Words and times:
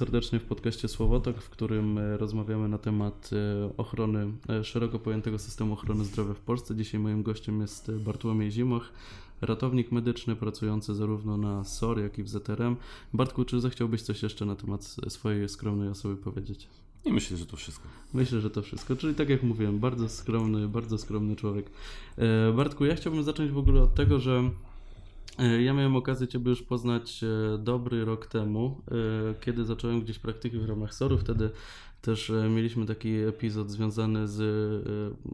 serdecznie 0.00 0.38
w 0.38 0.44
podcaście 0.44 0.88
Słowotok, 0.88 1.42
w 1.42 1.50
którym 1.50 1.98
e, 1.98 2.16
rozmawiamy 2.16 2.68
na 2.68 2.78
temat 2.78 3.30
e, 3.32 3.76
ochrony, 3.76 4.32
e, 4.48 4.64
szeroko 4.64 4.98
pojętego 4.98 5.38
systemu 5.38 5.72
ochrony 5.72 6.04
zdrowia 6.04 6.34
w 6.34 6.40
Polsce. 6.40 6.76
Dzisiaj 6.76 7.00
moim 7.00 7.22
gościem 7.22 7.60
jest 7.60 7.90
Bartłomiej 7.92 8.50
Zimoch, 8.50 8.92
ratownik 9.40 9.92
medyczny 9.92 10.36
pracujący 10.36 10.94
zarówno 10.94 11.36
na 11.36 11.64
SOR, 11.64 12.00
jak 12.00 12.18
i 12.18 12.22
w 12.22 12.28
ZRM. 12.28 12.76
Bartku, 13.12 13.44
czy 13.44 13.60
zechciałbyś 13.60 14.02
coś 14.02 14.22
jeszcze 14.22 14.46
na 14.46 14.56
temat 14.56 14.96
swojej 15.08 15.48
skromnej 15.48 15.88
osoby 15.88 16.16
powiedzieć? 16.16 16.68
Nie 17.06 17.12
myślę, 17.12 17.36
że 17.36 17.46
to 17.46 17.56
wszystko. 17.56 17.88
Myślę, 18.14 18.40
że 18.40 18.50
to 18.50 18.62
wszystko. 18.62 18.96
Czyli 18.96 19.14
tak 19.14 19.28
jak 19.28 19.42
mówiłem, 19.42 19.78
bardzo 19.78 20.08
skromny, 20.08 20.68
bardzo 20.68 20.98
skromny 20.98 21.36
człowiek. 21.36 21.70
Bartku, 22.56 22.84
ja 22.84 22.94
chciałbym 22.94 23.24
zacząć 23.24 23.50
w 23.50 23.58
ogóle 23.58 23.82
od 23.82 23.94
tego, 23.94 24.20
że 24.20 24.50
ja 25.60 25.74
miałem 25.74 25.96
okazję 25.96 26.28
Ciebie 26.28 26.50
już 26.50 26.62
poznać 26.62 27.24
e, 27.24 27.58
dobry 27.58 28.04
rok 28.04 28.26
temu, 28.26 28.80
e, 28.90 28.94
kiedy 29.40 29.64
zacząłem 29.64 30.00
gdzieś 30.00 30.18
praktyki 30.18 30.58
w 30.58 30.68
ramach 30.68 30.94
SOR-u. 30.94 31.18
Wtedy 31.18 31.50
też 32.02 32.32
mieliśmy 32.50 32.86
taki 32.86 33.14
epizod 33.14 33.70
związany 33.70 34.28
z 34.28 34.42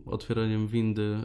otwieraniem 0.07 0.69
windy 0.69 1.19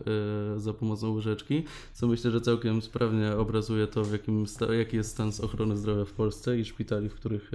za 0.58 0.74
pomocą 0.74 1.14
łyżeczki, 1.14 1.64
co 1.94 2.08
myślę, 2.08 2.32
że 2.32 2.42
całkiem 2.42 2.82
sprawnie 2.82 3.32
obrazuje 3.32 3.88
to, 3.88 4.04
w 4.04 4.12
jakim 4.12 4.46
jaki 4.78 4.98
jest 4.98 5.12
stan 5.12 5.32
ochrony 5.44 5.78
zdrowia 5.78 6.06
w 6.06 6.12
Polsce 6.12 6.60
i 6.60 6.66
szpitali, 6.66 7.10
w 7.10 7.14
których 7.14 7.52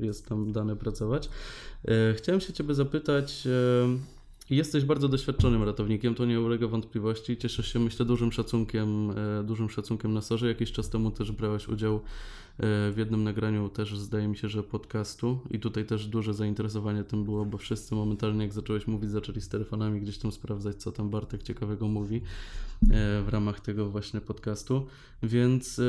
jest 0.00 0.28
tam 0.28 0.52
dane 0.52 0.76
pracować. 0.76 1.28
Chciałem 2.16 2.40
się 2.40 2.52
Ciebie 2.52 2.74
zapytać, 2.74 3.48
Jesteś 4.50 4.84
bardzo 4.84 5.08
doświadczonym 5.08 5.62
ratownikiem, 5.62 6.14
to 6.14 6.24
nie 6.24 6.40
ulega 6.40 6.66
wątpliwości. 6.66 7.36
Cieszysz 7.36 7.72
się, 7.72 7.78
myślę, 7.78 8.06
dużym 8.06 8.32
szacunkiem, 8.32 9.10
e, 9.10 9.44
dużym 9.44 9.70
szacunkiem 9.70 10.14
na 10.14 10.20
sorze. 10.20 10.48
Jakiś 10.48 10.72
czas 10.72 10.90
temu 10.90 11.10
też 11.10 11.32
brałeś 11.32 11.68
udział 11.68 12.00
w 12.58 12.94
jednym 12.96 13.24
nagraniu 13.24 13.68
też 13.68 13.98
zdaje 13.98 14.28
mi 14.28 14.36
się, 14.36 14.48
że 14.48 14.62
podcastu 14.62 15.38
i 15.50 15.60
tutaj 15.60 15.84
też 15.84 16.06
duże 16.06 16.34
zainteresowanie 16.34 17.04
tym 17.04 17.24
było, 17.24 17.44
bo 17.44 17.58
wszyscy 17.58 17.94
momentalnie 17.94 18.42
jak 18.42 18.52
zacząłeś 18.52 18.86
mówić, 18.86 19.10
zaczęli 19.10 19.40
z 19.40 19.48
telefonami 19.48 20.00
gdzieś 20.00 20.18
tam 20.18 20.32
sprawdzać, 20.32 20.76
co 20.76 20.92
tam 20.92 21.10
Bartek 21.10 21.42
ciekawego 21.42 21.88
mówi 21.88 22.16
e, 22.16 22.20
w 23.22 23.28
ramach 23.28 23.60
tego 23.60 23.90
właśnie 23.90 24.20
podcastu, 24.20 24.86
więc 25.22 25.78
e, 25.78 25.82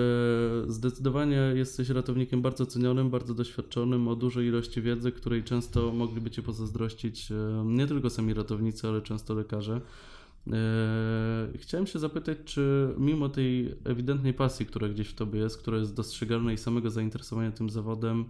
zdecydowanie 0.67 1.51
jesteś 1.55 1.89
ratownikiem 1.89 2.41
bardzo 2.41 2.65
cenionym, 2.65 3.09
bardzo 3.09 3.33
doświadczonym, 3.33 4.07
o 4.07 4.15
dużej 4.15 4.47
ilości 4.47 4.81
wiedzy, 4.81 5.11
której 5.11 5.43
często 5.43 5.91
mogliby 5.91 6.31
Cię 6.31 6.41
pozazdrościć 6.41 7.29
nie 7.65 7.87
tylko 7.87 8.09
sami 8.09 8.33
ratownicy, 8.33 8.87
ale 8.87 9.01
często 9.01 9.33
lekarze. 9.33 9.81
Eee, 10.47 11.57
chciałem 11.57 11.87
się 11.87 11.99
zapytać, 11.99 12.37
czy 12.45 12.93
mimo 12.97 13.29
tej 13.29 13.75
ewidentnej 13.83 14.33
pasji, 14.33 14.65
która 14.65 14.89
gdzieś 14.89 15.07
w 15.07 15.13
tobie 15.13 15.39
jest, 15.39 15.57
która 15.57 15.77
jest 15.77 15.95
dostrzegalna 15.95 16.53
i 16.53 16.57
samego 16.57 16.89
zainteresowania 16.89 17.51
tym 17.51 17.69
zawodem, 17.69 18.25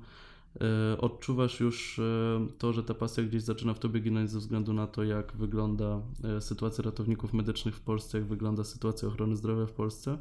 eee, 0.60 0.98
odczuwasz 0.98 1.60
już 1.60 2.00
eee, 2.00 2.48
to, 2.58 2.74
że 2.74 2.84
ta 2.84 2.94
pasja 2.94 3.24
gdzieś 3.24 3.42
zaczyna 3.44 3.74
w 3.74 3.80
tobie 3.80 4.00
ginąć 4.00 4.30
ze 4.30 4.40
względu 4.40 4.74
na 4.74 4.88
to, 4.88 5.04
jak 5.04 5.34
wygląda 5.36 6.02
sytuacja 6.40 6.84
ratowników 6.84 7.34
medycznych 7.34 7.76
w 7.76 7.82
Polsce, 7.82 8.18
jak 8.18 8.28
wygląda 8.28 8.64
sytuacja 8.64 9.08
ochrony 9.08 9.36
zdrowia 9.36 9.66
w 9.66 9.74
Polsce? 9.74 10.18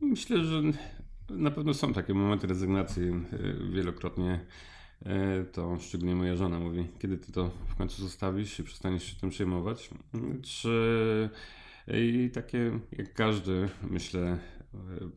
Myślę, 0.00 0.44
że 0.44 0.62
na 1.30 1.50
pewno 1.50 1.74
są 1.74 1.92
takie 1.92 2.14
momenty 2.14 2.46
rezygnacji. 2.46 3.02
Wielokrotnie 3.72 4.46
to 5.52 5.78
szczególnie 5.80 6.14
moja 6.14 6.36
żona 6.36 6.60
mówi, 6.60 6.86
kiedy 6.98 7.18
ty 7.18 7.32
to 7.32 7.50
w 7.68 7.76
końcu 7.76 8.02
zostawisz 8.02 8.58
i 8.58 8.64
przestaniesz 8.64 9.04
się 9.04 9.16
tym 9.16 9.30
przejmować. 9.30 9.90
Czy 10.42 11.30
i 11.94 12.30
takie 12.34 12.78
jak 12.92 13.14
każdy, 13.14 13.68
myślę, 13.90 14.20
e, 14.20 14.38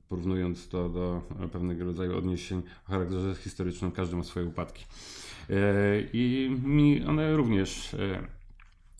porównując 0.10 0.68
to 0.68 0.90
do 0.90 1.22
pewnego 1.52 1.86
rodzaju 1.86 2.18
odniesień 2.18 2.62
o 2.88 2.92
charakterze 2.92 3.36
historycznym, 3.36 3.92
każdy 3.92 4.16
ma 4.16 4.24
swoje 4.24 4.46
upadki. 4.46 4.86
E, 5.50 5.56
I 6.14 6.50
mi 6.64 7.06
one 7.06 7.36
również 7.36 7.96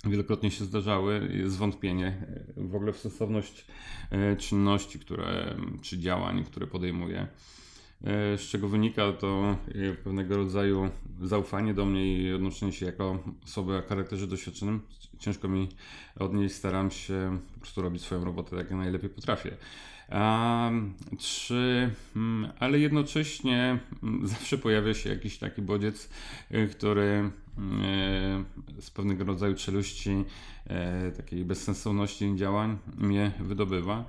wielokrotnie 0.06 0.52
się 0.52 0.66
zdarzały, 0.66 1.30
zwątpienie 1.46 2.26
w 2.58 2.76
ogóle 2.76 2.94
w 2.94 2.98
sensowność 2.98 3.66
czynności, 4.38 5.00
które, 5.00 5.56
czy 5.82 6.00
działań, 6.00 6.44
które 6.44 6.68
podejmuję. 6.68 7.28
E, 8.04 8.38
z 8.38 8.42
czego 8.42 8.68
wynika 8.68 9.14
to 9.14 9.58
e, 9.68 9.94
pewnego 9.94 10.38
rodzaju 10.38 10.90
zaufanie 11.22 11.74
do 11.74 11.86
mnie 11.86 12.18
i 12.18 12.34
odnoszenie 12.34 12.72
się 12.72 12.86
jako 12.86 13.24
osoby 13.44 13.78
o 13.78 13.82
charakterze 13.82 14.28
doświadczonym. 14.28 14.82
Ciężko 15.20 15.48
mi 15.48 15.70
odnieść, 16.20 16.56
staram 16.56 16.92
się 16.92 17.40
po 17.54 17.60
prostu 17.60 17.82
robić 17.82 18.02
swoją 18.02 18.26
robotę 18.26 18.50
tak 18.50 18.60
jak 18.60 18.80
najlepiej 18.80 19.10
potrafię. 19.10 19.58
A, 20.10 20.72
czy, 21.18 21.90
mm, 22.16 22.52
ale 22.60 22.80
jednocześnie 22.80 23.80
mm, 24.04 24.28
zawsze 24.34 24.58
pojawia 24.58 24.94
się 24.94 25.10
jakiś 25.10 25.38
taki 25.38 25.62
bodziec, 25.62 26.10
e, 26.52 26.68
który 26.68 27.32
z 28.80 28.92
pewnego 28.92 29.24
rodzaju 29.24 29.56
czeluści, 29.56 30.26
takiej 31.18 31.46
bezsensowności 31.46 32.36
działań 32.36 32.78
mnie 32.98 33.32
wydobywa. 33.40 34.06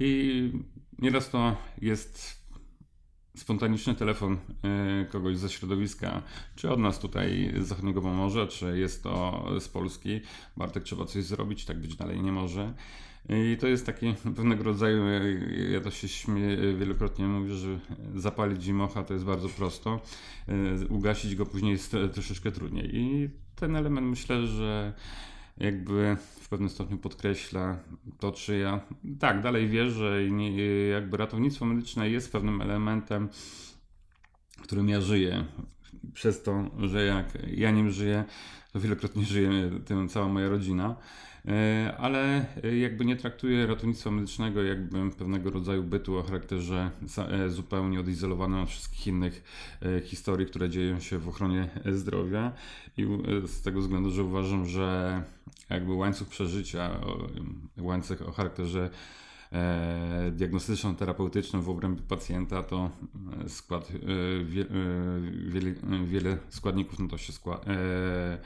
I 0.00 0.52
nieraz 0.98 1.30
to 1.30 1.56
jest 1.82 2.39
spontaniczny 3.40 3.94
telefon 3.94 4.38
e, 4.64 5.04
kogoś 5.04 5.38
ze 5.38 5.48
środowiska, 5.48 6.22
czy 6.56 6.70
od 6.70 6.80
nas 6.80 6.98
tutaj 6.98 7.54
z 7.58 7.66
Zachodniego 7.66 8.02
Pomorza, 8.02 8.46
czy 8.46 8.78
jest 8.78 9.02
to 9.02 9.46
z 9.60 9.68
Polski. 9.68 10.20
Bartek, 10.56 10.82
trzeba 10.82 11.04
coś 11.04 11.24
zrobić, 11.24 11.64
tak 11.64 11.78
być 11.78 11.96
dalej 11.96 12.20
nie 12.20 12.32
może. 12.32 12.74
I 13.28 13.56
to 13.60 13.66
jest 13.66 13.86
taki 13.86 14.14
pewnego 14.36 14.64
rodzaju, 14.64 15.04
ja 15.72 15.80
to 15.80 15.90
się 15.90 16.08
śmieję, 16.08 16.74
wielokrotnie 16.74 17.26
mówię, 17.26 17.54
że 17.54 17.78
zapalić 18.14 18.62
zimocha 18.62 19.04
to 19.04 19.14
jest 19.14 19.26
bardzo 19.26 19.48
prosto, 19.48 20.00
e, 20.48 20.86
ugasić 20.88 21.36
go 21.36 21.46
później 21.46 21.72
jest 21.72 21.96
troszeczkę 22.12 22.52
trudniej. 22.52 22.96
I 22.96 23.30
ten 23.56 23.76
element 23.76 24.06
myślę, 24.06 24.46
że 24.46 24.92
jakby 25.60 26.16
w 26.40 26.48
pewnym 26.48 26.68
stopniu 26.68 26.98
podkreśla 26.98 27.78
to, 28.18 28.32
czy 28.32 28.58
ja 28.58 28.80
tak 29.18 29.42
dalej 29.42 29.68
wierzę 29.68 30.26
i 30.26 30.32
nie, 30.32 30.66
jakby 30.88 31.16
ratownictwo 31.16 31.64
medyczne 31.64 32.10
jest 32.10 32.32
pewnym 32.32 32.62
elementem, 32.62 33.28
którym 34.62 34.88
ja 34.88 35.00
żyję. 35.00 35.44
Przez 36.12 36.42
to, 36.42 36.70
że 36.78 37.04
jak 37.04 37.38
ja 37.56 37.70
nim 37.70 37.90
żyję, 37.90 38.24
to 38.72 38.80
wielokrotnie 38.80 39.24
żyje 39.24 39.50
tym 39.84 40.08
cała 40.08 40.28
moja 40.28 40.48
rodzina. 40.48 40.96
E, 41.48 41.94
ale 41.98 42.46
jakby 42.80 43.04
nie 43.04 43.16
traktuję 43.16 43.66
ratownictwa 43.66 44.10
medycznego 44.10 44.62
jakby 44.62 45.10
pewnego 45.10 45.50
rodzaju 45.50 45.82
bytu 45.82 46.18
o 46.18 46.22
charakterze 46.22 46.90
e, 47.18 47.50
zupełnie 47.50 48.00
odizolowanym 48.00 48.60
od 48.60 48.68
wszystkich 48.68 49.06
innych 49.06 49.44
e, 49.82 50.00
historii, 50.00 50.46
które 50.46 50.68
dzieją 50.68 51.00
się 51.00 51.18
w 51.18 51.28
ochronie 51.28 51.68
zdrowia 51.92 52.52
i 52.96 53.06
z 53.46 53.62
tego 53.62 53.80
względu, 53.80 54.10
że 54.10 54.24
uważam, 54.24 54.66
że 54.66 55.22
jakby 55.70 55.92
łańcuch 55.92 56.28
przeżycia, 56.28 57.00
łańcuch 57.78 58.22
o 58.22 58.32
charakterze 58.32 58.90
diagnostyczno-terapeutycznym 60.32 61.62
w 61.62 61.68
obrębie 61.68 62.02
pacjenta, 62.02 62.62
to 62.62 62.90
skład, 63.48 63.88
wiele, 65.44 65.74
wiele 66.04 66.38
składników 66.48 66.98
na 66.98 67.08
to 67.08 67.18
się 67.18 67.32
składa 67.32 67.72
E, 67.72 68.38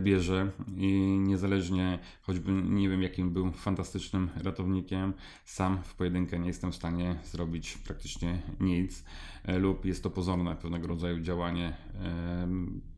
bierze 0.00 0.50
i 0.76 1.18
niezależnie, 1.18 1.98
choćby 2.22 2.52
nie 2.52 2.88
wiem 2.88 3.02
jakim 3.02 3.30
był 3.30 3.52
fantastycznym 3.52 4.30
ratownikiem, 4.36 5.12
sam 5.44 5.82
w 5.82 5.94
pojedynkę 5.94 6.38
nie 6.38 6.46
jestem 6.46 6.72
w 6.72 6.76
stanie 6.76 7.16
zrobić 7.24 7.78
praktycznie 7.78 8.42
nic 8.60 9.04
e, 9.44 9.58
lub 9.58 9.84
jest 9.84 10.02
to 10.02 10.10
pozorne 10.10 10.56
pewnego 10.56 10.86
rodzaju 10.86 11.20
działanie 11.20 11.76
e, 11.94 12.48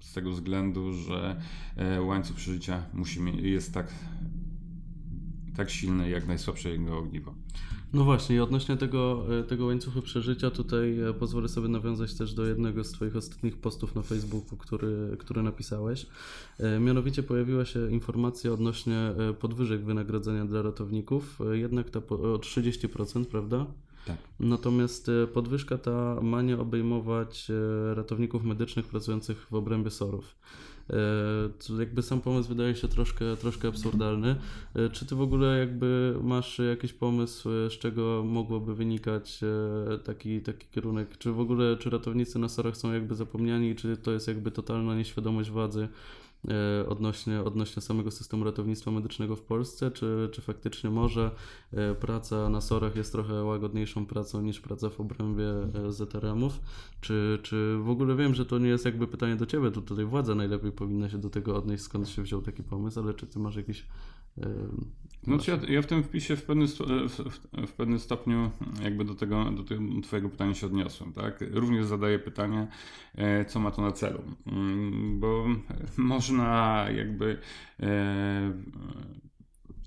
z 0.00 0.12
tego 0.12 0.30
względu, 0.30 0.92
że 0.92 1.40
łańcuch 2.00 2.36
przeżycia 2.36 2.82
musi, 2.92 3.20
jest 3.42 3.74
tak, 3.74 3.94
tak 5.56 5.70
silny 5.70 6.10
jak 6.10 6.26
najsłabsze 6.26 6.70
jego 6.70 6.98
ogniwo. 6.98 7.34
No 7.92 8.04
właśnie, 8.04 8.36
i 8.36 8.40
odnośnie 8.40 8.76
tego, 8.76 9.24
e, 9.40 9.42
tego 9.42 9.66
łańcuchu 9.66 10.02
przeżycia, 10.02 10.50
tutaj 10.50 11.00
e, 11.00 11.14
pozwolę 11.14 11.48
sobie 11.48 11.68
nawiązać 11.68 12.14
też 12.14 12.34
do 12.34 12.46
jednego 12.46 12.84
z 12.84 12.92
Twoich 12.92 13.16
ostatnich 13.16 13.56
postów 13.56 13.94
na 13.94 14.02
Facebooku, 14.02 14.56
który, 14.56 15.16
który 15.18 15.42
napisałeś. 15.42 16.06
E, 16.58 16.80
mianowicie 16.80 17.22
pojawiła 17.22 17.64
się 17.64 17.90
informacja 17.90 18.52
odnośnie 18.52 19.12
podwyżek 19.40 19.84
wynagrodzenia 19.84 20.44
dla 20.44 20.62
ratowników, 20.62 21.38
jednak 21.52 21.90
ta 21.90 21.98
o 21.98 22.38
30%, 22.38 23.24
prawda? 23.24 23.66
Tak. 24.06 24.16
Natomiast 24.40 25.10
podwyżka 25.34 25.78
ta 25.78 26.20
ma 26.22 26.42
nie 26.42 26.58
obejmować 26.58 27.50
ratowników 27.94 28.44
medycznych 28.44 28.86
pracujących 28.86 29.46
w 29.50 29.54
obrębie 29.54 29.90
SOR-ów. 29.90 30.36
E, 30.90 31.78
jakby 31.78 32.02
sam 32.02 32.20
pomysł 32.20 32.48
wydaje 32.48 32.74
się 32.74 32.88
troszkę, 32.88 33.36
troszkę 33.36 33.68
absurdalny. 33.68 34.36
E, 34.74 34.88
czy 34.90 35.06
ty 35.06 35.14
w 35.14 35.20
ogóle 35.20 35.58
jakby 35.58 36.14
masz 36.22 36.58
jakiś 36.58 36.92
pomysł, 36.92 37.48
z 37.48 37.72
czego 37.72 38.24
mogłoby 38.26 38.74
wynikać 38.74 39.40
taki, 40.04 40.40
taki 40.40 40.66
kierunek? 40.70 41.18
Czy 41.18 41.32
w 41.32 41.40
ogóle, 41.40 41.76
czy 41.76 41.90
ratownicy 41.90 42.38
na 42.38 42.48
sorach 42.48 42.76
są 42.76 42.92
jakby 42.92 43.14
zapomniani, 43.14 43.74
czy 43.74 43.96
to 43.96 44.12
jest 44.12 44.28
jakby 44.28 44.50
totalna 44.50 44.94
nieświadomość 44.94 45.50
władzy 45.50 45.88
E, 45.88 46.29
odnośnie, 46.88 47.40
odnośnie 47.40 47.82
samego 47.82 48.10
systemu 48.10 48.44
ratownictwa 48.44 48.90
medycznego 48.90 49.36
w 49.36 49.42
Polsce, 49.42 49.90
czy, 49.90 50.28
czy 50.32 50.42
faktycznie 50.42 50.90
może 50.90 51.30
e, 51.72 51.94
praca 51.94 52.48
na 52.48 52.60
SOR-ach 52.60 52.96
jest 52.96 53.12
trochę 53.12 53.44
łagodniejszą 53.44 54.06
pracą 54.06 54.42
niż 54.42 54.60
praca 54.60 54.90
w 54.90 55.00
obrębie 55.00 55.50
e, 55.86 55.92
ZRM-ów, 55.92 56.60
czy, 57.00 57.38
czy 57.42 57.78
w 57.82 57.90
ogóle 57.90 58.16
wiem, 58.16 58.34
że 58.34 58.46
to 58.46 58.58
nie 58.58 58.68
jest 58.68 58.84
jakby 58.84 59.06
pytanie 59.06 59.36
do 59.36 59.46
Ciebie, 59.46 59.70
to 59.70 59.80
tutaj 59.80 60.04
władza 60.04 60.34
najlepiej 60.34 60.72
powinna 60.72 61.08
się 61.08 61.18
do 61.18 61.30
tego 61.30 61.56
odnieść, 61.56 61.82
skąd 61.82 62.08
się 62.08 62.22
wziął 62.22 62.42
taki 62.42 62.62
pomysł, 62.62 63.00
ale 63.00 63.14
czy 63.14 63.26
Ty 63.26 63.38
masz 63.38 63.56
jakiś 63.56 63.86
no, 65.26 65.36
ja, 65.48 65.58
ja 65.68 65.82
w 65.82 65.86
tym 65.86 66.02
wpisie 66.02 66.36
w, 66.36 66.42
pewnym, 66.42 66.68
w, 67.66 67.72
pewnym 67.76 67.98
stopniu 67.98 68.50
jakby 68.82 69.04
do 69.04 69.14
tego, 69.14 69.44
do 69.44 69.64
tego 69.64 69.82
twojego 70.02 70.28
pytania 70.28 70.54
się 70.54 70.66
odniosłem, 70.66 71.12
tak? 71.12 71.44
Również 71.50 71.86
zadaję 71.86 72.18
pytanie, 72.18 72.66
e, 73.14 73.44
co 73.44 73.60
ma 73.60 73.70
to 73.70 73.82
na 73.82 73.92
celu, 73.92 74.22
mm, 74.46 75.20
bo 75.20 75.46
można 75.96 76.86
jakby 76.96 77.38
e, 77.80 78.52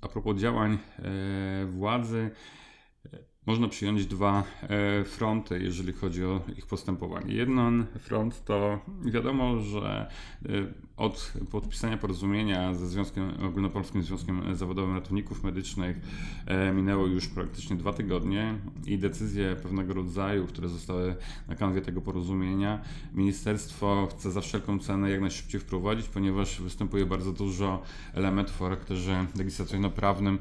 a 0.02 0.08
propos 0.08 0.36
działań 0.36 0.78
e, 0.98 1.66
władzy, 1.66 2.30
można 3.46 3.68
przyjąć 3.68 4.06
dwa 4.06 4.44
e, 4.62 5.04
fronty, 5.04 5.60
jeżeli 5.62 5.92
chodzi 5.92 6.24
o 6.24 6.40
ich 6.56 6.66
postępowanie. 6.66 7.34
Jeden 7.34 7.86
front 7.98 8.44
to 8.44 8.80
wiadomo, 9.04 9.60
że 9.60 10.10
e, 10.46 10.48
od 10.96 11.32
podpisania 11.50 11.96
porozumienia 11.96 12.74
ze 12.74 12.88
Związkiem, 12.88 13.32
Ogólnopolskim 13.44 14.02
Związkiem 14.02 14.56
Zawodowym 14.56 14.94
Ratowników 14.94 15.44
Medycznych 15.44 15.96
e, 16.46 16.72
minęło 16.72 17.06
już 17.06 17.28
praktycznie 17.28 17.76
dwa 17.76 17.92
tygodnie 17.92 18.54
i 18.86 18.98
decyzje 18.98 19.56
pewnego 19.56 19.94
rodzaju, 19.94 20.46
które 20.46 20.68
zostały 20.68 21.16
na 21.48 21.54
kanwie 21.54 21.80
tego 21.80 22.00
porozumienia, 22.00 22.80
ministerstwo 23.14 24.08
chce 24.10 24.30
za 24.30 24.40
wszelką 24.40 24.78
cenę 24.78 25.10
jak 25.10 25.20
najszybciej 25.20 25.60
wprowadzić, 25.60 26.08
ponieważ 26.08 26.60
występuje 26.60 27.06
bardzo 27.06 27.32
dużo 27.32 27.82
elementów 28.14 28.62
o 28.62 28.64
charakterze 28.64 29.26
legislacyjno-prawnym, 29.36 30.38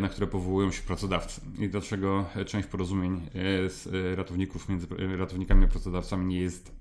na 0.00 0.08
które 0.08 0.26
powołują 0.26 0.70
się 0.70 0.82
pracodawcy. 0.82 1.40
I 1.58 1.68
dlaczego 1.68 2.26
część 2.46 2.68
porozumień 2.68 3.20
z 3.66 3.88
ratowników 4.16 4.68
między 4.68 4.86
ratownikami 5.16 5.64
a 5.64 5.68
pracodawcami 5.68 6.26
nie 6.26 6.40
jest 6.40 6.80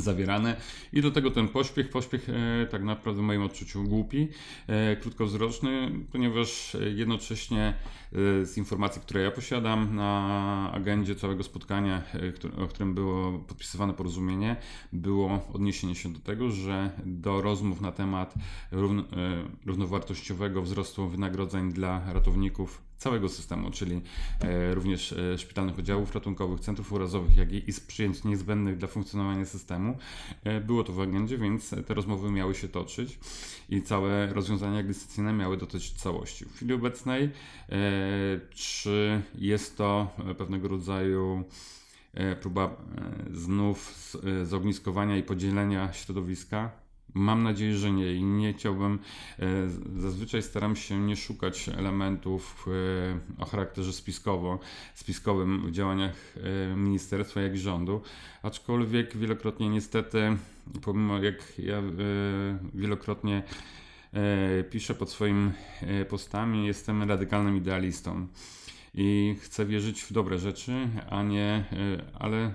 zawierane 0.00 0.56
i 0.92 1.02
do 1.02 1.10
tego 1.10 1.30
ten 1.30 1.48
pośpiech, 1.48 1.90
pośpiech 1.90 2.28
e, 2.28 2.66
tak 2.66 2.82
naprawdę 2.82 3.22
w 3.22 3.24
moim 3.24 3.42
odczuciu 3.42 3.84
głupi, 3.84 4.28
e, 4.66 4.96
krótkowzroczny, 4.96 5.90
ponieważ 6.12 6.76
jednocześnie 6.94 7.60
e, 7.60 7.74
z 8.44 8.56
informacji, 8.56 9.02
które 9.02 9.20
ja 9.20 9.30
posiadam 9.30 9.96
na 9.96 10.70
agendzie 10.72 11.14
całego 11.14 11.42
spotkania, 11.42 12.02
o 12.64 12.66
którym 12.66 12.94
było 12.94 13.38
podpisywane 13.38 13.94
porozumienie, 13.94 14.56
było 14.92 15.48
odniesienie 15.54 15.94
się 15.94 16.12
do 16.12 16.20
tego, 16.20 16.50
że 16.50 16.90
do 17.06 17.42
rozmów 17.42 17.80
na 17.80 17.92
temat 17.92 18.34
równowartościowego 19.66 20.62
wzrostu 20.62 21.08
wynagrodzeń 21.08 21.72
dla 21.72 22.12
ratowników 22.12 22.82
całego 22.96 23.28
systemu, 23.28 23.70
czyli 23.70 24.00
również 24.72 25.14
szpitalnych 25.36 25.78
oddziałów 25.78 26.14
ratunkowych, 26.14 26.60
centrów 26.60 26.92
urazowych, 26.92 27.36
jak 27.36 27.52
i 27.52 27.72
przyjęć 27.86 28.24
niezbędnych 28.24 28.76
dla 28.76 28.88
funkcjonowania 28.88 29.44
systemu. 29.44 29.98
Było 30.66 30.84
to 30.84 30.92
w 30.92 31.00
agendzie, 31.00 31.38
więc 31.38 31.74
te 31.86 31.94
rozmowy 31.94 32.30
miały 32.30 32.54
się 32.54 32.68
toczyć 32.68 33.18
i 33.68 33.82
całe 33.82 34.34
rozwiązania 34.34 34.76
legislacyjne 34.76 35.32
miały 35.32 35.56
dotyczyć 35.56 35.92
całości. 35.92 36.44
W 36.44 36.56
chwili 36.56 36.72
obecnej, 36.72 37.30
czy 38.50 39.22
jest 39.34 39.76
to 39.76 40.10
pewnego 40.38 40.68
rodzaju 40.68 41.44
próba 42.40 42.76
znów 43.30 44.10
zogniskowania 44.44 45.16
i 45.16 45.22
podzielenia 45.22 45.92
środowiska? 45.92 46.84
Mam 47.14 47.42
nadzieję, 47.42 47.76
że 47.76 47.92
nie 47.92 48.14
i 48.14 48.22
nie 48.22 48.52
chciałbym. 48.52 48.98
E, 49.38 49.46
zazwyczaj 49.96 50.42
staram 50.42 50.76
się 50.76 51.00
nie 51.00 51.16
szukać 51.16 51.68
elementów 51.68 52.66
e, 53.38 53.42
o 53.42 53.44
charakterze 53.44 53.92
spiskowo, 53.92 54.58
spiskowym 54.94 55.66
w 55.66 55.70
działaniach 55.70 56.14
e, 56.72 56.76
ministerstwa, 56.76 57.40
jak 57.40 57.54
i 57.54 57.58
rządu, 57.58 58.00
aczkolwiek 58.42 59.16
wielokrotnie 59.16 59.68
niestety, 59.68 60.36
pomimo 60.82 61.18
jak 61.18 61.58
ja 61.58 61.82
wielokrotnie 62.74 63.42
piszę 64.70 64.94
pod 64.94 65.10
swoimi 65.10 65.50
postami, 66.08 66.66
jestem 66.66 67.02
radykalnym 67.02 67.56
idealistą 67.56 68.26
i 68.94 69.36
chcę 69.40 69.66
wierzyć 69.66 70.02
w 70.02 70.12
dobre 70.12 70.38
rzeczy, 70.38 70.88
a 71.10 71.22
nie, 71.22 71.64
ale 72.14 72.54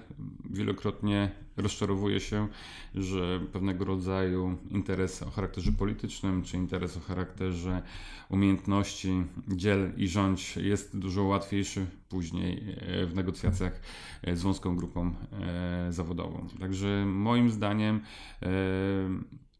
wielokrotnie 0.50 1.32
rozczarowuje 1.62 2.20
się, 2.20 2.48
że 2.96 3.40
pewnego 3.54 3.86
rodzaju 3.86 4.58
interes 4.70 5.24
o 5.24 5.30
charakterze 5.30 5.72
politycznym, 5.72 6.44
czy 6.44 6.58
interes 6.58 6.98
o 6.98 7.00
charakterze 7.00 7.82
umiejętności 8.30 9.24
dziel 9.48 9.92
i 9.98 10.08
rządź 10.08 10.58
jest 10.58 10.98
dużo 10.98 11.24
łatwiejszy 11.24 11.86
później 12.10 12.76
e, 12.78 13.06
w 13.06 13.16
negocjacjach 13.16 13.82
e, 14.22 14.36
z 14.36 14.42
wąską 14.42 14.76
grupą 14.76 15.14
e, 15.32 15.88
zawodową. 15.94 16.48
Także 16.60 17.06
moim 17.06 17.52
zdaniem 17.52 18.02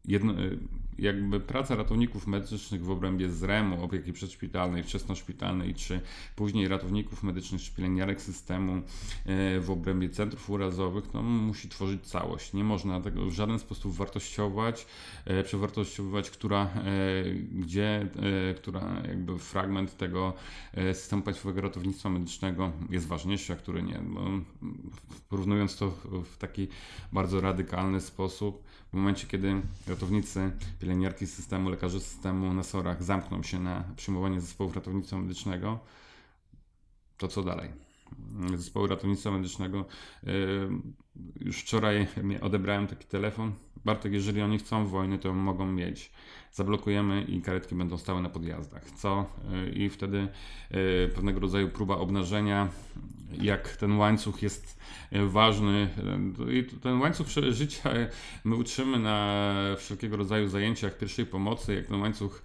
jedno, 0.04 0.34
jakby 1.00 1.40
praca 1.40 1.74
ratowników 1.74 2.26
medycznych 2.26 2.84
w 2.84 2.90
obrębie 2.90 3.30
ZREM-u, 3.30 3.84
opieki 3.84 4.12
przedszpitalnej, 4.12 4.82
wczesnoszpitalnej, 4.82 5.74
czy 5.74 6.00
później 6.36 6.68
ratowników 6.68 7.22
medycznych, 7.22 7.62
czy 7.62 7.72
pielęgniarek 7.72 8.22
systemu 8.22 8.72
e, 8.72 9.60
w 9.60 9.70
obrębie 9.70 10.08
centrów 10.08 10.50
urazowych, 10.50 11.14
no, 11.14 11.22
musi 11.22 11.68
tworzyć 11.68 12.06
całość. 12.06 12.52
Nie 12.52 12.64
można 12.64 13.00
tego 13.00 13.26
w 13.26 13.32
żaden 13.32 13.58
sposób 13.58 13.94
wartościować, 13.94 14.86
e, 15.24 15.42
przewartościowywać, 15.42 16.30
która, 16.30 16.62
e, 16.64 17.24
gdzie, 17.34 18.08
która 18.56 19.02
jakby 19.08 19.38
fragment 19.38 19.96
tego 19.96 20.32
systemu 20.92 21.22
państwowego 21.22 21.60
ratownictwa 21.60 22.10
medycznego 22.10 22.72
jest 22.90 23.06
ważniejszy, 23.06 23.52
a 23.52 23.56
który 23.56 23.82
nie. 23.82 23.98
Bo 23.98 24.20
porównując 25.28 25.76
to 25.76 25.90
w 26.24 26.36
taki 26.36 26.68
bardzo 27.12 27.40
radykalny 27.40 28.00
sposób, 28.00 28.62
w 28.92 28.94
momencie, 28.96 29.26
kiedy 29.26 29.54
ratownicy, 29.88 30.50
pielęgniarki 30.80 30.89
systemu, 31.26 31.70
lekarze 31.70 32.00
systemu 32.00 32.54
na 32.54 32.62
SOR-ach 32.62 33.02
zamkną 33.02 33.42
się 33.42 33.58
na 33.58 33.84
przyjmowanie 33.96 34.40
zespołów 34.40 34.74
ratownictwa 34.74 35.18
medycznego, 35.18 35.78
to 37.16 37.28
co 37.28 37.42
dalej? 37.42 37.70
Zespoły 38.54 38.88
ratownictwa 38.88 39.30
medycznego. 39.30 39.84
Yy, 40.22 40.32
już 41.40 41.60
wczoraj 41.60 42.06
odebrałem 42.40 42.86
taki 42.86 43.06
telefon. 43.06 43.52
Bartek, 43.84 44.12
jeżeli 44.12 44.42
oni 44.42 44.58
chcą 44.58 44.86
wojny, 44.86 45.18
to 45.18 45.34
mogą 45.34 45.66
mieć. 45.66 46.12
Zablokujemy 46.52 47.22
i 47.22 47.42
karetki 47.42 47.74
będą 47.74 47.98
stały 47.98 48.22
na 48.22 48.28
podjazdach. 48.28 48.90
Co? 48.90 49.26
Yy, 49.50 49.70
I 49.70 49.90
wtedy 49.90 50.28
yy, 50.70 51.10
pewnego 51.14 51.40
rodzaju 51.40 51.68
próba 51.68 51.96
obnażenia, 51.96 52.68
jak 53.42 53.76
ten 53.76 53.98
łańcuch 53.98 54.42
jest 54.42 54.80
ważny. 55.12 55.88
I 56.52 56.64
ten 56.80 57.00
łańcuch 57.00 57.26
życia 57.50 57.90
my 58.44 58.56
uczymy 58.56 58.98
na 58.98 59.44
wszelkiego 59.78 60.16
rodzaju 60.16 60.48
zajęciach 60.48 60.98
pierwszej 60.98 61.26
pomocy, 61.26 61.74
jak 61.74 61.86
ten 61.86 62.00
łańcuch 62.00 62.42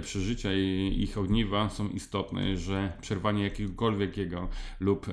przeżycia 0.00 0.54
i 0.54 0.96
ich 0.98 1.18
ogniwa 1.18 1.70
są 1.70 1.88
istotne, 1.88 2.56
że 2.56 2.92
przerwanie 3.00 3.44
jakiegokolwiek 3.44 4.16
jego 4.16 4.48
lub 4.80 5.08
e, 5.08 5.12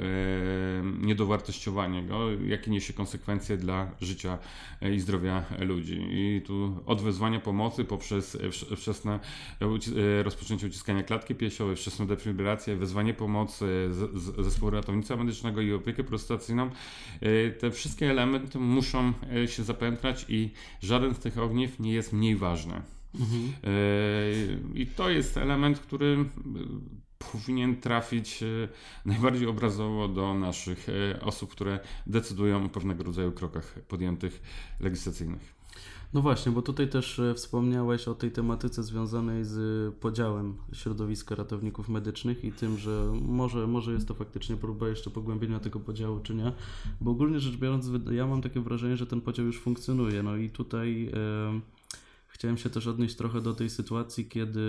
niedowartościowanie 1.02 2.04
go, 2.04 2.32
jakie 2.32 2.72
niesie 2.72 2.94
konsekwencje 2.94 3.58
dla 3.58 3.92
życia 4.02 4.38
i 4.94 5.00
zdrowia 5.00 5.46
ludzi. 5.60 6.08
I 6.10 6.42
tu 6.46 6.84
od 6.86 7.02
wezwania 7.02 7.40
pomocy 7.40 7.86
poprzez 7.86 8.29
wczesne 8.78 9.20
e, 9.62 10.24
rozpoczęcie 10.24 10.68
uciskania 10.68 11.04
klatki 11.04 11.36
piersiowej, 11.36 11.76
wczesną 11.76 12.08
defibrylację, 12.08 12.76
wezwanie 12.76 13.14
pomocy 13.14 13.90
zespołu 14.40 14.72
ratownictwa 14.72 15.16
medycznego 15.16 15.62
i 15.62 15.74
opiekę 15.74 16.04
prostacyjną, 16.04 16.70
e, 17.22 17.50
te 17.52 17.72
wszystkie 17.72 18.12
elementy 18.12 18.60
muszą 18.60 19.14
e, 19.44 19.48
się 19.48 19.64
zapętlać 19.64 20.26
i 20.30 20.52
żaden 20.82 21.16
z 21.16 21.20
tych 21.20 21.38
ogniw 21.38 21.80
nie 21.80 21.94
jest 21.94 22.14
mniej 22.14 22.36
ważny. 22.36 22.82
Mhm. 23.20 23.54
I 24.76 24.88
to 24.88 25.10
jest 25.10 25.38
element, 25.38 25.80
który 25.80 26.26
powinien 27.32 27.82
trafić 27.82 28.44
najbardziej 29.06 29.48
obrazowo 29.48 30.08
do 30.08 30.34
naszych 30.34 30.88
osób, 31.22 31.52
które 31.52 31.80
decydują 32.08 32.66
o 32.66 32.70
pewnego 32.70 33.04
rodzaju 33.04 33.32
krokach 33.32 33.80
podjętych 33.88 34.42
legislacyjnych. 34.80 35.59
No 36.14 36.22
właśnie, 36.22 36.52
bo 36.52 36.62
tutaj 36.62 36.90
też 36.90 37.20
e, 37.20 37.34
wspomniałeś 37.34 38.08
o 38.08 38.16
tej 38.16 38.32
tematyce 38.32 38.84
związanej 38.84 39.46
z 39.46 39.96
podziałem 39.96 40.58
środowiska 40.74 41.36
ratowników 41.36 41.90
medycznych 41.90 42.46
i 42.46 42.52
tym, 42.52 42.78
że 42.78 43.12
może, 43.22 43.68
może 43.68 43.94
jest 43.94 44.08
to 44.08 44.14
faktycznie 44.14 44.58
próba 44.58 44.88
jeszcze 44.88 45.10
pogłębienia 45.10 45.60
tego 45.60 45.80
podziału, 45.80 46.20
czy 46.20 46.36
nie. 46.36 46.52
Bo 47.02 47.12
ogólnie 47.12 47.40
rzecz 47.40 47.58
biorąc, 47.58 47.90
ja 48.12 48.28
mam 48.28 48.42
takie 48.42 48.62
wrażenie, 48.62 48.98
że 48.98 49.08
ten 49.08 49.22
podział 49.22 49.46
już 49.46 49.60
funkcjonuje. 49.60 50.24
No 50.24 50.38
i 50.38 50.50
tutaj. 50.50 51.04
Yy 51.04 51.62
chciałem 52.40 52.58
się 52.58 52.70
też 52.70 52.88
odnieść 52.88 53.16
trochę 53.16 53.42
do 53.42 53.54
tej 53.54 53.70
sytuacji, 53.70 54.26
kiedy 54.26 54.62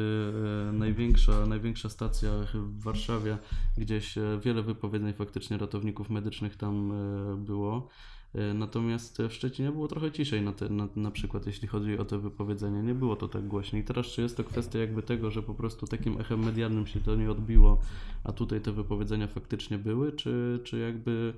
e, 0.68 0.72
największa, 0.72 1.46
największa 1.46 1.88
stacja 1.88 2.30
w 2.54 2.82
Warszawie, 2.82 3.38
gdzieś 3.78 4.18
e, 4.18 4.40
wiele 4.44 4.62
wypowiedzeń 4.62 5.12
faktycznie 5.12 5.58
ratowników 5.58 6.10
medycznych 6.10 6.56
tam 6.56 6.92
e, 6.92 7.36
było. 7.36 7.88
E, 8.34 8.54
Natomiast 8.54 9.22
w 9.28 9.32
Szczecinie 9.32 9.72
było 9.72 9.88
trochę 9.88 10.12
ciszej 10.12 10.42
na, 10.42 10.52
te, 10.52 10.68
na, 10.68 10.88
na 10.96 11.10
przykład, 11.10 11.46
jeśli 11.46 11.68
chodzi 11.68 11.98
o 11.98 12.04
te 12.04 12.18
wypowiedzenia. 12.18 12.82
Nie 12.82 12.94
było 12.94 13.16
to 13.16 13.28
tak 13.28 13.46
głośno. 13.48 13.78
I 13.78 13.84
teraz 13.84 14.06
czy 14.06 14.22
jest 14.22 14.36
to 14.36 14.44
kwestia 14.44 14.78
jakby 14.78 15.02
tego, 15.02 15.30
że 15.30 15.42
po 15.42 15.54
prostu 15.54 15.86
takim 15.86 16.20
echem 16.20 16.44
medialnym 16.44 16.86
się 16.86 17.00
to 17.00 17.16
nie 17.16 17.30
odbiło, 17.30 17.78
a 18.24 18.32
tutaj 18.32 18.60
te 18.60 18.72
wypowiedzenia 18.72 19.26
faktycznie 19.26 19.78
były, 19.78 20.12
czy, 20.12 20.60
czy 20.64 20.78
jakby 20.78 21.34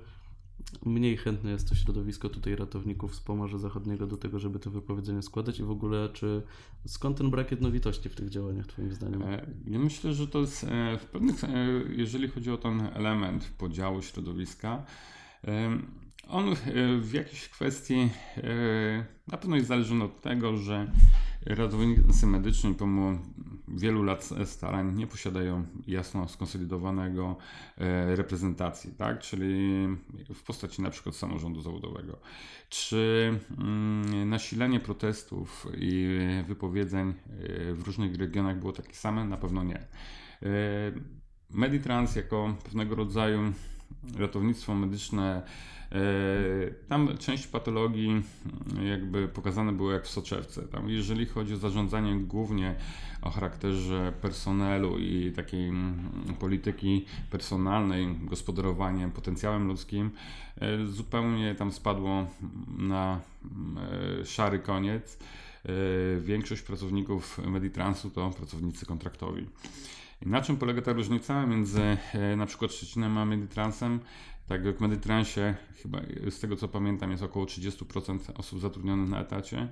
mniej 0.85 1.17
chętne 1.17 1.51
jest 1.51 1.69
to 1.69 1.75
środowisko 1.75 2.29
tutaj 2.29 2.55
ratowników 2.55 3.15
z 3.15 3.19
Pomorza 3.19 3.57
Zachodniego 3.57 4.07
do 4.07 4.17
tego, 4.17 4.39
żeby 4.39 4.59
te 4.59 4.69
wypowiedzenia 4.69 5.21
składać 5.21 5.59
i 5.59 5.63
w 5.63 5.71
ogóle 5.71 6.09
czy 6.13 6.41
skąd 6.85 7.17
ten 7.17 7.29
brak 7.29 7.51
jednolitości 7.51 8.09
w 8.09 8.15
tych 8.15 8.29
działaniach 8.29 8.67
twoim 8.67 8.93
zdaniem? 8.93 9.21
E, 9.21 9.45
Ja 9.67 9.79
myślę, 9.79 10.13
że 10.13 10.27
to 10.27 10.39
jest 10.39 10.63
e, 10.63 10.97
w 10.97 11.05
pewnych, 11.05 11.35
jeżeli 11.89 12.27
chodzi 12.27 12.51
o 12.51 12.57
ten 12.57 12.81
element 12.93 13.51
podziału 13.57 14.01
środowiska, 14.01 14.85
on 16.27 16.49
e, 16.49 16.55
w 16.99 17.13
jakiejś 17.13 17.49
kwestii 17.49 18.09
e, 18.37 19.05
na 19.27 19.37
pewno 19.37 19.55
jest 19.55 19.67
zależny 19.67 20.03
od 20.03 20.21
tego, 20.21 20.57
że 20.57 20.91
ratownicy 21.45 22.27
medyczni 22.27 22.75
pomimo 22.75 23.19
wielu 23.67 24.03
lat 24.03 24.29
starań 24.45 24.95
nie 24.95 25.07
posiadają 25.07 25.65
jasno 25.87 26.27
skonsolidowanego 26.27 27.35
e, 27.77 28.15
reprezentacji, 28.15 28.91
tak? 28.97 29.19
czyli 29.19 29.87
w 30.33 30.43
postaci 30.43 30.81
na 30.81 30.89
przykład 30.89 31.15
samorządu 31.15 31.61
zawodowego. 31.61 32.19
Czy 32.69 33.33
mm, 33.57 34.29
nasilenie 34.29 34.79
protestów 34.79 35.67
i 35.77 36.19
wypowiedzeń 36.47 37.13
w 37.73 37.81
różnych 37.85 38.15
regionach 38.15 38.59
było 38.59 38.71
takie 38.71 38.93
same? 38.93 39.25
Na 39.25 39.37
pewno 39.37 39.63
nie. 39.63 39.87
Meditrans 41.49 42.15
jako 42.15 42.55
pewnego 42.63 42.95
rodzaju 42.95 43.53
ratownictwo 44.17 44.75
medyczne, 44.75 45.41
tam 46.87 47.17
część 47.17 47.47
patologii 47.47 48.09
mm, 48.09 48.87
jakby 48.87 49.27
pokazane 49.27 49.71
było 49.71 49.91
jak 49.91 50.05
w 50.05 50.09
soczewce. 50.09 50.61
Tam 50.61 50.89
jeżeli 50.89 51.25
chodzi 51.25 51.53
o 51.53 51.57
zarządzanie 51.57 52.15
głównie 52.15 52.75
o 53.21 53.29
charakterze 53.29 54.13
personelu 54.21 54.99
i 54.99 55.31
takiej 55.31 55.69
mm, 55.69 56.09
polityki 56.39 57.05
personalnej, 57.31 58.15
gospodarowaniem 58.23 59.11
potencjałem 59.11 59.67
ludzkim, 59.67 60.11
e, 60.57 60.85
zupełnie 60.85 61.55
tam 61.55 61.71
spadło 61.71 62.27
na 62.77 63.19
mm, 63.43 63.77
e, 64.21 64.25
szary 64.25 64.59
koniec. 64.59 65.17
E, 65.65 65.69
Większość 66.21 66.61
pracowników 66.61 67.39
Meditransu 67.47 68.09
to 68.09 68.29
pracownicy 68.29 68.85
kontraktowi. 68.85 69.45
Na 70.25 70.41
czym 70.41 70.57
polega 70.57 70.81
ta 70.81 70.93
różnica 70.93 71.45
między 71.45 71.97
e, 72.13 72.35
na 72.35 72.45
przykład 72.45 72.71
Szczecinem 72.71 73.17
a 73.17 73.25
Meditransem? 73.25 73.99
Tak 74.47 74.65
jak 74.65 74.77
w 74.77 74.81
Meditransie, 74.81 75.55
chyba 75.81 76.01
z 76.29 76.39
tego 76.39 76.55
co 76.55 76.67
pamiętam, 76.67 77.11
jest 77.11 77.23
około 77.23 77.45
30% 77.45 78.19
osób 78.35 78.59
zatrudnionych 78.59 79.09
na 79.09 79.21
etacie. 79.21 79.69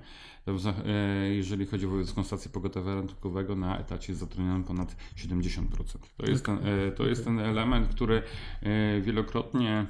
E, 0.86 1.34
jeżeli 1.34 1.66
chodzi 1.66 1.86
o 1.86 1.88
wojewódzką 1.88 2.24
stację 2.24 2.50
pogotowia 2.50 2.94
ratunkowego, 2.94 3.56
na 3.56 3.78
etacie 3.78 4.12
jest 4.12 4.20
zatrudnionych 4.20 4.66
ponad 4.66 4.96
70%. 5.16 5.62
To 6.16 6.26
jest 6.26 6.44
ten, 6.44 6.58
e, 6.66 6.92
to 6.92 7.06
jest 7.06 7.24
ten 7.24 7.38
element, 7.38 7.88
który 7.88 8.22
e, 8.62 9.00
wielokrotnie 9.00 9.86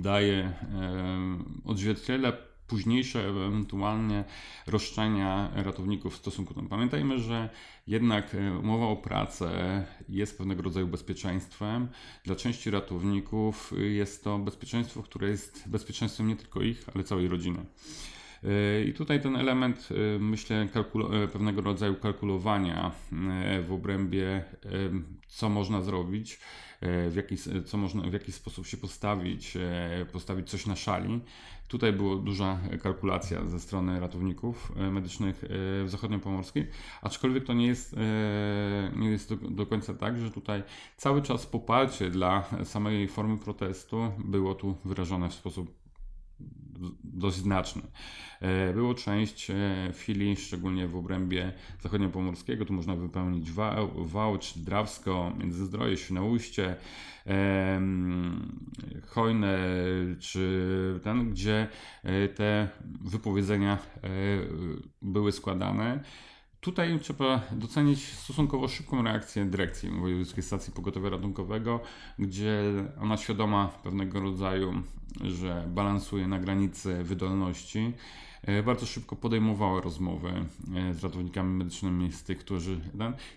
daje, 0.00 0.52
odzwierciedla 1.64 2.32
późniejsze 2.70 3.28
ewentualnie 3.28 4.24
roszczenia 4.66 5.50
ratowników 5.54 6.14
w 6.14 6.16
stosunku 6.16 6.54
do. 6.54 6.62
Pamiętajmy, 6.62 7.18
że 7.18 7.48
jednak 7.86 8.34
e, 8.34 8.58
umowa 8.58 8.86
o 8.86 8.96
pracę 8.96 9.50
jest 10.08 10.38
pewnego 10.38 10.62
rodzaju 10.62 10.86
bezpieczeństwem. 10.86 11.88
Dla 12.24 12.36
części 12.36 12.70
ratowników 12.70 13.72
y, 13.72 13.90
jest 13.90 14.24
to 14.24 14.38
bezpieczeństwo, 14.38 15.02
które 15.02 15.28
jest 15.28 15.68
bezpieczeństwem 15.68 16.28
nie 16.28 16.36
tylko 16.36 16.62
ich, 16.62 16.84
ale 16.94 17.04
całej 17.04 17.28
rodziny. 17.28 17.58
E, 18.44 18.84
I 18.84 18.94
tutaj 18.94 19.22
ten 19.22 19.36
element, 19.36 19.88
e, 19.90 20.18
myślę, 20.18 20.68
e, 20.74 21.28
pewnego 21.28 21.60
rodzaju 21.60 21.94
kalkulowania 21.94 22.92
e, 23.12 23.62
w 23.62 23.72
obrębie, 23.72 24.28
e, 24.28 24.44
co 25.26 25.48
można 25.48 25.82
zrobić, 25.82 26.34
e, 26.34 26.40
w 26.82 27.12
jaki, 27.16 27.34
s- 27.34 27.48
co 27.66 27.76
można, 27.78 28.02
w 28.02 28.12
jaki 28.12 28.32
sposób 28.32 28.66
się 28.66 28.76
postawić, 28.76 29.56
e, 29.56 30.06
postawić 30.12 30.50
coś 30.50 30.66
na 30.66 30.76
szali. 30.76 31.20
Tutaj 31.68 31.92
była 31.92 32.16
duża 32.16 32.58
kalkulacja 32.82 33.46
ze 33.48 33.60
strony 33.60 34.00
ratowników 34.00 34.72
e, 34.76 34.90
medycznych 34.90 35.44
e, 35.44 35.48
w 35.84 35.86
zachodniopomorskiej, 35.88 36.68
aczkolwiek 37.02 37.44
to 37.44 37.52
nie 37.52 37.66
jest, 37.66 37.94
e, 37.94 38.92
nie 38.96 39.10
jest 39.10 39.34
do, 39.34 39.50
do 39.50 39.66
końca 39.66 39.94
tak, 39.94 40.18
że 40.18 40.30
tutaj 40.30 40.62
cały 40.96 41.22
czas 41.22 41.46
poparcie 41.46 42.10
dla 42.10 42.44
samej 42.64 43.08
formy 43.08 43.38
protestu 43.38 44.12
było 44.18 44.54
tu 44.54 44.76
wyrażone 44.84 45.28
w 45.28 45.34
sposób 45.34 45.79
dość 47.04 47.36
znaczny. 47.36 47.82
E, 48.40 48.72
Było 48.72 48.94
część 48.94 49.50
e, 49.50 49.54
filii, 49.92 50.36
szczególnie 50.36 50.88
w 50.88 50.96
obrębie 50.96 51.52
zachodniopomorskiego, 51.80 52.64
tu 52.64 52.72
można 52.72 52.96
wypełnić 52.96 53.50
Wał, 53.50 54.04
Wałcz, 54.04 54.58
Drawsko, 54.58 55.32
Międzyzdroje, 55.38 55.96
Świnoujście, 55.96 56.76
em, 57.26 58.60
Hojne, 59.06 59.58
czy 60.18 61.00
ten, 61.02 61.30
gdzie 61.30 61.68
e, 62.02 62.28
te 62.28 62.68
wypowiedzenia 63.00 63.78
e, 63.96 64.08
były 65.02 65.32
składane. 65.32 66.04
Tutaj 66.60 66.98
trzeba 67.00 67.42
docenić 67.52 68.12
stosunkowo 68.12 68.68
szybką 68.68 69.02
reakcję 69.02 69.44
dyrekcji 69.44 69.90
Wojewódzkiej 69.90 70.42
Stacji 70.42 70.72
Pogotowia 70.72 71.10
Ratunkowego, 71.10 71.80
gdzie 72.18 72.62
ona 73.00 73.16
świadoma 73.16 73.68
pewnego 73.68 74.20
rodzaju, 74.20 74.82
że 75.24 75.64
balansuje 75.68 76.28
na 76.28 76.38
granicy 76.38 77.04
wydolności, 77.04 77.92
bardzo 78.64 78.86
szybko 78.86 79.16
podejmowała 79.16 79.80
rozmowy 79.80 80.28
e, 80.74 80.94
z 80.94 81.04
ratownikami 81.04 81.54
medycznymi, 81.56 82.12
z 82.12 82.22
tych, 82.22 82.38
którzy 82.38 82.80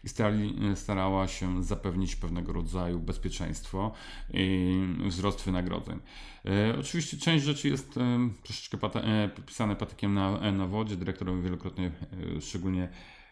i 0.04 0.10
starali, 0.10 0.56
e, 0.72 0.76
starała 0.76 1.28
się 1.28 1.64
zapewnić 1.64 2.16
pewnego 2.16 2.54
rodzaju 2.54 3.00
bezpieczeństwo 3.00 3.92
i 4.34 4.80
wzrost 5.08 5.46
wynagrodzeń. 5.46 6.00
E, 6.46 6.80
Oczywiście 6.80 7.18
część 7.18 7.46
rzeczy 7.46 7.70
jest 7.70 7.98
e, 7.98 8.30
troszeczkę 8.44 8.78
pata, 8.78 9.02
e, 9.02 9.30
pisane 9.46 9.76
patykiem 9.76 10.14
na, 10.14 10.52
na 10.52 10.68
wodzie. 10.68 10.96
Dyrektor 10.96 11.42
wielokrotnie, 11.42 11.92
e, 12.38 12.42
szczególnie 12.42 12.84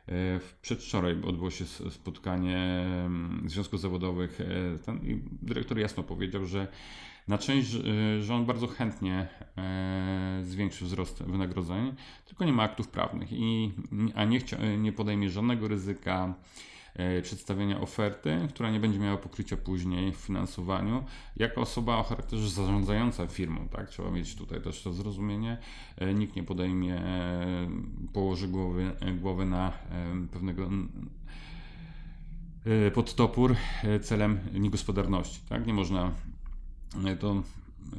e, 0.07 0.39
przedwczoraj 0.61 1.13
odbyło 1.23 1.51
się 1.51 1.65
spotkanie 1.89 2.85
związków 3.45 3.81
zawodowych 3.81 4.41
e, 4.41 4.77
ten, 4.79 4.97
i 4.97 5.21
dyrektor 5.41 5.79
jasno 5.79 6.03
powiedział, 6.03 6.45
że 6.45 6.67
na 7.31 7.37
część, 7.37 7.69
że 8.21 8.35
on 8.35 8.45
bardzo 8.45 8.67
chętnie 8.67 9.27
e, 9.57 10.41
zwiększy 10.43 10.85
wzrost 10.85 11.23
wynagrodzeń, 11.23 11.93
tylko 12.25 12.45
nie 12.45 12.53
ma 12.53 12.63
aktów 12.63 12.87
prawnych, 12.87 13.33
i, 13.33 13.71
a 14.15 14.25
nie, 14.25 14.39
chcia, 14.39 14.57
nie 14.77 14.91
podejmie 14.91 15.29
żadnego 15.29 15.67
ryzyka 15.67 16.33
przedstawienia 17.21 17.81
oferty, 17.81 18.47
która 18.49 18.71
nie 18.71 18.79
będzie 18.79 18.99
miała 18.99 19.17
pokrycia 19.17 19.57
później 19.57 20.11
w 20.11 20.15
finansowaniu, 20.15 21.03
jako 21.37 21.61
osoba 21.61 21.97
o 21.97 22.03
charakterze 22.03 22.49
zarządzająca 22.49 23.27
firmą, 23.27 23.67
tak? 23.67 23.89
Trzeba 23.89 24.11
mieć 24.11 24.35
tutaj 24.35 24.61
też 24.61 24.83
to 24.83 24.93
zrozumienie. 24.93 25.57
Nikt 26.15 26.35
nie 26.35 26.43
podejmie, 26.43 27.01
położy 28.13 28.47
głowy, 28.47 28.91
głowy 29.21 29.45
na 29.45 29.71
pewnego 30.31 30.69
pod 32.93 33.15
topór 33.15 33.55
celem 34.01 34.39
niegospodarności, 34.53 35.41
tak? 35.49 35.67
Nie 35.67 35.73
można 35.73 36.11
to 37.19 37.43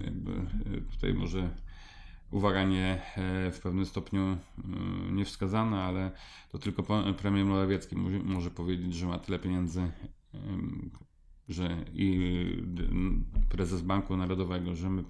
jakby 0.04 0.32
e, 0.32 0.80
tutaj 0.80 1.14
może 1.14 1.50
uwaga 2.30 2.64
nie 2.64 3.02
e, 3.16 3.50
w 3.50 3.60
pewnym 3.60 3.86
stopniu 3.86 4.22
e, 4.22 4.36
niewskazana, 5.12 5.84
ale 5.84 6.10
to 6.52 6.58
tylko 6.58 6.82
premier 7.18 7.46
Morawiecki 7.46 7.96
może, 8.24 8.50
powiedzieć, 8.50 8.94
że 8.94 9.06
ma 9.06 9.18
tyle 9.18 9.38
pieniędzy, 9.38 9.90
że 11.48 11.84
i 11.94 12.62
prezes 13.48 13.82
Banku 13.82 14.16
Narodowego, 14.16 14.74
że 14.74 14.90
my 14.90 15.02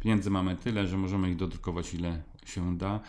pieniędzy 0.00 0.30
mamy 0.30 0.56
tyle, 0.56 0.86
że 0.86 0.98
możemy 0.98 1.30
ich 1.30 1.36
dodrukować 1.36 1.94
ile 1.94 2.22
się 2.44 2.78
da. 2.78 3.00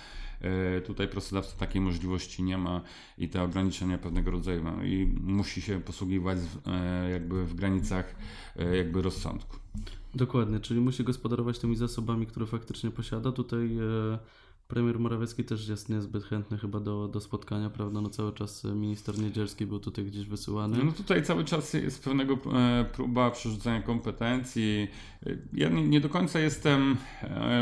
E, 0.41 0.81
Tutaj 0.81 1.07
pracodawca 1.07 1.57
takiej 1.57 1.81
możliwości 1.81 2.43
nie 2.43 2.57
ma 2.57 2.81
i 3.17 3.29
te 3.29 3.43
ograniczenia 3.43 3.97
pewnego 3.97 4.31
rodzaju 4.31 4.63
ma 4.63 4.85
i 4.85 5.05
musi 5.21 5.61
się 5.61 5.81
posługiwać 5.81 6.37
e, 6.67 7.09
jakby 7.09 7.45
w 7.45 7.55
granicach 7.55 8.15
e, 8.55 8.77
jakby 8.77 9.01
rozsądku. 9.01 9.64
Dokładnie, 10.15 10.59
czyli 10.59 10.81
musi 10.81 11.03
gospodarować 11.03 11.59
tymi 11.59 11.75
zasobami, 11.75 12.25
które 12.25 12.45
faktycznie 12.45 12.91
posiada. 12.91 13.31
Tutaj 13.31 13.77
e, 13.77 14.17
premier 14.67 14.99
Morawiecki 14.99 15.43
też 15.43 15.67
jest 15.67 15.89
niezbyt 15.89 16.23
chętny 16.23 16.57
chyba 16.57 16.79
do, 16.79 17.07
do 17.07 17.19
spotkania, 17.21 17.69
prawda? 17.69 18.01
No 18.01 18.09
cały 18.09 18.33
czas 18.33 18.65
e, 18.65 18.67
minister 18.67 19.19
Niedzielski 19.19 19.65
był 19.65 19.79
tutaj 19.79 20.05
gdzieś 20.05 20.25
wysyłany. 20.27 20.83
No 20.83 20.91
tutaj 20.91 21.23
cały 21.23 21.45
czas 21.45 21.73
jest 21.73 22.03
pewnego 22.03 22.37
e, 22.53 22.85
próba 22.93 23.31
przerzucenia 23.31 23.81
kompetencji. 23.81 24.87
Ja 25.53 25.69
nie, 25.69 25.87
nie 25.87 26.01
do 26.01 26.09
końca 26.09 26.39
jestem 26.39 26.97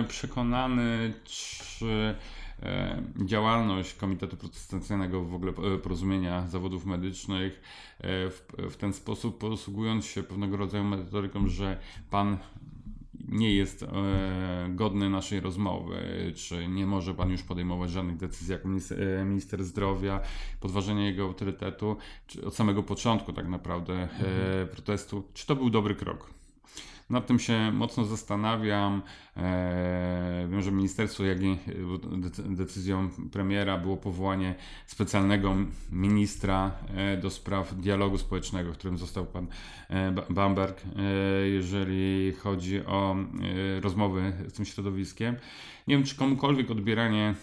przekonany, 0.07 1.13
czy 1.23 2.15
działalność 3.25 3.93
Komitetu 3.93 4.37
Protestacyjnego 4.37 5.23
w 5.23 5.35
ogóle 5.35 5.51
e, 5.51 5.77
porozumienia 5.77 6.47
zawodów 6.47 6.85
medycznych 6.85 7.61
e, 7.99 8.29
w, 8.29 8.47
w 8.57 8.75
ten 8.75 8.93
sposób 8.93 9.37
posługując 9.37 10.05
się 10.05 10.23
pewnego 10.23 10.57
rodzaju 10.57 10.83
metodyką, 10.83 11.47
że 11.47 11.79
pan 12.09 12.37
nie 13.27 13.53
jest 13.53 13.83
e, 13.83 13.87
godny 14.69 15.09
naszej 15.09 15.39
rozmowy, 15.39 15.97
czy 16.35 16.67
nie 16.67 16.85
może 16.87 17.13
pan 17.13 17.31
już 17.31 17.43
podejmować 17.43 17.91
żadnych 17.91 18.17
decyzji 18.17 18.51
jako 18.51 18.67
minister, 18.67 19.03
e, 19.03 19.25
minister 19.25 19.63
zdrowia, 19.63 20.19
podważenie 20.59 21.05
jego 21.05 21.23
autorytetu, 21.23 21.97
czy 22.27 22.45
od 22.45 22.55
samego 22.55 22.83
początku 22.83 23.33
tak 23.33 23.47
naprawdę 23.47 23.93
e, 23.93 24.65
protestu, 24.65 25.23
czy 25.33 25.47
to 25.47 25.55
był 25.55 25.69
dobry 25.69 25.95
krok? 25.95 26.42
Nad 27.09 27.27
tym 27.27 27.39
się 27.39 27.71
mocno 27.71 28.05
zastanawiam. 28.05 29.01
Eee, 29.37 30.47
wiem, 30.49 30.61
że 30.61 30.71
ministerstwo, 30.71 31.23
jak 31.23 31.41
i 31.41 31.57
decyzją 32.45 33.09
premiera 33.31 33.77
było 33.77 33.97
powołanie 33.97 34.55
specjalnego 34.85 35.55
ministra 35.91 36.71
e, 36.95 37.17
do 37.17 37.29
spraw 37.29 37.75
dialogu 37.75 38.17
społecznego, 38.17 38.71
którym 38.71 38.97
został 38.97 39.25
pan 39.25 39.47
e, 39.89 40.11
Bamberg, 40.29 40.81
e, 40.81 41.01
jeżeli 41.47 42.33
chodzi 42.33 42.85
o 42.85 43.15
rozmowy 43.81 44.33
z 44.47 44.53
tym 44.53 44.65
środowiskiem. 44.65 45.35
Nie 45.87 45.95
wiem, 45.95 46.05
czy 46.05 46.15
komukolwiek 46.15 46.71
odbieranie 46.71 47.35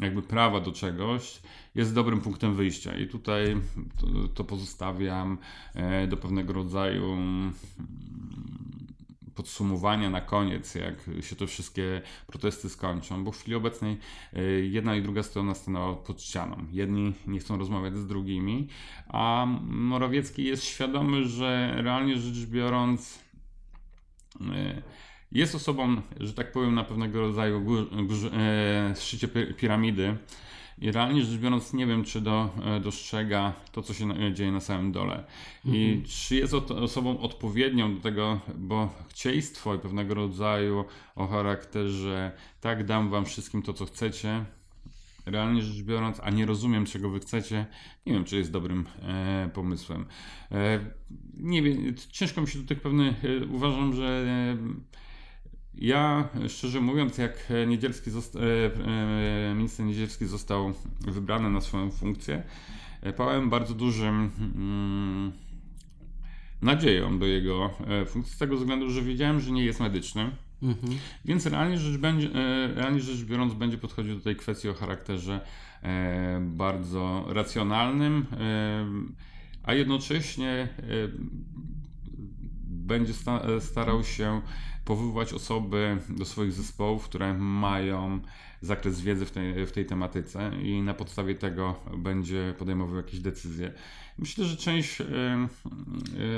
jakby 0.00 0.22
prawa 0.22 0.60
do 0.60 0.72
czegoś 0.72 1.40
jest 1.74 1.94
dobrym 1.94 2.20
punktem 2.20 2.54
wyjścia 2.54 2.98
i 2.98 3.06
tutaj 3.06 3.56
to, 4.00 4.06
to 4.34 4.44
pozostawiam 4.44 5.38
do 6.08 6.16
pewnego 6.16 6.52
rodzaju 6.52 7.16
podsumowania 9.36 10.10
na 10.10 10.20
koniec, 10.20 10.74
jak 10.74 10.94
się 11.20 11.36
te 11.36 11.46
wszystkie 11.46 12.02
protesty 12.26 12.68
skończą, 12.68 13.24
bo 13.24 13.32
w 13.32 13.38
chwili 13.38 13.54
obecnej 13.54 13.98
e, 14.32 14.42
jedna 14.42 14.96
i 14.96 15.02
druga 15.02 15.22
strona 15.22 15.54
stanęła 15.54 15.94
pod 15.94 16.22
ścianą. 16.22 16.66
Jedni 16.72 17.12
nie 17.26 17.38
chcą 17.38 17.58
rozmawiać 17.58 17.96
z 17.96 18.06
drugimi, 18.06 18.68
a 19.08 19.46
Morawiecki 19.62 20.44
jest 20.44 20.64
świadomy, 20.64 21.24
że 21.24 21.74
realnie 21.76 22.16
rzecz 22.16 22.46
biorąc 22.46 23.18
e, 24.40 24.82
jest 25.32 25.54
osobą, 25.54 26.02
że 26.20 26.32
tak 26.32 26.52
powiem, 26.52 26.74
na 26.74 26.84
pewnego 26.84 27.20
rodzaju 27.20 27.66
e, 28.32 28.94
szczycie 28.96 29.28
piramidy, 29.56 30.16
i 30.78 30.92
realnie 30.92 31.24
rzecz 31.24 31.40
biorąc, 31.40 31.72
nie 31.72 31.86
wiem, 31.86 32.04
czy 32.04 32.20
do, 32.20 32.50
e, 32.64 32.80
dostrzega 32.80 33.52
to, 33.72 33.82
co 33.82 33.94
się 33.94 34.34
dzieje 34.34 34.52
na 34.52 34.60
samym 34.60 34.92
dole. 34.92 35.24
I 35.64 35.84
mhm. 35.84 36.04
czy 36.04 36.36
jest 36.36 36.54
osobą 36.54 37.18
odpowiednią 37.20 37.94
do 37.94 38.00
tego, 38.00 38.40
bo 38.58 38.94
chcieństwo 39.08 39.74
i 39.74 39.78
pewnego 39.78 40.14
rodzaju 40.14 40.84
o 41.16 41.26
charakterze, 41.26 42.32
tak, 42.60 42.84
dam 42.84 43.10
wam 43.10 43.24
wszystkim 43.24 43.62
to, 43.62 43.72
co 43.72 43.86
chcecie, 43.86 44.44
realnie 45.26 45.62
rzecz 45.62 45.82
biorąc, 45.82 46.20
a 46.22 46.30
nie 46.30 46.46
rozumiem, 46.46 46.86
czego 46.86 47.10
wy 47.10 47.20
chcecie, 47.20 47.66
nie 48.06 48.12
wiem, 48.12 48.24
czy 48.24 48.36
jest 48.36 48.50
dobrym 48.50 48.86
e, 49.02 49.50
pomysłem. 49.54 50.06
E, 50.52 50.80
nie 51.34 51.62
wiem, 51.62 51.94
ciężko 52.10 52.40
mi 52.40 52.48
się 52.48 52.58
do 52.58 52.68
tych 52.68 52.80
pewnych, 52.80 53.24
e, 53.24 53.46
uważam, 53.46 53.94
że 53.94 54.04
e, 54.04 54.56
ja, 55.78 56.28
szczerze 56.48 56.80
mówiąc, 56.80 57.18
jak 57.18 57.52
Niedzielski 57.66 58.10
zosta- 58.10 58.38
e, 58.38 59.50
e, 59.50 59.54
minister 59.54 59.86
Niedzielski 59.86 60.26
został 60.26 60.72
wybrany 61.00 61.50
na 61.50 61.60
swoją 61.60 61.90
funkcję, 61.90 62.42
e, 63.02 63.12
pałem 63.12 63.50
bardzo 63.50 63.74
dużym 63.74 64.30
mm, 64.38 65.32
nadzieją 66.62 67.18
do 67.18 67.26
jego 67.26 67.70
funkcji, 68.06 68.34
z 68.34 68.38
tego 68.38 68.56
względu, 68.56 68.90
że 68.90 69.02
wiedziałem, 69.02 69.40
że 69.40 69.50
nie 69.50 69.64
jest 69.64 69.80
medyczny. 69.80 70.30
Mhm. 70.62 70.98
Więc 71.24 71.46
realnie 71.46 71.78
rzecz, 71.78 72.00
będzie, 72.00 72.28
realnie 72.74 73.00
rzecz 73.00 73.24
biorąc, 73.24 73.54
będzie 73.54 73.78
podchodził 73.78 74.14
do 74.14 74.20
tej 74.20 74.36
kwestii 74.36 74.68
o 74.68 74.74
charakterze 74.74 75.40
bardzo 76.40 77.24
racjonalnym, 77.28 78.26
a 79.62 79.74
jednocześnie 79.74 80.68
będzie 82.66 83.12
starał 83.60 84.04
się 84.04 84.40
powoływać 84.86 85.32
osoby 85.32 85.98
do 86.08 86.24
swoich 86.24 86.52
zespołów, 86.52 87.04
które 87.04 87.34
mają 87.34 88.20
zakres 88.60 89.00
wiedzy 89.00 89.26
w 89.26 89.30
tej, 89.30 89.66
w 89.66 89.72
tej 89.72 89.86
tematyce 89.86 90.50
i 90.62 90.82
na 90.82 90.94
podstawie 90.94 91.34
tego 91.34 91.74
będzie 91.96 92.54
podejmował 92.58 92.96
jakieś 92.96 93.20
decyzje. 93.20 93.72
Myślę, 94.18 94.44
że 94.44 94.56
część, 94.56 95.00
e, 95.00 95.04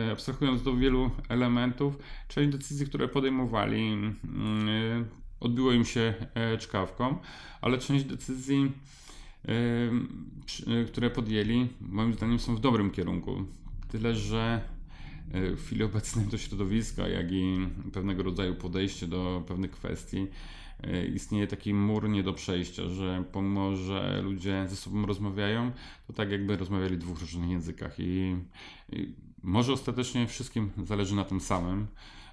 e, 0.07 0.13
abstrahując 0.13 0.63
do 0.63 0.77
wielu 0.77 1.11
elementów, 1.29 1.99
część 2.29 2.53
decyzji, 2.53 2.87
które 2.87 3.09
podejmowali, 3.09 3.93
e, 3.95 5.05
odbiło 5.41 5.73
im 5.73 5.85
się 5.85 6.15
czkawką, 6.59 7.19
ale 7.61 7.79
część 7.79 8.05
decyzji, 8.05 8.73
które 10.87 11.11
podjęli, 11.11 11.69
moim 11.81 12.15
zdaniem 12.15 12.39
są 12.39 12.57
w 12.57 12.61
dobrym 12.61 12.91
kierunku. 12.91 13.45
Tyle, 13.89 14.15
że 14.15 14.61
E, 14.61 14.78
w 15.35 15.63
chwili 15.67 15.83
obecnej 15.83 16.27
to 16.27 16.39
środowiska, 16.39 17.09
jak 17.09 17.33
i 17.33 17.69
pewnego 17.93 18.23
rodzaju 18.23 18.55
podejście 18.55 19.07
do 19.07 19.45
pewnych 19.49 19.71
kwestii, 19.71 20.27
e, 20.83 21.07
istnieje 21.07 21.47
taki 21.47 21.75
mur 21.75 22.09
nie 22.09 22.23
do 22.23 22.33
przejścia, 22.33 22.89
że 22.89 23.25
pomimo, 23.33 23.77
że 23.77 24.23
ludzie 24.23 24.67
ze 24.69 24.77
sobą 24.77 25.07
rozmawiają, 25.07 25.73
to 26.07 26.13
tak 26.13 26.31
jakby 26.31 26.57
rozmawiali 26.57 26.97
w 26.97 26.99
dwóch 26.99 27.21
różnych 27.21 27.51
językach 27.51 27.95
i, 27.99 28.37
i 28.93 29.15
może 29.43 29.73
ostatecznie 29.73 30.27
wszystkim 30.27 30.71
zależy 30.85 31.15
na 31.17 31.25
tym 31.25 31.41
samym, 31.41 31.87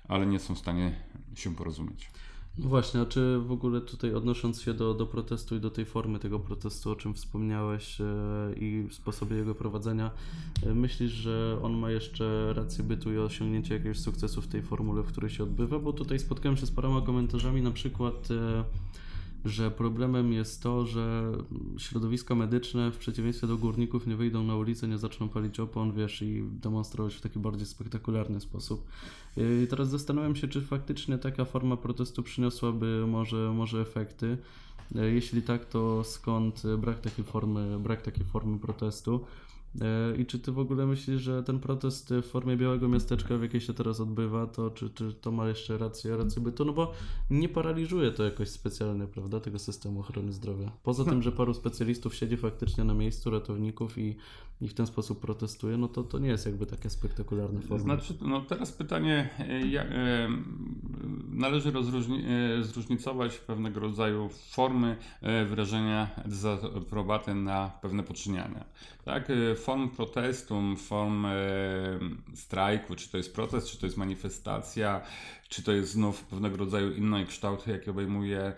ale 0.07 0.25
nie 0.25 0.39
są 0.39 0.55
w 0.55 0.59
stanie 0.59 0.91
się 1.35 1.55
porozumieć. 1.55 2.09
No 2.57 2.69
właśnie, 2.69 3.01
a 3.01 3.05
czy 3.05 3.39
w 3.39 3.51
ogóle 3.51 3.81
tutaj 3.81 4.13
odnosząc 4.13 4.61
się 4.61 4.73
do, 4.73 4.93
do 4.93 5.05
protestu 5.05 5.55
i 5.55 5.59
do 5.59 5.69
tej 5.69 5.85
formy 5.85 6.19
tego 6.19 6.39
protestu, 6.39 6.91
o 6.91 6.95
czym 6.95 7.13
wspomniałeś 7.13 8.01
e, 8.01 8.05
i 8.57 8.87
sposobie 8.91 9.35
jego 9.35 9.55
prowadzenia, 9.55 10.11
e, 10.63 10.73
myślisz, 10.73 11.11
że 11.11 11.59
on 11.63 11.73
ma 11.73 11.91
jeszcze 11.91 12.53
rację 12.53 12.83
bytu 12.83 13.13
i 13.13 13.17
osiągnięcie 13.17 13.73
jakiegoś 13.73 13.99
sukcesu 13.99 14.41
w 14.41 14.47
tej 14.47 14.61
formule, 14.61 15.03
w 15.03 15.07
której 15.07 15.29
się 15.29 15.43
odbywa? 15.43 15.79
Bo 15.79 15.93
tutaj 15.93 16.19
spotkałem 16.19 16.57
się 16.57 16.65
z 16.65 16.71
paroma 16.71 17.01
komentarzami, 17.01 17.61
na 17.61 17.71
przykład 17.71 18.31
e, 18.31 18.63
że 19.45 19.71
problemem 19.71 20.33
jest 20.33 20.63
to, 20.63 20.85
że 20.85 21.31
środowiska 21.77 22.35
medyczne 22.35 22.91
w 22.91 22.97
przeciwieństwie 22.97 23.47
do 23.47 23.57
górników 23.57 24.07
nie 24.07 24.15
wyjdą 24.15 24.43
na 24.43 24.55
ulicę, 24.55 24.87
nie 24.87 24.97
zaczną 24.97 25.29
palić 25.29 25.59
opon, 25.59 25.93
wiesz, 25.93 26.21
i 26.21 26.43
demonstrować 26.51 27.15
w 27.15 27.21
taki 27.21 27.39
bardziej 27.39 27.65
spektakularny 27.65 28.41
sposób. 28.41 28.87
I 29.37 29.67
teraz 29.67 29.89
zastanawiam 29.89 30.35
się, 30.35 30.47
czy 30.47 30.61
faktycznie 30.61 31.17
taka 31.17 31.45
forma 31.45 31.77
protestu 31.77 32.23
przyniosłaby 32.23 33.05
może, 33.07 33.53
może 33.55 33.81
efekty. 33.81 34.37
Jeśli 34.95 35.41
tak, 35.41 35.65
to 35.65 36.03
skąd 36.03 36.63
brak 36.77 36.99
takiej 36.99 37.25
formy, 37.25 37.79
brak 37.79 38.01
takiej 38.01 38.25
formy 38.25 38.59
protestu? 38.59 39.25
E, 39.81 40.17
I 40.17 40.25
czy 40.25 40.39
ty 40.39 40.51
w 40.51 40.59
ogóle 40.59 40.85
myślisz, 40.85 41.21
że 41.21 41.43
ten 41.43 41.59
protest 41.59 42.13
w 42.13 42.25
formie 42.25 42.57
białego 42.57 42.89
miasteczka, 42.89 43.37
w 43.37 43.41
jakiej 43.41 43.61
się 43.61 43.73
teraz 43.73 43.99
odbywa, 43.99 44.47
to 44.47 44.69
czy, 44.69 44.89
czy 44.89 45.13
to 45.13 45.31
ma 45.31 45.47
jeszcze 45.47 45.77
rację, 45.77 46.17
rację 46.17 46.41
bytu? 46.41 46.65
No 46.65 46.73
bo 46.73 46.91
nie 47.29 47.49
paraliżuje 47.49 48.11
to 48.11 48.23
jakoś 48.23 48.49
specjalnie, 48.49 49.07
prawda, 49.07 49.39
tego 49.39 49.59
systemu 49.59 49.99
ochrony 49.99 50.33
zdrowia. 50.33 50.71
Poza 50.83 51.05
tym, 51.05 51.21
że 51.21 51.31
paru 51.31 51.53
specjalistów 51.53 52.15
siedzi 52.15 52.37
faktycznie 52.37 52.83
na 52.83 52.93
miejscu 52.93 53.29
ratowników 53.29 53.97
i, 53.97 54.15
i 54.61 54.67
w 54.67 54.73
ten 54.73 54.87
sposób 54.87 55.19
protestuje, 55.19 55.77
no 55.77 55.87
to 55.87 56.03
to 56.03 56.19
nie 56.19 56.29
jest 56.29 56.45
jakby 56.45 56.65
takie 56.65 56.89
spektakularne 56.89 57.61
forma. 57.61 57.83
Znaczy, 57.83 58.13
no 58.21 58.41
teraz 58.41 58.71
pytanie, 58.71 59.29
e, 59.39 59.67
jak, 59.67 59.87
e, 59.91 60.29
należy 61.29 61.71
rozróżni, 61.71 62.23
zróżnicować 62.61 63.37
pewnego 63.37 63.79
rodzaju 63.79 64.29
formy 64.51 64.97
wyrażenia 65.49 66.09
dezaprobaty 66.25 67.35
na 67.35 67.71
pewne 67.81 68.03
poczyniania. 68.03 68.65
Tak, 69.05 69.27
form 69.65 69.89
protestu, 69.89 70.61
form 70.77 71.25
strajku, 72.33 72.95
czy 72.95 73.09
to 73.09 73.17
jest 73.17 73.35
protest, 73.35 73.67
czy 73.67 73.77
to 73.77 73.85
jest 73.85 73.97
manifestacja, 73.97 75.01
czy 75.49 75.63
to 75.63 75.71
jest 75.71 75.91
znów 75.91 76.23
pewnego 76.23 76.57
rodzaju 76.57 76.93
inny 76.93 77.25
kształt, 77.25 77.67
jaki 77.67 77.89
obejmuje 77.89 78.53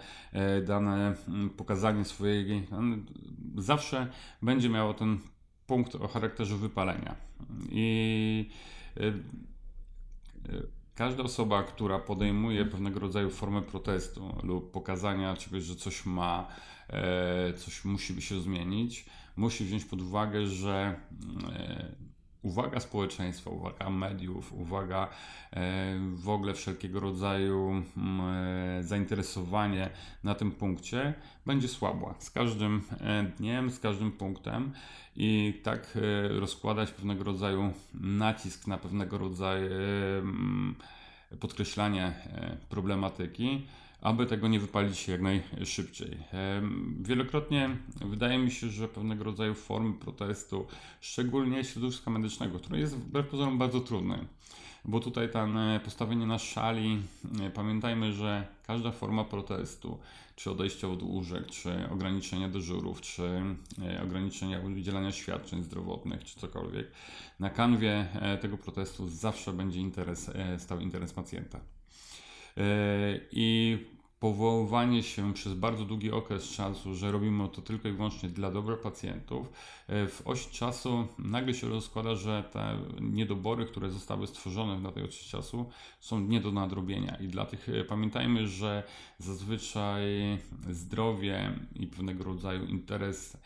dane 0.66 1.16
pokazanie 1.58 2.06
swojej, 2.06 2.68
zawsze 3.58 4.08
będzie 4.42 4.70
miało 4.70 4.94
ten 4.94 5.20
punkt 5.68 5.96
o 5.96 6.08
charakterze 6.08 6.56
wypalenia. 6.56 7.16
I 7.72 8.50
Każda 10.98 11.24
osoba, 11.24 11.64
która 11.64 12.00
podejmuje 12.00 12.66
pewnego 12.66 13.00
rodzaju 13.00 13.30
formę 13.30 13.62
protestu 13.62 14.36
lub 14.44 14.72
pokazania 14.72 15.36
czegoś, 15.36 15.64
że 15.64 15.76
coś 15.76 16.06
ma, 16.06 16.48
e, 16.90 17.54
coś 17.54 17.86
musi 17.86 18.22
się 18.22 18.42
zmienić, 18.42 19.06
musi 19.38 19.66
wziąć 19.66 19.86
pod 19.86 20.02
uwagę, 20.02 20.48
że 20.48 21.00
e, 21.50 21.96
uwaga 22.42 22.80
społeczeństwa, 22.80 23.50
uwaga 23.50 23.90
mediów, 23.90 24.54
uwaga 24.54 25.10
e, 25.54 26.00
w 26.14 26.30
ogóle 26.30 26.54
wszelkiego 26.54 27.00
rodzaju 27.00 27.84
zainteresowanie 28.82 29.90
na 30.24 30.36
tym 30.36 30.52
punkcie 30.52 31.14
będzie 31.46 31.68
słabła. 31.68 32.16
Z 32.20 32.32
każdym 32.32 32.82
dniem, 33.38 33.72
z 33.72 33.80
każdym 33.80 34.12
punktem 34.12 34.72
i 35.16 35.60
tak 35.64 35.98
e, 35.98 36.28
rozkładać 36.40 36.92
pewnego 36.92 37.24
rodzaju 37.24 37.74
nacisk 37.94 38.68
na 38.68 38.78
pewnego 38.78 39.18
rodzaju 39.18 39.70
podkreślanie 41.40 42.04
e, 42.06 42.58
problematyki, 42.70 43.68
aby 44.02 44.26
tego 44.26 44.48
nie 44.48 44.60
wypalić 44.60 45.08
jak 45.08 45.22
najszybciej. 45.22 46.18
Wielokrotnie 47.02 47.70
wydaje 48.06 48.38
mi 48.38 48.52
się, 48.52 48.70
że 48.70 48.88
pewnego 48.88 49.24
rodzaju 49.24 49.54
formy 49.54 49.94
protestu, 49.94 50.68
szczególnie 51.02 51.64
środowiska 51.64 52.12
medycznego, 52.12 52.60
które 52.60 52.80
jest 52.80 52.98
wbrew 52.98 53.28
pozorom 53.28 53.58
bardzo 53.58 53.80
trudne, 53.80 54.26
bo 54.88 55.00
tutaj 55.00 55.32
ten 55.32 55.58
e, 55.58 55.80
postawienie 55.80 56.26
na 56.26 56.40
szali, 56.40 57.00
e, 57.42 57.50
pamiętajmy, 57.50 58.14
że 58.14 58.48
każda 58.68 58.92
forma 58.92 59.24
protestu, 59.24 60.00
czy 60.36 60.52
odejście 60.52 60.88
od 60.88 61.04
łóżek, 61.04 61.48
czy 61.48 61.90
ograniczenia 61.92 62.50
dyżurów, 62.50 63.02
czy 63.02 63.24
e, 63.82 64.04
ograniczenia 64.04 64.60
udzielania 64.60 65.12
świadczeń 65.12 65.64
zdrowotnych, 65.64 66.24
czy 66.24 66.40
cokolwiek, 66.40 66.92
na 67.40 67.50
kanwie 67.50 68.08
tego 68.42 68.58
protestu 68.58 69.08
zawsze 69.08 69.54
będzie 69.54 69.80
interes, 69.80 70.32
stał 70.58 70.80
interes 70.80 71.14
pacjenta. 71.14 71.77
I 73.32 73.78
powoływanie 74.20 75.04
się 75.04 75.34
przez 75.34 75.54
bardzo 75.54 75.86
długi 75.86 76.12
okres 76.12 76.50
czasu, 76.50 76.96
że 76.96 77.12
robimy 77.12 77.50
to 77.50 77.62
tylko 77.62 77.88
i 77.88 77.92
wyłącznie 77.92 78.30
dla 78.30 78.52
dobra 78.52 78.78
pacjentów, 78.78 79.48
e, 79.88 80.08
w 80.08 80.22
oś 80.28 80.48
czasu 80.48 81.08
nagle 81.20 81.54
się 81.54 81.70
rozkłada, 81.70 82.16
że 82.16 82.44
te 82.52 82.78
niedobory, 83.02 83.66
które 83.66 83.90
zostały 83.90 84.28
stworzone 84.28 84.80
na 84.80 84.92
tej 84.92 85.04
osi 85.04 85.30
czasu, 85.30 85.70
są 86.00 86.20
nie 86.20 86.42
do 86.42 86.52
nadrobienia. 86.52 87.16
I 87.16 87.28
dla 87.28 87.46
tych 87.46 87.70
e, 87.70 87.84
pamiętajmy, 87.84 88.48
że 88.48 88.84
zazwyczaj 89.18 90.04
zdrowie 90.70 91.60
i 91.76 91.88
pewnego 91.88 92.24
rodzaju 92.24 92.66
interes 92.66 93.38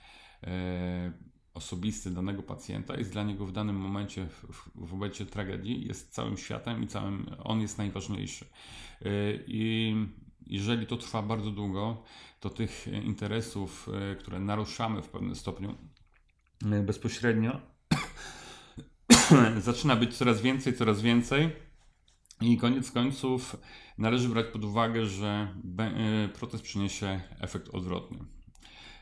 e, 0.43 1.30
osobisty 1.53 2.11
danego 2.11 2.43
pacjenta 2.43 2.97
jest 2.97 3.11
dla 3.11 3.23
niego 3.23 3.45
w 3.45 3.51
danym 3.51 3.75
momencie, 3.75 4.27
w, 4.27 4.69
w 4.87 4.91
momencie 4.91 5.25
tragedii, 5.25 5.87
jest 5.87 6.13
całym 6.13 6.37
światem 6.37 6.83
i 6.83 6.87
całym, 6.87 7.35
on 7.43 7.61
jest 7.61 7.77
najważniejszy. 7.77 8.45
I 9.47 9.95
jeżeli 10.47 10.87
to 10.87 10.97
trwa 10.97 11.21
bardzo 11.21 11.51
długo, 11.51 12.03
to 12.39 12.49
tych 12.49 12.87
interesów, 13.03 13.89
e, 14.11 14.15
które 14.15 14.39
naruszamy 14.39 15.01
w 15.01 15.09
pewnym 15.09 15.35
stopniu 15.35 15.75
e, 16.71 16.83
bezpośrednio, 16.83 17.61
zaczyna 19.59 19.95
być 19.95 20.17
coraz 20.17 20.41
więcej, 20.41 20.73
coraz 20.73 21.01
więcej. 21.01 21.49
I 22.41 22.57
koniec 22.57 22.91
końców 22.91 23.55
należy 23.97 24.29
brać 24.29 24.45
pod 24.53 24.63
uwagę, 24.63 25.05
że 25.05 25.55
protest 26.33 26.63
przyniesie 26.63 27.21
efekt 27.39 27.69
odwrotny. 27.69 28.17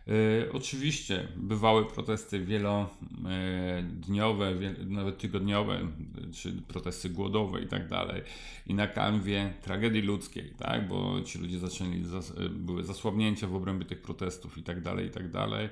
E, 0.09 0.51
oczywiście 0.51 1.27
bywały 1.35 1.85
protesty 1.85 2.45
wielodniowe, 2.45 4.53
nawet 4.87 5.17
tygodniowe, 5.17 5.87
czy 6.33 6.51
protesty 6.51 7.09
głodowe 7.09 7.61
i 7.61 7.67
tak 7.67 7.87
dalej. 7.87 8.21
I 8.67 8.73
na 8.73 8.87
kanwie 8.87 9.53
tragedii 9.61 10.01
ludzkiej, 10.01 10.53
tak? 10.57 10.87
bo 10.87 11.21
ci 11.21 11.39
ludzie 11.39 11.59
zaczęli, 11.59 12.03
były 12.49 12.83
zasłabnięcia 12.83 13.47
w 13.47 13.55
obrębie 13.55 13.85
tych 13.85 14.01
protestów 14.01 14.57
i 14.57 14.63
tak 14.63 14.81
dalej, 14.81 15.07
i 15.07 15.09
tak 15.09 15.31
dalej. 15.31 15.69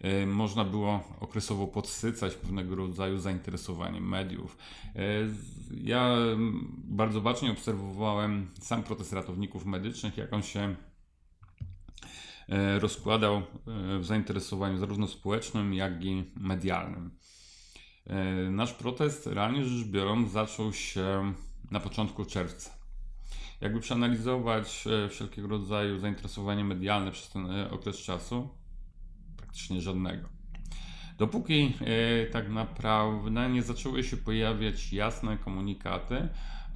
E, 0.00 0.26
można 0.26 0.64
było 0.64 1.16
okresowo 1.20 1.66
podsycać 1.66 2.34
pewnego 2.34 2.74
rodzaju 2.74 3.18
zainteresowaniem 3.18 4.08
mediów. 4.08 4.56
E, 4.96 5.00
ja 5.84 6.16
bardzo 6.84 7.20
bacznie 7.20 7.50
obserwowałem 7.50 8.46
sam 8.60 8.82
protest 8.82 9.12
ratowników 9.12 9.66
medycznych, 9.66 10.16
jak 10.16 10.32
on 10.32 10.42
się 10.42 10.68
E, 10.68 10.93
rozkładał 12.78 13.36
e, 13.36 13.42
w 13.98 14.04
zainteresowaniu 14.04 14.78
zarówno 14.78 15.06
społecznym, 15.06 15.74
jak 15.74 16.04
i 16.04 16.24
medialnym. 16.36 17.10
E, 18.06 18.24
nasz 18.50 18.72
protest, 18.72 19.26
realnie 19.26 19.64
rzecz 19.64 19.86
biorąc, 19.86 20.32
zaczął 20.32 20.72
się 20.72 21.32
na 21.70 21.80
początku 21.80 22.24
czerwca. 22.24 22.70
Jakby 23.60 23.80
przeanalizować 23.80 24.84
wszelkiego 25.10 25.48
rodzaju 25.48 25.98
zainteresowanie 25.98 26.64
medialne 26.64 27.10
przez 27.10 27.28
ten 27.28 27.46
okres 27.70 27.96
czasu, 27.96 28.48
praktycznie 29.36 29.80
żadnego. 29.80 30.28
Dopóki 31.18 31.74
tak 32.32 32.48
naprawdę 32.48 33.50
nie 33.50 33.62
zaczęły 33.62 34.04
się 34.04 34.16
pojawiać 34.16 34.92
jasne 34.92 35.38
komunikaty 35.38 36.28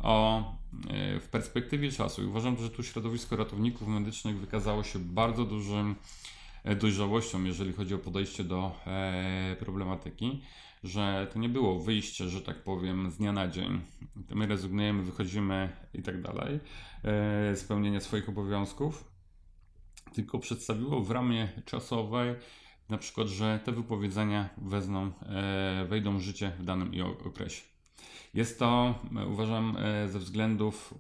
o, 0.03 0.45
e, 0.91 1.21
w 1.21 1.29
perspektywie 1.29 1.93
czasu. 1.93 2.23
I 2.23 2.27
uważam, 2.27 2.57
że 2.57 2.71
tu 2.71 2.83
środowisko 2.83 3.37
ratowników 3.37 3.89
medycznych 3.89 4.39
wykazało 4.39 4.83
się 4.83 4.99
bardzo 4.99 5.45
dużym 5.45 5.95
e, 6.65 6.77
dojrzałością, 6.77 7.45
jeżeli 7.45 7.73
chodzi 7.73 7.95
o 7.95 7.99
podejście 7.99 8.45
do 8.45 8.73
e, 8.87 9.57
problematyki, 9.59 10.43
że 10.85 11.27
to 11.33 11.39
nie 11.39 11.49
było 11.49 11.81
wyjście, 11.81 12.29
że 12.29 12.43
tak 12.43 12.63
powiem, 12.63 13.11
z 13.11 13.17
dnia 13.17 13.33
na 13.33 13.49
dzień. 13.49 13.81
My 14.31 14.47
rezygnujemy, 14.47 15.03
wychodzimy 15.03 15.69
i 15.95 16.03
tak 16.03 16.23
dalej, 16.23 16.61
spełnienia 17.55 18.01
swoich 18.01 18.29
obowiązków, 18.29 19.05
tylko 20.15 20.39
przedstawiło 20.39 21.01
w 21.01 21.11
ramie 21.11 21.49
czasowej 21.65 22.35
na 22.89 22.99
przykład, 22.99 23.29
że 23.29 23.61
te 23.65 23.73
wypowiedzenia 23.73 24.49
wezmą, 24.59 25.13
wejdą 25.89 26.19
w 26.19 26.21
życie 26.21 26.53
w 26.59 26.65
danym 26.65 26.93
okresie. 27.27 27.78
Jest 28.35 28.59
to, 28.59 28.95
uważam, 29.29 29.77
e, 29.77 30.09
ze 30.09 30.19
względów 30.19 30.95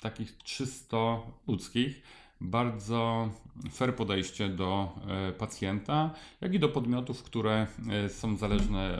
takich 0.00 0.38
czysto 0.38 1.26
ludzkich, 1.48 2.02
bardzo 2.40 3.28
fair 3.72 3.96
podejście 3.96 4.48
do 4.48 4.92
e, 5.08 5.32
pacjenta, 5.32 6.10
jak 6.40 6.54
i 6.54 6.58
do 6.58 6.68
podmiotów, 6.68 7.22
które 7.22 7.66
e, 7.90 8.08
są 8.08 8.36
zależne, 8.36 8.98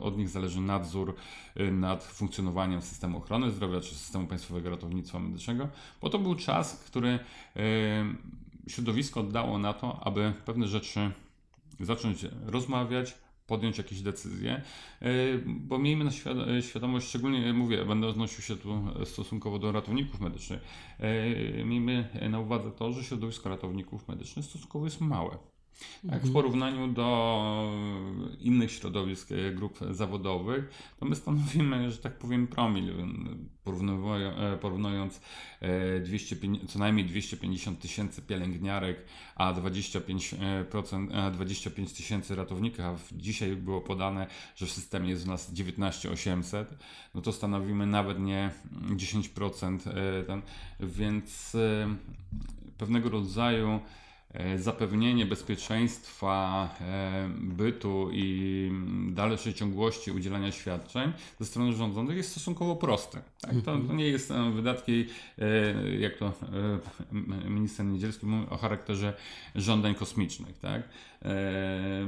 od 0.00 0.18
nich 0.18 0.28
zależy 0.28 0.60
nadzór 0.60 1.14
nad 1.72 2.04
funkcjonowaniem 2.04 2.82
systemu 2.82 3.18
ochrony 3.18 3.50
zdrowia 3.50 3.80
czy 3.80 3.94
systemu 3.94 4.26
państwowego 4.26 4.70
ratownictwa 4.70 5.18
medycznego, 5.18 5.68
bo 6.00 6.10
to 6.10 6.18
był 6.18 6.34
czas, 6.34 6.84
który 6.86 7.18
środowisko 8.68 9.20
oddało 9.20 9.58
na 9.58 9.72
to, 9.72 10.00
aby 10.06 10.32
pewne 10.44 10.68
rzeczy 10.68 11.10
zacząć 11.80 12.26
rozmawiać, 12.46 13.14
podjąć 13.50 13.78
jakieś 13.78 14.00
decyzje, 14.00 14.62
e, 15.02 15.06
bo 15.46 15.78
miejmy 15.78 16.04
na 16.04 16.10
e, 16.10 16.62
świadomość, 16.62 17.08
szczególnie 17.08 17.52
mówię, 17.52 17.84
będę 17.84 18.06
odnosił 18.06 18.42
się 18.42 18.56
tu 18.56 18.82
stosunkowo 19.04 19.58
do 19.58 19.72
ratowników 19.72 20.20
medycznych, 20.20 20.60
e, 20.98 21.64
miejmy 21.64 22.08
na 22.30 22.40
uwadze 22.40 22.70
to, 22.70 22.92
że 22.92 23.04
środowisko 23.04 23.48
ratowników 23.48 24.08
medycznych 24.08 24.44
stosunkowo 24.44 24.84
jest 24.84 25.00
małe. 25.00 25.30
Tak, 25.30 26.10
w 26.10 26.14
mhm. 26.14 26.32
porównaniu 26.32 26.88
do 26.88 27.72
innych 28.42 28.72
środowisk, 28.72 29.28
grup 29.54 29.78
zawodowych, 29.90 30.94
to 31.00 31.06
my 31.06 31.16
stanowimy, 31.16 31.90
że 31.90 31.98
tak 31.98 32.18
powiem, 32.18 32.46
promil, 32.46 32.94
porównując 34.60 35.20
200, 36.04 36.36
co 36.68 36.78
najmniej 36.78 37.06
250 37.06 37.80
tysięcy 37.80 38.22
pielęgniarek, 38.22 39.04
a 39.34 39.54
25%, 39.54 41.14
a 41.14 41.30
25 41.30 41.92
tysięcy 41.92 42.34
ratowników, 42.34 43.12
dzisiaj 43.12 43.56
było 43.56 43.80
podane, 43.80 44.26
że 44.56 44.66
w 44.66 44.70
systemie 44.70 45.10
jest 45.10 45.26
u 45.26 45.28
nas 45.28 45.52
19 45.52 46.10
800, 46.10 46.74
no 47.14 47.20
to 47.20 47.32
stanowimy 47.32 47.86
nawet 47.86 48.18
nie 48.18 48.50
10%, 48.96 49.78
ten, 50.26 50.42
więc 50.80 51.56
pewnego 52.78 53.08
rodzaju 53.08 53.80
E, 53.80 53.80
zapewnienie 54.56 55.26
bezpieczeństwa 55.26 56.68
e, 56.80 57.28
bytu 57.40 58.10
i 58.12 58.70
dalszej 59.12 59.54
ciągłości 59.54 60.10
udzielania 60.10 60.52
świadczeń 60.52 61.12
ze 61.40 61.46
strony 61.46 61.72
rządzących 61.72 62.16
jest 62.16 62.30
stosunkowo 62.30 62.76
proste. 62.76 63.22
Tak? 63.40 63.54
To, 63.64 63.78
to, 63.78 63.94
nie 63.94 64.08
jest 64.08 64.30
e, 64.30 64.50
wydatki, 64.50 65.06
jak 65.98 66.16
to 66.16 66.32
minister 67.48 67.86
Niedzielski 67.86 68.26
mówi, 68.26 68.50
o 68.50 68.56
charakterze 68.56 69.16
żądań 69.54 69.94
kosmicznych. 69.94 70.58
Tak? 70.58 70.82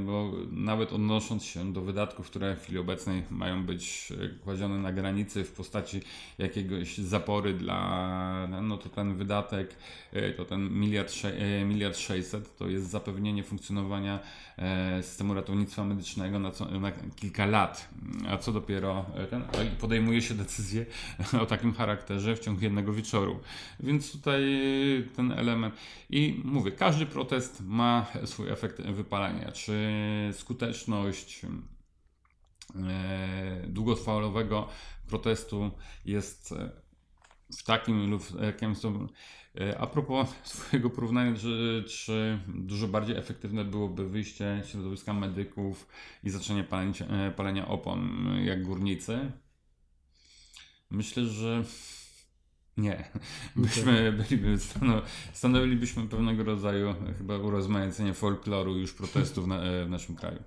Bo 0.05 0.31
nawet 0.51 0.93
odnosząc 0.93 1.43
się 1.43 1.73
do 1.73 1.81
wydatków, 1.81 2.27
które 2.27 2.55
w 2.55 2.61
chwili 2.61 2.77
obecnej 2.77 3.23
mają 3.29 3.65
być 3.65 4.13
kładzione 4.43 4.77
na 4.77 4.93
granicy 4.93 5.43
w 5.43 5.51
postaci 5.51 6.01
jakiegoś 6.37 6.97
zapory 6.97 7.53
dla, 7.53 8.47
no 8.61 8.77
to 8.77 8.89
ten 8.89 9.15
wydatek, 9.15 9.75
to 10.37 10.45
ten 10.45 10.79
miliard, 10.79 11.13
miliard 11.65 11.97
600 11.97 12.57
to 12.57 12.67
jest 12.67 12.89
zapewnienie 12.89 13.43
funkcjonowania 13.43 14.19
e, 14.57 15.03
systemu 15.03 15.33
ratownictwa 15.33 15.83
medycznego 15.83 16.39
na, 16.39 16.51
co, 16.51 16.65
na 16.65 16.91
kilka 17.15 17.45
lat. 17.45 17.89
A 18.29 18.37
co 18.37 18.51
dopiero 18.51 19.05
e, 19.15 19.27
ten, 19.27 19.43
podejmuje 19.79 20.21
się 20.21 20.33
decyzję 20.33 20.85
o 21.41 21.45
takim 21.45 21.73
charakterze 21.73 22.35
w 22.35 22.39
ciągu 22.39 22.61
jednego 22.61 22.93
wieczoru. 22.93 23.39
Więc 23.79 24.11
tutaj 24.11 24.43
ten 25.15 25.31
element. 25.31 25.75
I 26.09 26.41
mówię, 26.43 26.71
każdy 26.71 27.05
protest 27.05 27.61
ma 27.65 28.05
swój 28.25 28.49
efekt 28.49 28.79
wypalenia. 29.03 29.51
Czy 29.51 29.79
skuteczność 30.31 31.41
e, 32.75 33.67
długotrwałego 33.67 34.69
protestu 35.07 35.71
jest 36.05 36.53
w 37.57 37.63
takim 37.63 38.09
lub 38.09 38.41
jakimś 38.41 38.77
E, 39.61 39.77
a 39.77 39.87
propos 39.87 40.35
swojego 40.43 40.89
porównania, 40.89 41.37
czy, 41.37 41.83
czy 41.87 42.39
dużo 42.47 42.87
bardziej 42.87 43.17
efektywne 43.17 43.65
byłoby 43.65 44.09
wyjście 44.09 44.61
środowiska 44.65 45.13
medyków 45.13 45.87
i 46.23 46.29
zaczęcie 46.29 46.63
palenia, 46.63 46.93
e, 47.09 47.31
palenia 47.31 47.67
opon 47.67 48.27
jak 48.43 48.63
górnicy? 48.63 49.31
Myślę, 50.89 51.25
że 51.25 51.63
Nie. 52.77 53.09
Byśmy 53.55 54.11
byliby, 54.11 54.57
stanowilibyśmy 55.33 56.07
pewnego 56.07 56.43
rodzaju 56.43 56.95
chyba 57.17 57.37
urozmaicenie 57.37 58.13
folkloru 58.13 58.77
już 58.77 58.93
protestów 58.93 59.47
na, 59.47 59.61
w 59.85 59.89
naszym 59.89 60.15
kraju. 60.15 60.39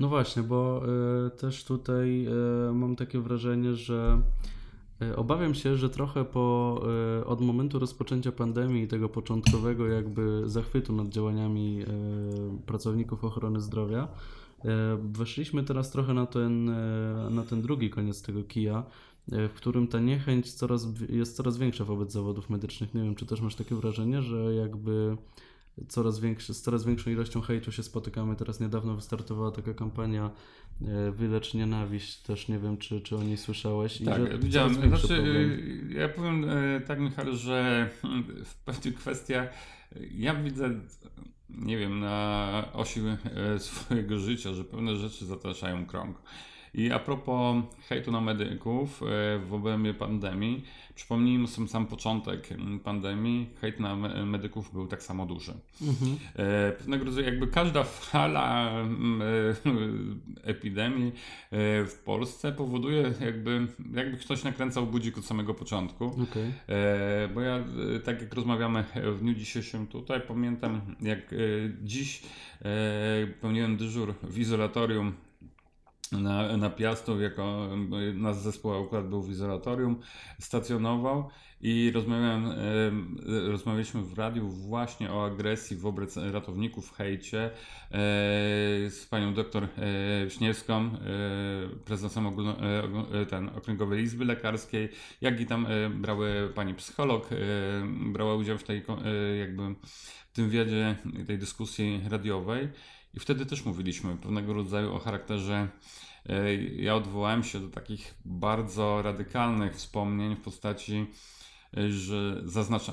No 0.00 0.08
właśnie, 0.08 0.42
bo 0.42 0.82
y, 1.26 1.30
też 1.30 1.64
tutaj 1.64 2.26
y, 2.68 2.72
mam 2.72 2.96
takie 2.96 3.20
wrażenie, 3.20 3.74
że 3.74 4.22
y, 5.02 5.16
obawiam 5.16 5.54
się, 5.54 5.76
że 5.76 5.90
trochę 5.90 6.24
po, 6.24 6.82
od 7.26 7.40
momentu 7.40 7.78
rozpoczęcia 7.78 8.32
pandemii 8.32 8.82
i 8.82 8.88
tego 8.88 9.08
początkowego 9.08 9.86
jakby 9.86 10.42
zachwytu 10.46 10.92
nad 10.92 11.08
działaniami 11.08 11.84
pracowników 12.66 13.24
ochrony 13.24 13.60
zdrowia, 13.60 14.08
weszliśmy 14.98 15.62
teraz 15.62 15.90
trochę 15.90 16.14
na 16.14 16.26
ten, 16.26 16.64
na 17.34 17.42
ten 17.42 17.62
drugi 17.62 17.90
koniec 17.90 18.22
tego 18.22 18.44
kija, 18.44 18.82
w 19.28 19.52
którym 19.54 19.88
ta 19.88 20.00
niechęć 20.00 20.52
coraz, 20.52 20.86
jest 21.08 21.36
coraz 21.36 21.58
większa 21.58 21.84
wobec 21.84 22.12
zawodów 22.12 22.50
medycznych. 22.50 22.94
Nie 22.94 23.02
wiem, 23.02 23.14
czy 23.14 23.26
też 23.26 23.40
masz 23.40 23.54
takie 23.54 23.74
wrażenie, 23.74 24.22
że 24.22 24.54
jakby 24.54 25.16
coraz 25.88 26.20
większy, 26.20 26.54
z 26.54 26.62
coraz 26.62 26.84
większą 26.84 27.10
ilością 27.10 27.40
hejtu 27.40 27.72
się 27.72 27.82
spotykamy. 27.82 28.36
Teraz 28.36 28.60
niedawno 28.60 28.94
wystartowała 28.94 29.50
taka 29.50 29.74
kampania 29.74 30.30
e, 30.82 31.12
Wylecz 31.12 31.54
Nienawiść, 31.54 32.22
też 32.22 32.48
nie 32.48 32.58
wiem, 32.58 32.76
czy, 32.76 33.00
czy 33.00 33.16
o 33.16 33.22
niej 33.22 33.36
słyszałeś. 33.36 34.02
Tak, 34.04 34.40
widziałem. 34.40 34.74
Znaczy, 34.74 35.14
e, 35.14 35.94
ja 35.94 36.08
powiem 36.08 36.44
e, 36.48 36.80
tak, 36.80 37.00
Michał, 37.00 37.32
że 37.32 37.90
w 38.44 38.54
pewnych 38.54 38.94
kwestiach 38.94 39.48
ja 40.10 40.34
widzę, 40.34 40.80
nie 41.48 41.78
wiem, 41.78 42.00
na 42.00 42.68
osi 42.72 43.00
swojego 43.58 44.18
życia, 44.18 44.52
że 44.52 44.64
pewne 44.64 44.96
rzeczy 44.96 45.26
zataczają 45.26 45.86
krąg. 45.86 46.22
I 46.74 46.92
a 46.92 46.98
propos 46.98 47.64
hejtu 47.88 48.12
na 48.12 48.20
medyków 48.20 49.02
e, 49.02 49.06
w 49.38 49.54
obrębie 49.54 49.94
pandemii, 49.94 50.64
przypomnijmy 50.94 51.48
sobie 51.48 51.68
sam 51.68 51.86
początek 51.86 52.48
pandemii, 52.84 53.48
hejt 53.60 53.80
na 53.80 53.96
medyków 54.26 54.72
był 54.72 54.86
tak 54.86 55.02
samo 55.02 55.26
duży. 55.26 55.52
Mhm. 55.82 56.18
E, 56.36 56.72
pewnego 56.72 57.04
rodzaju 57.04 57.26
jakby 57.26 57.46
każda 57.46 57.84
fala 57.84 58.70
e, 58.70 58.84
epidemii 60.42 61.12
w 61.86 62.02
Polsce 62.04 62.52
powoduje 62.52 63.12
jakby, 63.20 63.66
jakby 63.94 64.16
ktoś 64.16 64.44
nakręcał 64.44 64.86
budzik 64.86 65.18
od 65.18 65.24
samego 65.24 65.54
początku. 65.54 66.06
Okay. 66.06 66.52
Bo 67.34 67.40
ja, 67.40 67.64
tak 68.04 68.22
jak 68.22 68.34
rozmawiamy 68.34 68.84
w 68.94 69.20
dniu 69.20 69.34
dzisiejszym 69.34 69.86
tutaj, 69.86 70.20
pamiętam 70.28 70.80
jak 71.00 71.34
dziś 71.82 72.22
pełniłem 73.40 73.76
dyżur 73.76 74.14
w 74.22 74.38
izolatorium 74.38 75.12
na, 76.12 76.56
na 76.56 76.70
Piastów, 76.70 77.20
jako 77.20 77.68
nasz 78.14 78.36
zespół 78.36 78.84
akurat 78.84 79.08
był 79.08 79.22
w 79.22 79.30
izolatorium, 79.30 80.00
stacjonował 80.40 81.30
i 81.62 81.90
rozmawiałem, 81.94 82.52
rozmawialiśmy 83.48 84.02
w 84.02 84.18
radiu 84.18 84.48
właśnie 84.48 85.12
o 85.12 85.24
agresji 85.24 85.76
wobec 85.76 86.16
ratowników 86.16 86.92
hejcie 86.92 87.44
e, 87.44 87.50
z 88.90 89.06
panią 89.10 89.34
doktor 89.34 89.64
e, 89.64 90.30
Śniewską, 90.30 90.74
e, 90.74 90.90
prezesem 91.84 92.26
ogólno, 92.26 92.56
ten, 93.30 93.48
Okręgowej 93.48 94.02
Izby 94.02 94.24
Lekarskiej, 94.24 94.88
jak 95.20 95.40
i 95.40 95.46
tam 95.46 95.66
brały 95.90 96.52
pani 96.54 96.74
psycholog, 96.74 97.28
brała 98.12 98.34
udział 98.34 98.58
w 98.58 98.64
tej 98.64 98.82
jakby 99.38 99.74
w 100.30 100.32
tym 100.32 100.50
wiedzie, 100.50 100.96
tej 101.26 101.38
dyskusji 101.38 102.00
radiowej. 102.08 102.68
I 103.14 103.20
wtedy 103.20 103.46
też 103.46 103.64
mówiliśmy 103.64 104.16
pewnego 104.16 104.52
rodzaju 104.52 104.94
o 104.94 104.98
charakterze. 104.98 105.68
E, 106.28 106.54
ja 106.54 106.94
odwołałem 106.94 107.44
się 107.44 107.60
do 107.60 107.68
takich 107.68 108.14
bardzo 108.24 109.02
radykalnych 109.02 109.74
wspomnień 109.74 110.36
w 110.36 110.40
postaci 110.40 111.06
e, 111.76 111.88
że 111.88 112.42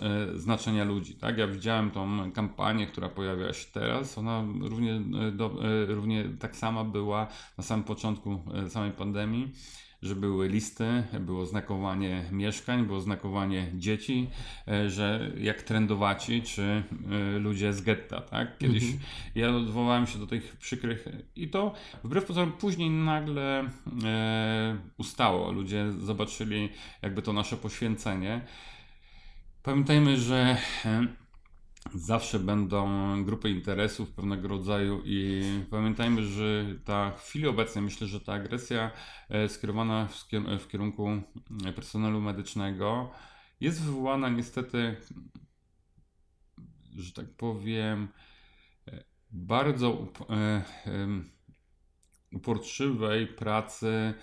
e, 0.01 0.39
znaczenia 0.39 0.83
ludzi. 0.83 1.15
Tak? 1.15 1.37
Ja 1.37 1.47
widziałem 1.47 1.91
tą 1.91 2.31
kampanię, 2.31 2.87
która 2.87 3.09
pojawia 3.09 3.53
się 3.53 3.67
teraz. 3.73 4.17
Ona 4.17 4.43
równie, 4.61 5.01
do, 5.31 5.59
równie 5.87 6.23
tak 6.39 6.55
sama 6.55 6.83
była 6.83 7.27
na 7.57 7.63
samym 7.63 7.85
początku 7.85 8.43
samej 8.69 8.91
pandemii 8.91 9.53
że 10.01 10.15
były 10.15 10.47
listy, 10.47 11.03
było 11.19 11.45
znakowanie 11.45 12.23
mieszkań, 12.31 12.85
było 12.85 13.01
znakowanie 13.01 13.71
dzieci, 13.73 14.29
e, 14.67 14.89
że 14.89 15.31
jak 15.37 15.61
trendowaci, 15.61 16.41
czy 16.41 16.83
e, 17.35 17.39
ludzie 17.39 17.73
z 17.73 17.81
getta, 17.81 18.21
tak? 18.21 18.57
Kiedyś 18.57 18.83
mhm. 18.83 19.01
ja 19.35 19.49
odwołałem 19.49 20.07
się 20.07 20.19
do 20.19 20.27
tych 20.27 20.57
przykrych 20.57 21.07
i 21.35 21.49
to 21.49 21.73
wbrew 22.03 22.25
pozorom 22.25 22.51
później 22.51 22.89
nagle 22.89 23.69
e, 24.03 24.77
ustało. 24.97 25.51
Ludzie 25.51 25.91
zobaczyli 25.91 26.69
jakby 27.01 27.21
to 27.21 27.33
nasze 27.33 27.57
poświęcenie. 27.57 28.41
Pamiętajmy, 29.63 30.17
że 30.17 30.57
e, 30.85 31.07
zawsze 31.95 32.39
będą 32.39 32.87
grupy 33.23 33.49
interesów 33.49 34.11
pewnego 34.11 34.47
rodzaju 34.47 35.01
i 35.05 35.43
pamiętajmy, 35.69 36.23
że 36.23 36.65
ta 36.85 37.11
w 37.11 37.21
chwili 37.21 37.47
obecnej 37.47 37.83
myślę, 37.83 38.07
że 38.07 38.21
ta 38.21 38.33
agresja 38.33 38.91
e, 39.29 39.49
skierowana 39.49 40.07
w 40.59 40.67
kierunku 40.67 41.09
e, 41.65 41.73
personelu 41.73 42.21
medycznego 42.21 43.11
jest 43.59 43.81
wywołana 43.81 44.29
niestety, 44.29 44.95
że 46.95 47.11
tak 47.13 47.25
powiem, 47.37 48.07
e, 48.87 49.03
bardzo 49.31 50.07
uporczywej 52.31 53.27
pracy 53.27 54.13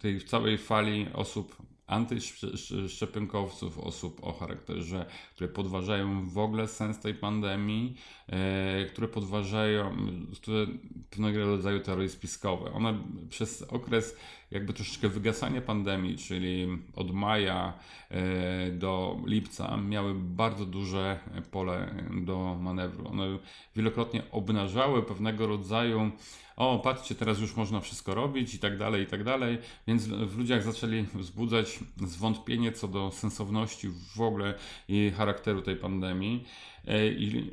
tej 0.00 0.24
całej 0.24 0.58
fali 0.58 1.06
osób 1.12 1.56
antyszczepionkowców, 1.86 3.78
osób 3.78 4.24
o 4.24 4.32
charakterze, 4.32 5.06
które 5.34 5.48
podważają 5.48 6.28
w 6.28 6.38
ogóle 6.38 6.68
sens 6.68 7.00
tej 7.00 7.14
pandemii, 7.14 7.96
e, 8.26 8.84
które 8.84 9.08
podważają, 9.08 9.96
które 10.36 10.66
pewnego 11.10 11.46
rodzaju 11.46 11.80
teorie 11.80 12.08
spiskowe. 12.08 12.72
One 12.72 12.98
przez 13.28 13.62
okres 13.62 14.16
jakby 14.50 14.72
troszeczkę 14.72 15.08
wygasania 15.08 15.60
pandemii, 15.60 16.18
czyli 16.18 16.68
od 16.94 17.10
maja 17.10 17.72
e, 18.10 18.70
do 18.70 19.20
lipca, 19.26 19.76
miały 19.76 20.14
bardzo 20.14 20.66
duże 20.66 21.20
pole 21.50 21.94
do 22.24 22.56
manewru. 22.60 23.08
One 23.08 23.38
wielokrotnie 23.76 24.22
obnażały 24.30 25.02
pewnego 25.02 25.46
rodzaju 25.46 26.10
o, 26.56 26.78
patrzcie, 26.78 27.14
teraz 27.14 27.40
już 27.40 27.56
można 27.56 27.80
wszystko 27.80 28.14
robić 28.14 28.54
i 28.54 28.58
tak 28.58 28.78
dalej, 28.78 29.02
i 29.02 29.06
tak 29.06 29.24
dalej. 29.24 29.58
Więc 29.86 30.06
w 30.06 30.38
ludziach 30.38 30.62
zaczęli 30.62 31.02
wzbudzać 31.02 31.78
zwątpienie 31.96 32.72
co 32.72 32.88
do 32.88 33.10
sensowności 33.10 33.88
w 34.16 34.20
ogóle 34.20 34.54
i 34.88 35.12
charakteru 35.16 35.62
tej 35.62 35.76
pandemii. 35.76 36.44
E, 36.86 37.08
I 37.08 37.50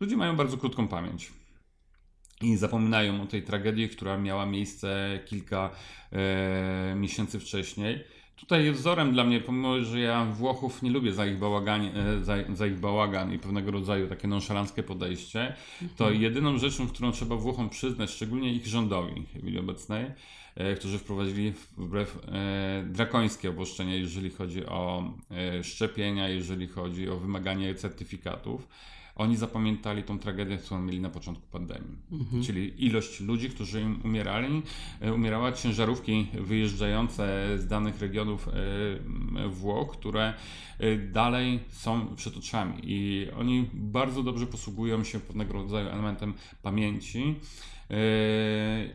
ludzie 0.00 0.16
mają 0.16 0.36
bardzo 0.36 0.56
krótką 0.56 0.88
pamięć 0.88 1.32
i 2.42 2.56
zapominają 2.56 3.22
o 3.22 3.26
tej 3.26 3.42
tragedii, 3.42 3.88
która 3.88 4.18
miała 4.18 4.46
miejsce 4.46 5.20
kilka 5.26 5.70
e, 6.12 6.94
miesięcy 6.96 7.40
wcześniej. 7.40 8.04
Tutaj 8.36 8.72
wzorem 8.72 9.12
dla 9.12 9.24
mnie, 9.24 9.40
pomimo 9.40 9.80
że 9.80 10.00
ja 10.00 10.24
Włochów 10.24 10.82
nie 10.82 10.90
lubię 10.90 11.12
za 11.12 11.26
ich, 11.26 11.38
bałagan, 11.38 11.84
e, 11.84 12.24
za, 12.24 12.34
za, 12.54 12.66
ich 12.66 12.80
bałagan 12.80 13.32
i 13.32 13.38
pewnego 13.38 13.70
rodzaju 13.70 14.08
takie 14.08 14.28
nonszalanckie 14.28 14.82
podejście, 14.82 15.54
to 15.96 16.04
mhm. 16.04 16.22
jedyną 16.22 16.58
rzeczą, 16.58 16.88
którą 16.88 17.12
trzeba 17.12 17.36
Włochom 17.36 17.68
przyznać, 17.68 18.10
szczególnie 18.10 18.52
ich 18.52 18.66
rządowi 18.66 19.20
w 19.20 19.38
chwili 19.38 19.58
obecnej, 19.58 20.06
e, 20.54 20.74
którzy 20.74 20.98
wprowadzili 20.98 21.52
wbrew 21.76 22.18
e, 22.28 22.84
drakońskie 22.86 23.50
obostrzenia, 23.50 23.94
jeżeli 23.94 24.30
chodzi 24.30 24.66
o 24.66 25.12
e, 25.30 25.64
szczepienia, 25.64 26.28
jeżeli 26.28 26.66
chodzi 26.66 27.08
o 27.08 27.16
wymaganie 27.16 27.74
certyfikatów, 27.74 28.68
oni 29.16 29.36
zapamiętali 29.36 30.02
tą 30.02 30.18
tragedię, 30.18 30.56
którą 30.56 30.82
mieli 30.82 31.00
na 31.00 31.10
początku 31.10 31.46
pandemii. 31.46 31.96
Mhm. 32.12 32.42
Czyli 32.42 32.86
ilość 32.86 33.20
ludzi, 33.20 33.50
którzy 33.50 33.80
im 33.80 34.00
umierali, 34.04 34.62
e, 35.00 35.14
umierała 35.14 35.52
ciężarówki 35.52 36.26
wyjeżdżające 36.40 37.48
z 37.58 37.66
danych 37.66 38.00
regionów 38.00 38.48
e, 38.48 39.48
Włoch, 39.48 39.90
które 39.90 40.34
e, 40.78 40.96
dalej 40.96 41.60
są 41.70 42.16
przed 42.16 42.36
oczami 42.36 42.74
i 42.84 43.26
oni 43.38 43.70
bardzo 43.74 44.22
dobrze 44.22 44.46
posługują 44.46 45.04
się 45.04 45.20
pewnego 45.20 45.52
rodzaju 45.52 45.88
elementem 45.88 46.34
pamięci 46.62 47.34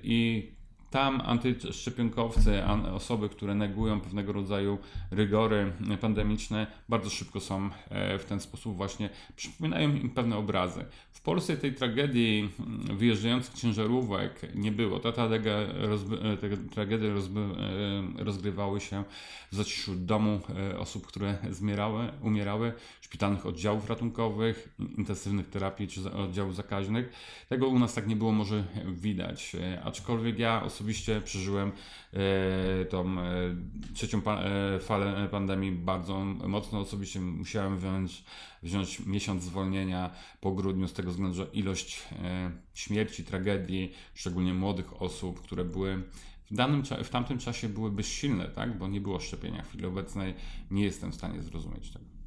i 0.04 0.52
tam 0.92 1.22
antyszczepionkowcy, 1.22 2.64
osoby, 2.94 3.30
które 3.30 3.56
negują 3.56 4.02
pewnego 4.02 4.34
rodzaju 4.34 4.78
rygory 5.12 5.72
pandemiczne, 6.02 6.68
bardzo 6.90 7.10
szybko 7.10 7.40
są 7.40 7.70
e, 7.90 8.18
w 8.18 8.26
ten 8.26 8.40
sposób 8.40 8.78
właśnie, 8.78 9.10
przypominają 9.36 9.96
im 9.96 10.10
pewne 10.10 10.38
obrazy. 10.38 10.86
W 11.12 11.22
Polsce 11.22 11.58
tej 11.58 11.74
tragedii 11.74 12.50
mm, 12.60 12.98
wyjeżdżających 12.98 13.54
ciężarówek 13.54 14.56
nie 14.56 14.72
było. 14.72 15.00
Ta 15.00 15.28
rozby, 15.74 16.38
te 16.42 16.58
tragedie 16.58 17.08
e, 17.08 18.24
rozgrywały 18.24 18.82
się 18.82 19.04
w 19.52 19.56
zaciszu 19.56 19.96
domu 19.96 20.42
e, 20.72 20.80
osób, 20.80 21.08
które 21.08 21.38
zmierały, 21.50 22.12
umierały, 22.22 22.74
szpitalnych 23.12 23.46
oddziałów 23.46 23.90
ratunkowych, 23.90 24.76
intensywnych 24.98 25.50
terapii 25.50 25.88
czy 25.88 26.12
oddziałów 26.12 26.56
zakaźnych. 26.56 27.14
Tego 27.50 27.68
u 27.68 27.80
nas 27.80 27.94
tak 27.94 28.08
nie 28.08 28.16
było 28.16 28.32
może 28.32 28.64
widać, 28.88 29.56
aczkolwiek 29.84 30.40
ja 30.40 30.64
osobiście 30.64 31.22
przeżyłem 31.22 31.72
e, 32.14 32.86
tą 32.86 33.20
e, 33.20 33.56
trzecią 33.94 34.22
e, 34.28 34.80
falę 34.80 35.28
pandemii 35.32 35.72
bardzo 35.72 36.26
mocno. 36.26 36.80
Osobiście 36.80 37.20
musiałem 37.20 37.78
wziąć, 37.78 38.24
wziąć 38.64 39.00
miesiąc 39.00 39.44
zwolnienia 39.44 40.10
po 40.42 40.52
grudniu 40.52 40.88
z 40.88 40.94
tego 40.94 41.12
względu, 41.12 41.36
że 41.36 41.46
ilość 41.54 42.04
e, 42.24 42.52
śmierci, 42.74 43.24
tragedii, 43.24 43.94
szczególnie 44.14 44.54
młodych 44.54 45.02
osób, 45.02 45.42
które 45.42 45.66
były 45.66 46.04
w, 46.52 46.56
danym, 46.56 46.84
w 47.04 47.10
tamtym 47.10 47.38
czasie 47.38 47.70
były 47.70 47.92
bezsilne, 47.92 48.46
tak? 48.46 48.78
bo 48.78 48.88
nie 48.88 49.02
było 49.02 49.20
szczepienia. 49.20 49.64
W 49.64 49.70
chwili 49.70 49.86
obecnej 49.86 50.34
nie 50.72 50.84
jestem 50.84 51.12
w 51.12 51.16
stanie 51.16 51.42
zrozumieć 51.42 51.92
tego. 51.92 52.21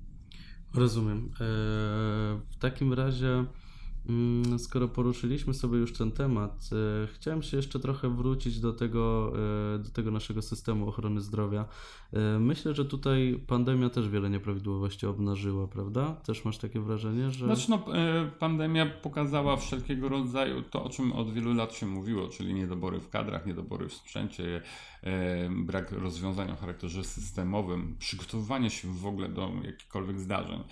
Rozumiem. 0.75 1.19
E, 1.19 1.39
W 2.51 2.57
takim 2.61 2.93
razie, 2.93 3.45
mm, 4.09 4.59
skoro 4.59 4.89
poruszyliśmy 4.89 5.55
sobie 5.55 5.79
już 5.79 5.93
ten 5.93 6.13
temat, 6.13 6.71
e, 6.73 7.07
chciałem 7.07 7.43
się 7.43 7.57
jeszcze 7.57 7.81
trochę 7.81 8.17
wrócić 8.17 8.61
do 8.61 8.73
tego, 8.73 9.33
e, 9.75 9.79
do 9.79 9.91
tego 9.91 10.11
naszego 10.11 10.43
systemu 10.43 10.89
ochrony 10.89 11.21
zdrowia. 11.21 11.65
Myślę, 12.41 12.75
że 12.75 12.85
tutaj 12.85 13.41
pandemia 13.47 13.91
też 13.91 14.09
wiele 14.09 14.31
nieprawidłowości 14.31 15.07
obnażyła, 15.07 15.69
prawda? 15.69 16.15
Też 16.15 16.45
masz 16.45 16.59
takie 16.59 16.81
wrażenie, 16.81 17.31
że. 17.31 17.47
Znaczy, 17.47 17.71
no, 17.71 17.85
pandemia 18.39 18.87
pokazała 18.87 19.57
wszelkiego 19.57 20.09
rodzaju 20.09 20.63
to, 20.63 20.85
o 20.85 20.89
czym 20.89 21.13
od 21.13 21.33
wielu 21.33 21.55
lat 21.55 21.75
się 21.75 21.87
mówiło, 21.87 22.29
czyli 22.29 22.55
niedobory 22.55 23.01
w 23.01 23.09
kadrach, 23.09 23.47
niedobory 23.47 23.89
w 23.89 23.93
sprzęcie, 23.93 24.63
brak 25.51 25.93
rozwiązań 25.93 26.51
o 26.51 26.57
charakterze 26.57 27.05
systemowym, 27.05 27.97
przygotowywanie 27.99 28.71
się 28.71 28.89
w 28.89 29.07
ogóle 29.07 29.29
do 29.29 29.53
jakichkolwiek 29.65 30.21
zdarzeń. 30.21 30.65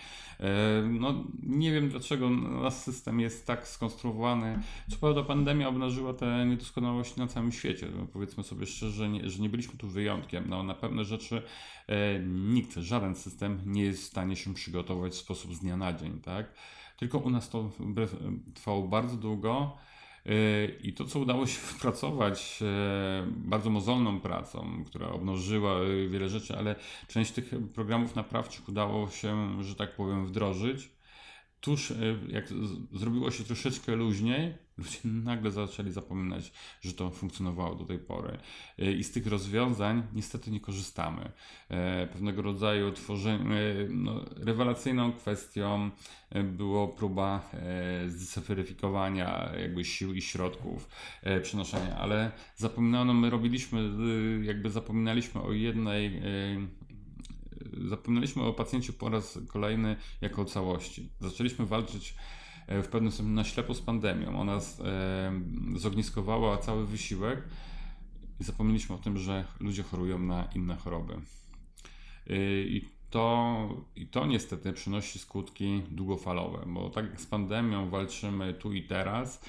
No, 0.90 1.24
nie 1.42 1.72
wiem 1.72 1.88
dlaczego 1.88 2.30
nasz 2.30 2.74
system 2.74 3.20
jest 3.20 3.46
tak 3.46 3.68
skonstruowany. 3.68 4.58
Co 4.90 4.96
prawda 4.96 5.22
pandemia 5.22 5.68
obnażyła 5.68 6.14
te 6.14 6.46
niedoskonałości 6.46 7.20
na 7.20 7.26
całym 7.26 7.52
świecie. 7.52 7.88
No, 7.98 8.06
powiedzmy 8.12 8.44
sobie 8.44 8.66
szczerze, 8.66 9.08
nie, 9.08 9.30
że 9.30 9.42
nie 9.42 9.48
byliśmy 9.48 9.78
tu 9.78 9.88
wyjątkiem. 9.88 10.44
No, 10.48 10.62
na 10.62 10.74
pewne 10.74 11.04
rzeczy 11.04 11.42
e, 11.86 12.18
nikt, 12.28 12.74
żaden 12.74 13.14
system 13.14 13.60
nie 13.66 13.82
jest 13.82 14.02
w 14.02 14.06
stanie 14.06 14.36
się 14.36 14.54
przygotować 14.54 15.12
w 15.12 15.16
sposób 15.16 15.54
z 15.54 15.60
dnia 15.60 15.76
na 15.76 15.92
dzień, 15.92 16.20
tak? 16.20 16.52
Tylko 16.98 17.18
u 17.18 17.30
nas 17.30 17.50
to 17.50 17.70
trwało 18.54 18.88
bardzo 18.88 19.16
długo. 19.16 19.76
E, 20.26 20.64
I 20.82 20.92
to, 20.92 21.04
co 21.04 21.18
udało 21.18 21.46
się 21.46 21.60
wypracować 21.72 22.58
e, 22.62 23.26
bardzo 23.26 23.70
mozolną 23.70 24.20
pracą, 24.20 24.84
która 24.86 25.08
obnożyła 25.08 25.80
e, 25.80 26.08
wiele 26.08 26.28
rzeczy, 26.28 26.56
ale 26.58 26.74
część 27.08 27.32
tych 27.32 27.50
programów 27.74 28.16
naprawczych 28.16 28.68
udało 28.68 29.10
się, 29.10 29.62
że 29.62 29.74
tak 29.74 29.96
powiem, 29.96 30.26
wdrożyć. 30.26 30.90
Tuż 31.62 31.90
e, 31.90 31.94
jak 32.28 32.48
zrobiło 32.92 33.30
się 33.30 33.44
troszeczkę 33.44 33.96
luźniej, 33.96 34.54
ludzie 34.78 34.98
nagle 35.30 35.50
zaczęli 35.50 35.90
zapominać, 35.90 36.52
że 36.80 36.92
to 36.92 37.10
funkcjonowało 37.10 37.74
do 37.74 37.84
tej 37.84 37.98
pory. 37.98 38.38
E, 38.78 38.92
I 38.92 39.04
z 39.04 39.12
tych 39.12 39.26
rozwiązań 39.26 40.02
niestety 40.14 40.50
nie 40.50 40.60
korzystamy. 40.60 41.32
E, 41.68 42.06
Pewnego 42.06 42.42
rodzaju 42.42 42.92
tworzenie, 42.92 43.74
no, 43.88 44.24
rewelacyjną 44.36 45.12
kwestią 45.12 45.90
było 46.44 46.88
próba 46.88 47.50
zdeferyfikowania 48.06 49.52
jakby 49.60 49.84
sił 49.84 50.14
i 50.14 50.22
środków 50.22 50.88
przenoszenia, 51.42 51.96
ale 51.96 52.32
zapominano, 52.56 53.14
my 53.14 53.30
robiliśmy, 53.30 53.90
jakby 54.42 54.70
zapominaliśmy 54.70 55.42
o 55.42 55.52
jednej 55.52 56.22
zapominaliśmy 57.88 58.42
o 58.42 58.52
pacjencie 58.52 58.92
po 58.92 59.08
raz 59.08 59.38
kolejny 59.48 59.96
jako 60.20 60.42
o 60.42 60.44
całości. 60.44 61.08
Zaczęliśmy 61.20 61.66
walczyć 61.66 62.14
e, 62.66 62.82
w 62.82 62.88
pewnym 62.88 63.12
sensie 63.12 63.32
na 63.32 63.44
ślepo 63.44 63.74
z 63.74 63.80
pandemią. 63.80 64.40
Ona 64.40 64.56
e, 64.56 64.60
zogniskowała 65.76 66.56
cały 66.56 66.86
wysiłek 66.86 67.42
i 68.40 68.44
zapomnieliśmy 68.44 68.94
o 68.94 68.98
tym, 68.98 69.18
że 69.18 69.44
ludzie 69.60 69.82
chorują 69.82 70.18
na 70.18 70.48
inne 70.54 70.76
choroby. 70.76 71.14
E, 71.14 72.36
I 72.62 72.88
to, 73.10 73.68
I 73.96 74.06
to 74.06 74.26
niestety 74.26 74.72
przynosi 74.72 75.18
skutki 75.18 75.82
długofalowe, 75.90 76.64
bo 76.66 76.90
tak 76.90 77.10
jak 77.10 77.20
z 77.20 77.26
pandemią 77.26 77.90
walczymy 77.90 78.54
tu 78.54 78.72
i 78.72 78.82
teraz, 78.82 79.44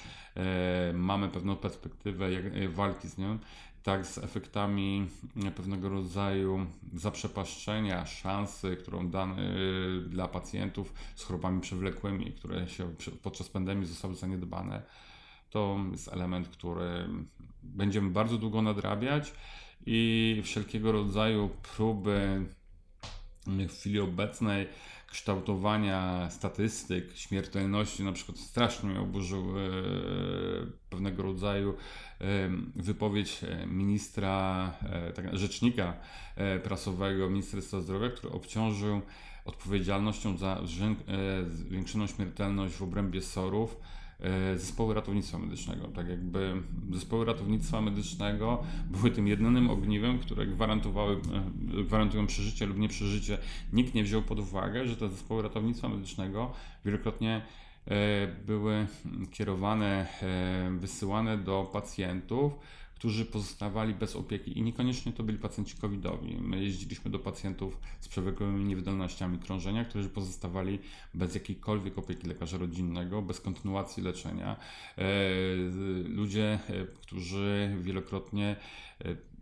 mamy 0.94 1.28
pewną 1.28 1.56
perspektywę 1.56 2.28
walki 2.68 3.08
z 3.08 3.18
nią, 3.18 3.38
tak 3.84 4.06
z 4.06 4.18
efektami 4.18 5.06
pewnego 5.56 5.88
rodzaju 5.88 6.66
zaprzepaszczenia 6.94 8.06
szansy, 8.06 8.76
którą 8.76 9.10
dane 9.10 9.36
dla 10.08 10.28
pacjentów 10.28 10.92
z 11.14 11.24
chorobami 11.24 11.60
przewlekłymi, 11.60 12.32
które 12.32 12.68
się 12.68 12.94
podczas 13.22 13.48
pandemii 13.48 13.86
zostały 13.86 14.14
zaniedbane. 14.14 14.82
To 15.50 15.78
jest 15.92 16.08
element, 16.08 16.48
który 16.48 17.08
będziemy 17.62 18.10
bardzo 18.10 18.38
długo 18.38 18.62
nadrabiać 18.62 19.32
i 19.86 20.40
wszelkiego 20.44 20.92
rodzaju 20.92 21.50
próby 21.76 22.46
w 23.46 23.72
chwili 23.72 24.00
obecnej 24.00 24.66
kształtowania 25.14 26.30
statystyk 26.30 27.16
śmiertelności, 27.16 28.04
na 28.04 28.12
przykład 28.12 28.38
strasznie 28.38 28.90
mnie 28.90 29.00
oburzył 29.00 29.58
e, 29.58 29.62
pewnego 30.90 31.22
rodzaju 31.22 31.74
e, 32.20 32.24
wypowiedź 32.76 33.44
e, 33.44 33.66
ministra, 33.66 34.72
e, 34.82 35.12
tak, 35.12 35.38
rzecznika 35.38 35.94
e, 36.36 36.58
prasowego 36.58 37.30
Ministerstwa 37.30 37.80
Zdrowia, 37.80 38.10
który 38.10 38.32
obciążył 38.32 39.00
odpowiedzialnością 39.44 40.36
za 40.36 40.60
e, 40.60 41.50
zwiększoną 41.50 42.06
śmiertelność 42.06 42.74
w 42.74 42.82
obrębie 42.82 43.22
SOR-ów 43.22 43.76
zespoły 44.56 44.94
ratownictwa 44.94 45.38
medycznego. 45.38 45.88
Tak 45.88 46.08
jakby 46.08 46.62
zespoły 46.92 47.24
ratownictwa 47.24 47.80
medycznego 47.80 48.62
były 48.90 49.10
tym 49.10 49.28
jedynym 49.28 49.70
ogniwem, 49.70 50.18
które 50.18 50.46
gwarantowały, 50.46 51.16
e, 51.78 51.84
gwarantują 51.84 52.26
przeżycie 52.26 52.66
lub 52.66 52.78
nieprzeżycie. 52.78 53.38
Nikt 53.72 53.94
nie 53.94 54.04
wziął 54.04 54.22
pod 54.22 54.38
uwagę, 54.38 54.86
że 54.86 54.96
te 54.96 55.08
zespoły 55.08 55.42
ratownictwa 55.42 55.88
medycznego 55.88 56.52
wielokrotnie 56.84 57.42
e, 57.86 58.26
były 58.46 58.86
kierowane, 59.30 60.06
e, 60.22 60.70
wysyłane 60.78 61.38
do 61.38 61.70
pacjentów, 61.72 62.52
którzy 62.94 63.24
pozostawali 63.24 63.94
bez 63.94 64.16
opieki 64.16 64.58
i 64.58 64.62
niekoniecznie 64.62 65.12
to 65.12 65.22
byli 65.22 65.38
pacjenci 65.38 65.76
covidowi. 65.76 66.36
My 66.40 66.64
jeździliśmy 66.64 67.10
do 67.10 67.18
pacjentów 67.18 67.78
z 68.00 68.08
przewlekłymi 68.08 68.64
niewydolnościami 68.64 69.38
krążenia, 69.38 69.84
którzy 69.84 70.08
pozostawali 70.08 70.78
bez 71.14 71.34
jakiejkolwiek 71.34 71.98
opieki 71.98 72.26
lekarza 72.26 72.58
rodzinnego, 72.58 73.22
bez 73.22 73.40
kontynuacji 73.40 74.02
leczenia. 74.02 74.56
E, 74.98 75.04
Ludzie, 76.08 76.58
e, 76.68 76.84
którzy 76.84 77.76
wielokrotnie 77.82 78.56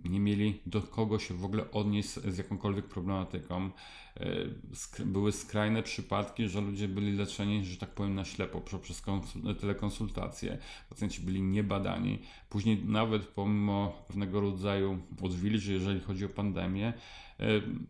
nie 0.04 0.20
mieli 0.20 0.60
do 0.66 0.82
kogo 0.82 1.18
się 1.18 1.34
w 1.34 1.44
ogóle 1.44 1.70
odnieść 1.70 2.08
z 2.08 2.38
jakąkolwiek 2.38 2.84
problematyką. 2.86 3.70
E, 5.00 5.04
Były 5.04 5.32
skrajne 5.32 5.82
przypadki, 5.82 6.48
że 6.48 6.60
ludzie 6.60 6.88
byli 6.88 7.12
leczeni, 7.12 7.64
że 7.64 7.76
tak 7.76 7.90
powiem, 7.90 8.14
na 8.14 8.24
ślepo 8.24 8.60
poprzez 8.60 9.02
konsul- 9.02 9.56
telekonsultacje. 9.56 10.58
Pacjenci 10.90 11.20
byli 11.22 11.42
niebadani. 11.42 12.18
Później 12.48 12.84
nawet 12.84 13.26
pomimo 13.26 14.04
pewnego 14.08 14.40
rodzaju 14.40 14.98
odwilży, 15.22 15.72
jeżeli 15.72 16.00
chodzi 16.00 16.24
o 16.24 16.28
pandemię, 16.28 16.86
e, 16.88 16.94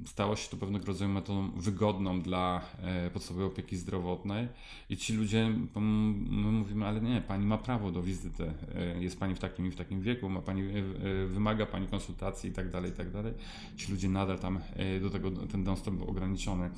stało 0.06 0.36
się 0.36 0.50
to 0.50 0.56
pewnego 0.56 0.86
rodzaju 0.86 1.10
metodą 1.10 1.50
wygodną 1.50 2.22
dla 2.22 2.60
e, 2.82 3.10
podstawowej 3.10 3.46
opieki 3.46 3.76
zdrowotnej 3.76 4.48
i 4.90 4.96
ci 4.96 5.12
ludzie, 5.12 5.50
my 5.74 6.52
mówimy, 6.52 6.86
ale 6.86 7.00
nie, 7.00 7.20
pani 7.20 7.46
ma 7.46 7.58
prawo 7.58 7.90
do 7.90 8.02
wizyty, 8.02 8.52
e, 8.74 9.02
jest 9.02 9.20
pani 9.20 9.34
w 9.34 9.38
takim 9.38 9.66
i 9.66 9.70
w 9.70 9.76
takim 9.76 10.00
wieku, 10.00 10.28
ma 10.28 10.40
pani, 10.40 10.62
e, 10.62 10.64
e, 10.64 11.26
wymaga 11.26 11.66
pani 11.66 11.86
konsultacji 11.86 12.50
i 12.50 12.52
tak 12.52 12.70
dalej, 12.70 12.90
i 12.90 12.94
tak 12.94 13.10
dalej. 13.10 13.32
Ci 13.76 13.92
ludzie 13.92 14.08
nadal 14.08 14.38
tam 14.38 14.60
e, 14.76 15.00
do 15.00 15.10
tego, 15.10 15.30
ten 15.30 15.64
dostęp 15.64 15.98
był 15.98 16.08
ograniczony. 16.08 16.70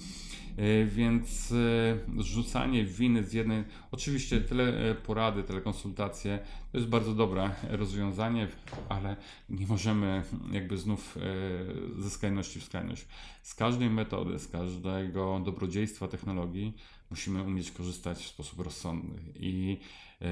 E, 0.57 0.85
Więc 0.85 1.53
e, 1.53 2.23
zrzucanie 2.23 2.85
winy 2.85 3.25
z 3.25 3.33
jednej, 3.33 3.65
oczywiście 3.91 4.41
tyle 4.41 4.91
e, 4.91 4.95
porady, 4.95 5.43
telekonsultacje 5.43 6.39
to 6.75 6.79
jest 6.79 6.91
bardzo 6.91 7.15
dobre 7.15 7.51
rozwiązanie, 7.71 8.49
ale 8.89 9.17
nie 9.49 9.67
możemy 9.67 10.23
jakby 10.53 10.79
znów 10.79 11.17
e, 11.17 12.03
ze 12.03 12.11
skrajności 12.11 12.61
w 12.61 12.65
skrajność. 12.65 13.07
Z 13.43 13.55
każdej 13.55 13.91
metody, 13.91 14.39
z 14.39 14.49
każdego 14.49 15.41
dobrodziejstwa 15.45 16.09
technologii 16.09 16.77
musimy 17.11 17.43
umieć 17.43 17.71
korzystać 17.71 18.19
w 18.19 18.29
sposób 18.29 18.61
rozsądny 18.61 19.23
i 19.37 19.81
e, 20.21 20.27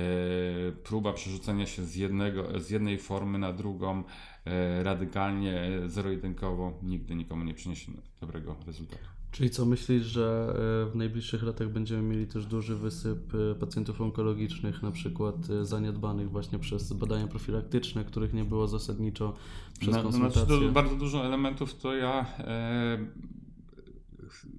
próba 0.73 1.13
przerzucenia 1.13 1.67
się 1.67 1.85
z, 1.85 1.97
jednego, 1.97 2.61
z 2.61 2.71
jednej 2.71 2.99
formy 2.99 3.39
na 3.39 3.53
drugą 3.53 4.05
e, 4.45 4.83
radykalnie, 4.83 5.69
zero-jedynkowo 5.87 6.79
nigdy 6.83 7.15
nikomu 7.15 7.45
nie 7.45 7.55
przyniesie 7.55 7.93
dobrego 8.21 8.57
rezultatu. 8.67 9.21
Czyli 9.33 9.51
co, 9.51 9.67
myślisz, 9.67 10.03
że 10.03 10.55
e, 10.89 10.91
w 10.91 10.97
najbliższych 10.97 11.43
latach 11.43 11.69
będziemy 11.69 12.03
mieli 12.03 12.27
też 12.27 12.47
duży 12.47 12.77
wysyp 12.77 13.35
e, 13.35 13.55
pacjentów 13.55 14.01
onkologicznych, 14.01 14.83
na 14.83 14.91
przykład 14.91 15.35
e, 15.51 15.65
zaniedbanych 15.65 16.31
właśnie 16.31 16.59
przez 16.59 16.93
badania 16.93 17.27
profilaktyczne, 17.27 18.05
których 18.05 18.35
nie 18.35 18.45
było 18.45 18.69
zasadniczo 18.69 19.35
przez 19.81 19.95
Na- 19.95 20.03
konsultacje? 20.03 20.47
Znaczy, 20.47 20.73
bardzo 20.73 20.97
dużo 20.97 21.27
elementów 21.27 21.75
to 21.75 21.95
ja 21.95 22.27
e, 22.39 22.99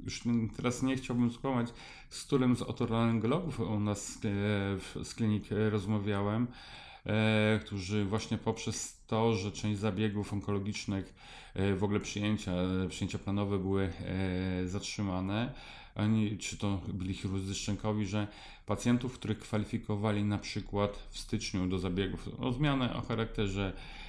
już 0.03 0.23
teraz 0.55 0.83
nie 0.83 0.95
chciałbym 0.95 1.31
skłamać, 1.31 1.73
z 2.09 2.23
którym 2.23 2.55
z 2.55 2.61
otorolaryngologów 2.61 3.59
u 3.59 3.79
nas 3.79 4.19
e, 4.97 5.03
z 5.03 5.13
klinik 5.15 5.43
rozmawiałem. 5.69 6.47
E, 7.05 7.59
którzy 7.65 8.05
właśnie 8.05 8.37
poprzez 8.37 9.03
to, 9.07 9.33
że 9.35 9.51
część 9.51 9.79
zabiegów 9.79 10.33
onkologicznych, 10.33 11.13
e, 11.53 11.75
w 11.75 11.83
ogóle 11.83 11.99
przyjęcia, 11.99 12.51
przyjęcia 12.89 13.19
planowe 13.19 13.59
były 13.59 13.83
e, 13.83 14.67
zatrzymane, 14.67 15.53
ani 15.95 16.37
czy 16.37 16.57
to 16.57 16.81
byli 16.87 17.13
chirurdzy 17.13 17.55
szczękowi, 17.55 18.05
że 18.05 18.27
pacjentów, 18.65 19.13
których 19.13 19.39
kwalifikowali 19.39 20.23
na 20.23 20.37
przykład 20.37 21.07
w 21.09 21.17
styczniu 21.17 21.67
do 21.67 21.79
zabiegów 21.79 22.29
o 22.39 22.51
zmianę 22.51 22.95
o 22.95 23.01
charakterze 23.01 23.73
e, 23.73 24.02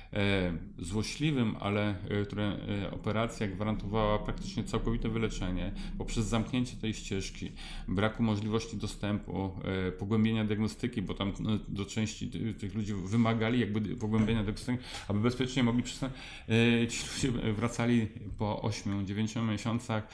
złośliwym, 0.78 1.56
ale 1.60 1.94
e, 2.08 2.24
które 2.24 2.56
e, 2.84 2.90
operacja 2.90 3.48
gwarantowała 3.48 4.18
praktycznie 4.18 4.64
całkowite 4.64 5.08
wyleczenie 5.08 5.72
poprzez 5.98 6.26
zamknięcie 6.26 6.76
tej 6.76 6.94
ścieżki, 6.94 7.52
braku 7.88 8.22
możliwości 8.22 8.76
dostępu, 8.76 9.50
e, 9.88 9.92
pogłębienia 9.92 10.44
diagnostyki, 10.44 11.02
bo 11.02 11.14
tam 11.14 11.28
e, 11.28 11.32
do 11.68 11.86
części 11.86 12.28
ty- 12.30 12.54
tych 12.54 12.74
ludzi 12.74 12.94
wymagali 12.94 13.60
jakby 13.60 13.96
pogłębienia 13.96 14.42
diagnostyki, 14.42 14.78
aby 15.08 15.20
bezpiecznie 15.20 15.62
mogli 15.62 15.82
przystąpić. 15.82 16.20
E, 16.48 16.88
Ci 16.88 17.28
ludzie 17.28 17.52
wracali 17.52 18.08
po 18.38 18.60
8-9 18.62 19.48
miesiącach 19.50 20.08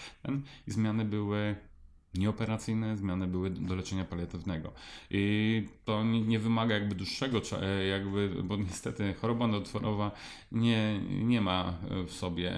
i 0.69 0.71
zmiany 0.71 1.05
były 1.05 1.57
nieoperacyjne, 2.15 2.97
zmiany 2.97 3.27
były 3.27 3.51
do 3.51 3.75
leczenia 3.75 4.05
paliatywnego. 4.05 4.73
I 5.11 5.67
to 5.85 6.05
nie, 6.05 6.39
wymaga 6.39 6.75
jakby 6.75 6.95
dłuższego, 6.95 7.41
e, 7.63 7.87
jakby, 7.87 8.43
bo 8.45 8.57
niestety 8.57 9.15
choroba 9.15 9.47
nowotworowa 9.47 10.11
nie, 10.53 11.01
nie 11.01 11.41
ma 11.41 11.75
w 12.07 12.13
sobie 12.13 12.53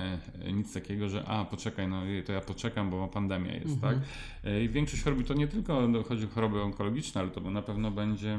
nic 0.52 0.72
takiego, 0.72 1.08
że 1.08 1.24
a 1.24 1.44
poczekaj, 1.44 1.88
no 1.88 2.02
to 2.26 2.32
ja 2.32 2.40
poczekam, 2.40 2.90
bo 2.90 3.08
pandemia 3.08 3.54
jest, 3.54 3.80
tak? 3.80 3.96
E, 4.44 4.64
I 4.64 4.68
większość 4.68 5.02
chorób, 5.02 5.26
to 5.26 5.34
nie 5.34 5.48
tylko 5.48 5.88
chodzi 6.08 6.24
o 6.24 6.28
choroby 6.28 6.62
onkologiczne, 6.62 7.20
ale 7.20 7.30
to 7.30 7.40
na 7.40 7.62
pewno 7.62 7.90
będzie 7.90 8.38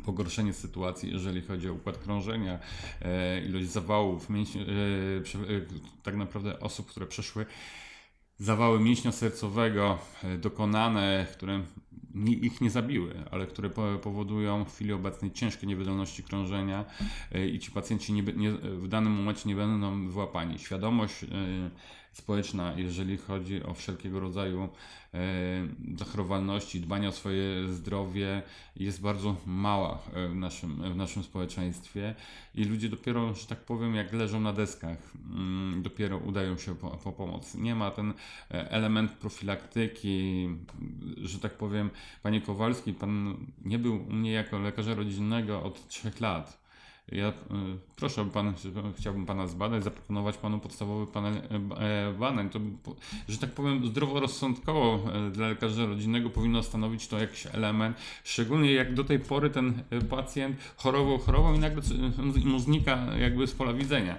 pogorszenie 0.00 0.52
sytuacji, 0.52 1.12
jeżeli 1.12 1.42
chodzi 1.42 1.68
o 1.68 1.72
układ 1.72 1.98
krążenia, 1.98 2.58
e, 3.02 3.40
ilość 3.40 3.68
zawałów, 3.68 4.30
mięśni, 4.30 4.60
e, 4.60 4.64
e, 4.64 5.60
tak 6.02 6.16
naprawdę 6.16 6.60
osób, 6.60 6.86
które 6.86 7.06
przeszły 7.06 7.46
zawały 8.40 8.80
mięśnia 8.80 9.12
sercowego 9.12 9.98
e, 10.24 10.38
dokonane, 10.38 11.26
które 11.32 11.62
ich 12.26 12.60
nie 12.60 12.70
zabiły, 12.70 13.14
ale 13.30 13.46
które 13.46 13.70
po- 13.70 13.98
powodują 14.02 14.64
w 14.64 14.74
chwili 14.74 14.92
obecnej 14.92 15.30
ciężkie 15.32 15.66
niewydolności 15.66 16.22
krążenia 16.22 16.84
e, 17.32 17.46
i 17.48 17.58
ci 17.58 17.70
pacjenci 17.70 18.12
nie, 18.12 18.22
nie, 18.22 18.50
w 18.52 18.88
danym 18.88 19.12
momencie 19.12 19.48
nie 19.48 19.54
będą 19.56 20.08
wyłapani. 20.08 20.58
Świadomość 20.58 21.24
e, 21.24 21.26
społeczna, 22.12 22.72
jeżeli 22.76 23.16
chodzi 23.16 23.62
o 23.62 23.74
wszelkiego 23.74 24.20
rodzaju 24.20 24.68
e, 25.14 25.18
zachorowalności, 25.98 26.80
dbania 26.80 27.08
o 27.08 27.12
swoje 27.12 27.68
zdrowie 27.68 28.42
jest 28.76 29.00
bardzo 29.00 29.36
mała 29.46 29.98
e, 30.14 30.28
w 30.28 30.34
naszym, 30.34 30.92
w 30.92 30.96
naszym 30.96 31.22
społeczeństwie 31.22 32.14
i 32.54 32.64
ludzie 32.64 32.88
dopiero, 32.88 33.34
że 33.34 33.46
tak 33.46 33.58
powiem, 33.58 33.94
jak 33.94 34.12
leżą 34.12 34.40
na 34.40 34.52
deskach, 34.52 34.98
mm, 35.30 35.82
dopiero 35.82 36.18
udają 36.18 36.58
się 36.58 36.74
po, 36.74 36.90
po 36.90 37.12
pomoc. 37.12 37.54
Nie 37.54 37.74
ma 37.74 37.90
ten 37.90 38.14
e, 38.50 38.70
element 38.70 39.12
profilaktyki, 39.12 40.48
że 41.16 41.38
tak 41.38 41.56
powiem, 41.56 41.90
panie 42.22 42.40
Kowalski, 42.40 42.94
pan 42.94 43.36
nie 43.64 43.78
był 43.78 44.06
u 44.08 44.12
mnie 44.12 44.32
jako 44.32 44.58
lekarza 44.58 44.94
rodzinnego 44.94 45.62
od 45.62 45.88
trzech 45.88 46.20
lat. 46.20 46.59
Ja 47.12 47.28
y, 47.28 47.32
proszę 47.96 48.24
pan, 48.24 48.54
żeby- 48.64 48.92
chciałbym 48.98 49.26
pana 49.26 49.46
zbadać, 49.46 49.84
zaproponować 49.84 50.36
panu 50.36 50.58
podstawowy 50.58 51.06
panel 51.12 51.34
e, 51.34 51.40
e, 52.08 52.12
badań. 52.12 52.50
To, 52.50 52.60
że 53.28 53.38
tak 53.38 53.50
powiem, 53.50 53.86
zdroworozsądkowo 53.86 55.00
e, 55.14 55.30
dla 55.30 55.48
lekarza 55.48 55.86
rodzinnego 55.86 56.30
powinno 56.30 56.62
stanowić 56.62 57.08
to 57.08 57.18
jakiś 57.18 57.46
element, 57.46 57.96
szczególnie 58.24 58.72
jak 58.72 58.94
do 58.94 59.04
tej 59.04 59.18
pory 59.20 59.50
ten 59.50 59.82
e, 59.90 60.00
pacjent 60.00 60.56
chorował, 60.76 61.18
chorował 61.18 61.54
i 61.54 61.58
nagle 61.58 61.82
mu 62.44 62.58
znika 62.58 62.96
jakby 63.16 63.46
z 63.46 63.52
pola 63.52 63.72
widzenia. 63.72 64.16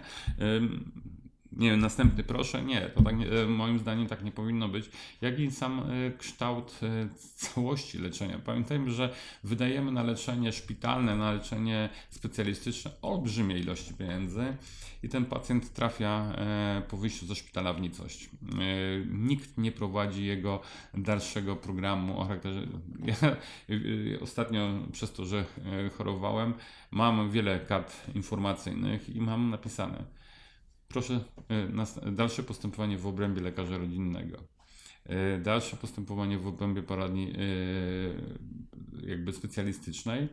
Nie 1.51 1.71
wiem, 1.71 1.79
następny 1.79 2.23
proszę, 2.23 2.63
nie, 2.63 2.81
to 2.81 3.01
tak 3.03 3.17
nie, 3.17 3.31
e, 3.31 3.47
moim 3.47 3.79
zdaniem 3.79 4.07
tak 4.07 4.23
nie 4.23 4.31
powinno 4.31 4.69
być. 4.69 4.89
Jak 5.21 5.39
i 5.39 5.51
sam 5.51 5.79
e, 5.79 6.11
kształt 6.17 6.79
e, 6.83 7.07
całości 7.35 7.97
leczenia. 7.97 8.39
Pamiętajmy, 8.39 8.91
że 8.91 9.13
wydajemy 9.43 9.91
na 9.91 10.03
leczenie 10.03 10.51
szpitalne, 10.51 11.15
na 11.15 11.31
leczenie 11.31 11.89
specjalistyczne 12.09 12.91
olbrzymie 13.01 13.59
ilości 13.59 13.93
pieniędzy 13.93 14.57
i 15.03 15.09
ten 15.09 15.25
pacjent 15.25 15.73
trafia 15.73 16.33
po 16.87 16.97
wyjściu 16.97 17.25
ze 17.25 17.35
szpitala 17.35 17.73
w 17.73 17.81
nicość. 17.81 18.29
Nikt 19.09 19.57
nie 19.57 19.71
prowadzi 19.71 20.25
jego 20.25 20.61
dalszego 20.93 21.55
programu 21.55 22.19
o 22.19 22.23
charakterze. 22.23 22.67
Ja 23.05 23.15
ostatnio 24.21 24.69
przez 24.91 25.13
to, 25.13 25.25
że 25.25 25.45
chorowałem, 25.97 26.53
mam 26.91 27.31
wiele 27.31 27.59
kart 27.59 28.15
informacyjnych 28.15 29.15
i 29.15 29.21
mam 29.21 29.49
napisane 29.49 30.20
Proszę, 30.91 31.19
e, 31.49 32.11
dalsze 32.11 32.43
postępowanie 32.43 32.97
w 32.97 33.07
obrębie 33.07 33.41
lekarza 33.41 33.77
rodzinnego. 33.77 34.37
E, 35.05 35.39
Dalsze 35.39 35.77
postępowanie 35.77 36.37
w 36.37 36.47
obrębie 36.47 36.83
poradni 36.83 37.31
e, 37.31 37.35
jakby 39.09 39.33
specjalistycznej. 39.33 40.27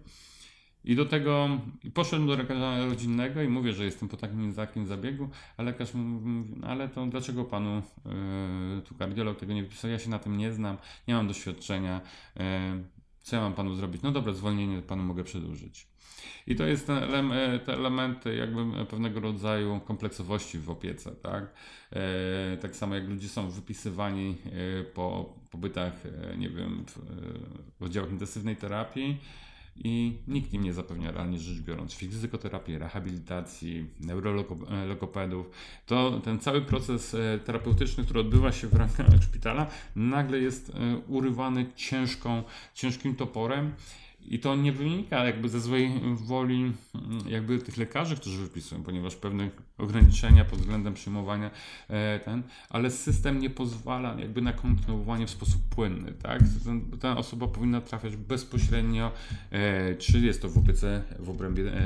I 0.84 0.96
do 0.96 1.04
tego 1.06 1.48
poszedłem 1.94 2.28
do 2.28 2.36
lekarza 2.36 2.86
rodzinnego 2.86 3.42
i 3.42 3.48
mówię, 3.48 3.72
że 3.72 3.84
jestem 3.84 4.08
po 4.08 4.16
takim 4.16 4.54
takim 4.54 4.86
zabiegu, 4.86 5.28
a 5.56 5.62
lekarz 5.62 5.94
mówi, 5.94 6.54
"No 6.56 6.66
ale 6.66 6.88
to 6.88 7.06
dlaczego 7.06 7.44
panu 7.44 7.82
tu 8.88 8.94
kardiolog 8.94 9.38
tego 9.38 9.52
nie 9.52 9.62
wypisał? 9.62 9.90
Ja 9.90 9.98
się 9.98 10.10
na 10.10 10.18
tym 10.18 10.36
nie 10.36 10.52
znam, 10.52 10.76
nie 11.08 11.14
mam 11.14 11.28
doświadczenia. 11.28 12.00
Co 13.28 13.36
ja 13.36 13.42
mam 13.42 13.54
panu 13.54 13.74
zrobić? 13.74 14.02
No 14.02 14.12
dobra, 14.12 14.32
zwolnienie 14.32 14.82
panu 14.82 15.02
mogę 15.02 15.24
przedłużyć. 15.24 15.88
I 16.46 16.56
to 16.56 16.66
jest 16.66 16.90
elem, 16.90 17.32
e, 17.32 17.58
te 17.58 17.72
elementy 17.72 18.34
jakby 18.36 18.86
pewnego 18.86 19.20
rodzaju 19.20 19.80
kompleksowości 19.80 20.58
w 20.58 20.70
opiece, 20.70 21.10
tak? 21.10 21.52
E, 21.92 22.56
tak 22.56 22.76
samo 22.76 22.94
jak 22.94 23.08
ludzie 23.08 23.28
są 23.28 23.50
wypisywani 23.50 24.34
e, 24.80 24.84
po 24.84 25.34
pobytach, 25.50 25.92
e, 26.06 26.36
nie 26.36 26.50
wiem, 26.50 26.84
e, 26.96 27.02
w 27.80 27.82
oddziałach 27.82 28.10
intensywnej 28.10 28.56
terapii 28.56 29.18
i 29.84 30.18
nikt 30.28 30.54
im 30.54 30.64
nie 30.64 30.72
zapewnia 30.72 31.10
realnie 31.10 31.38
rzecz 31.38 31.60
biorąc 31.60 31.94
fizykoterapii, 31.94 32.78
rehabilitacji, 32.78 33.86
neurologopedów. 34.00 35.50
To 35.86 36.20
ten 36.24 36.38
cały 36.38 36.62
proces 36.62 37.14
e, 37.14 37.38
terapeutyczny, 37.38 38.04
który 38.04 38.20
odbywa 38.20 38.52
się 38.52 38.66
w 38.66 38.74
ramach 38.74 39.22
szpitala, 39.22 39.66
nagle 39.96 40.38
jest 40.38 40.70
e, 40.70 40.96
urywany 41.08 41.66
ciężką, 41.76 42.42
ciężkim 42.74 43.14
toporem. 43.14 43.72
I 44.30 44.38
to 44.38 44.56
nie 44.56 44.72
wynika 44.72 45.24
jakby 45.24 45.48
ze 45.48 45.60
złej 45.60 46.00
woli 46.14 46.72
mm, 46.94 47.28
jakby 47.28 47.58
tych 47.58 47.76
lekarzy, 47.76 48.16
którzy 48.16 48.38
wypisują, 48.38 48.82
ponieważ 48.82 49.16
pewne 49.16 49.50
ograniczenia 49.78 50.44
pod 50.44 50.58
względem 50.58 50.94
przyjmowania 50.94 51.50
e, 51.88 52.20
ten, 52.20 52.42
ale 52.70 52.90
system 52.90 53.38
nie 53.38 53.50
pozwala 53.50 54.14
jakby 54.20 54.42
na 54.42 54.52
kontynuowanie 54.52 55.26
w 55.26 55.30
sposób 55.30 55.62
płynny, 55.70 56.12
tak? 56.12 56.40
Ta 57.00 57.16
osoba 57.16 57.46
powinna 57.46 57.80
trafiać 57.80 58.16
bezpośrednio, 58.16 59.12
e, 59.50 59.94
czy 59.94 60.20
jest 60.20 60.42
to 60.42 60.48
w 60.48 60.58
opiece 60.58 61.02
w 61.18 61.30
obrębie 61.30 61.72
e, 61.72 61.80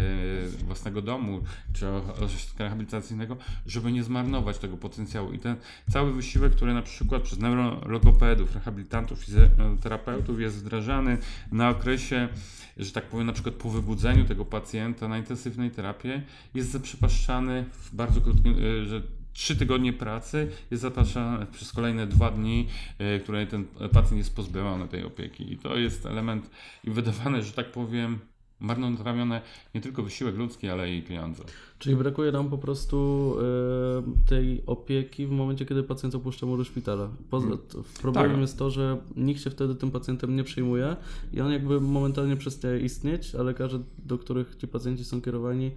własnego 0.48 1.02
domu, 1.02 1.40
czy 1.72 1.88
ośrodka 1.88 2.64
rehabilitacyjnego, 2.64 3.36
żeby 3.66 3.92
nie 3.92 4.02
zmarnować 4.02 4.58
tego 4.58 4.76
potencjału. 4.76 5.32
I 5.32 5.38
ten 5.38 5.56
cały 5.90 6.12
wysiłek, 6.12 6.52
który 6.52 6.74
na 6.74 6.82
przykład 6.82 7.22
przez 7.22 7.38
neurologopedów, 7.38 8.54
rehabilitantów, 8.54 9.18
fizjoterapeutów 9.18 10.40
jest 10.40 10.56
wdrażany 10.56 11.18
na 11.52 11.68
okresie, 11.68 12.28
że 12.76 12.92
tak 12.92 13.04
powiem, 13.04 13.26
na 13.26 13.32
przykład 13.32 13.54
po 13.54 13.70
wybudzeniu 13.70 14.24
tego 14.24 14.44
pacjenta 14.44 15.08
na 15.08 15.18
intensywnej 15.18 15.70
terapii, 15.70 16.22
jest 16.54 16.70
zaprzepaszczany 16.70 17.64
w 17.72 17.94
bardzo 17.94 18.20
krótkim, 18.20 18.56
e, 18.58 18.84
że 18.84 19.02
trzy 19.32 19.56
tygodnie 19.56 19.92
pracy 19.92 20.50
jest 20.70 20.82
zapraszany 20.82 21.46
przez 21.46 21.72
kolejne 21.72 22.06
dwa 22.06 22.30
dni, 22.30 22.68
e, 22.98 23.18
które 23.18 23.46
ten 23.46 23.64
pacjent 23.92 24.18
jest 24.18 24.36
pozbawiony 24.36 24.88
tej 24.88 25.04
opieki. 25.04 25.52
I 25.52 25.58
to 25.58 25.76
jest 25.76 26.06
element 26.06 26.50
i 26.84 26.90
wydawane, 26.90 27.42
że 27.42 27.52
tak 27.52 27.72
powiem, 27.72 28.18
marnotrawione 28.62 29.40
nie 29.74 29.80
tylko 29.80 30.02
wysiłek 30.02 30.36
ludzki, 30.36 30.68
ale 30.68 30.94
i 30.94 31.02
pieniądze. 31.02 31.42
Czyli 31.78 31.96
brakuje 31.96 32.32
nam 32.32 32.50
po 32.50 32.58
prostu 32.58 33.36
e, 33.38 34.28
tej 34.28 34.62
opieki 34.66 35.26
w 35.26 35.30
momencie, 35.30 35.66
kiedy 35.66 35.82
pacjent 35.82 36.14
opuszcza 36.14 36.46
mury 36.46 36.64
szpitala. 36.64 37.08
Poza, 37.30 37.46
to- 37.68 37.82
problemem 38.02 38.30
Tak. 38.32 38.40
jest 38.40 38.58
to, 38.58 38.70
że 38.70 38.98
nikt 39.16 39.42
się 39.42 39.50
wtedy 39.50 39.74
tym 39.74 39.90
pacjentem 39.90 40.36
nie 40.36 40.44
przyjmuje 40.44 40.96
i 41.32 41.40
on 41.40 41.52
jakby 41.52 41.80
momentalnie 41.80 42.36
przestaje 42.36 42.80
istnieć, 42.80 43.34
a 43.34 43.42
lekarze, 43.42 43.80
do 43.98 44.18
których 44.18 44.56
ci 44.56 44.68
pacjenci 44.68 45.04
są 45.04 45.22
kierowani, 45.22 45.70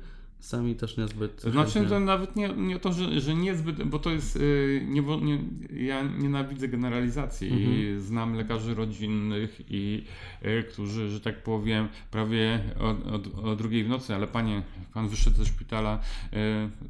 sami 0.46 0.76
też 0.76 0.98
niezbyt. 0.98 1.41
Znaczy 1.41 1.72
chętnie- 1.74 1.89
to 1.89 2.00
nawet 2.00 2.36
nie, 2.36 2.50
nie 2.50 2.80
to, 2.80 2.93
że, 2.93 3.22
że 3.22 3.36
niezbyt, 3.36 3.84
bo 3.84 4.00
to 4.00 4.10
jest, 4.12 4.36
yy, 4.36 4.82
nie, 4.88 5.02
nie, 5.02 5.39
ja 5.86 6.02
nienawidzę 6.04 6.68
generalizacji 6.68 7.50
i 7.50 7.66
Mhm. 7.88 8.02
znam 8.02 8.36
lekarzy 8.36 8.76
rodzinnych 8.76 9.62
i 9.70 10.04
yy, 10.41 10.64
którzy, 10.64 11.10
że 11.10 11.20
tak 11.22 11.43
powiem, 11.43 11.88
prawie 12.12 12.60
o, 12.80 12.89
o, 12.89 13.52
o 13.52 13.56
drugiej 13.56 13.84
w 13.84 13.89
nocy, 13.89 14.16
ale 14.16 14.28
panie, 14.28 14.62
pan 14.93 15.08
wyszedł 15.08 15.38
ze 15.38 15.46
szpitala, 15.46 16.00
yy, 16.32 16.38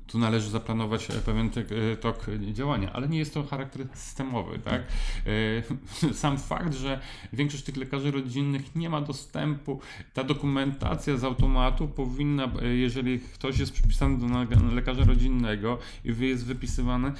tu 0.07 0.19
należy 0.19 0.49
zaplanować 0.49 1.07
pewien 1.25 1.49
tek, 1.49 1.71
yy, 1.71 1.97
tok 2.01 2.25
działania, 2.51 2.93
ale 2.93 3.07
nie 3.07 3.17
jest 3.17 3.33
to 3.33 3.43
charakter 3.43 3.87
systemowy, 3.93 4.59
tak? 4.59 4.81
Sam 6.13 6.37
fakt, 6.37 6.73
że 6.73 6.99
większość 7.33 7.63
tych 7.63 7.77
lekarzy 7.77 8.11
rodzinnych 8.11 8.75
nie 8.75 8.89
ma 8.89 9.01
dostępu, 9.01 9.79
ta 10.13 10.23
dokumentacja 10.23 11.17
z 11.17 11.23
automatu 11.23 11.87
powinna, 11.87 12.51
e, 12.61 12.67
jeżeli 12.67 13.19
ktoś 13.19 13.44
jest 13.49 13.71
przypisany 13.71 14.17
do 14.17 14.27
lekarza 14.75 15.03
rodzinnego 15.03 15.79
i 16.05 16.13
jest 16.27 16.45
wypisywany, 16.45 17.11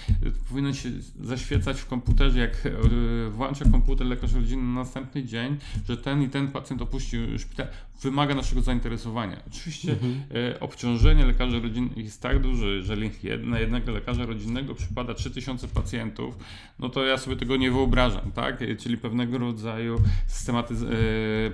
powinien 0.50 0.74
się 0.74 0.90
zaświecać 1.22 1.82
w 1.82 1.88
komputerze, 1.88 2.40
jak 2.40 2.66
e, 2.66 3.30
włącza 3.30 3.66
komputer 3.66 4.08
lekarz 4.08 4.34
rodzinny 4.34 4.74
na 4.74 4.80
następny 4.80 5.24
dzień, 5.24 5.58
że 5.88 5.98
ten 5.98 6.22
i 6.22 6.30
ten 6.30 6.48
pacjent 6.48 6.82
opuścił 6.82 7.40
szpital, 7.40 7.68
wymaga 8.02 8.36
naszego 8.36 8.62
zainteresowania. 8.62 9.38
Oczywiście 9.48 9.92
Mhm. 9.92 10.24
e, 10.54 10.60
obciążenie 10.60 11.26
lekarzy 11.26 11.60
rodzinnych 11.60 11.98
jest 11.98 12.22
tak 12.22 12.42
duże, 12.42 12.66
jeżeli 12.68 13.12
na 13.44 13.60
jednego 13.60 13.92
lekarza 13.92 14.26
rodzinnego 14.26 14.76
przypada 14.76 15.14
3000 15.14 15.68
pacjentów, 15.68 16.38
no 16.80 16.90
to 16.90 17.06
ja 17.06 17.18
sobie 17.18 17.36
tego 17.36 17.58
nie 17.58 17.72
wyobrażam, 17.72 18.32
tak? 18.32 18.62
E, 18.62 18.76
Czyli 18.76 18.98
pewnego 18.98 19.38
rodzaju 19.38 20.02
systematyz... 20.28 20.82
e, 20.82 20.86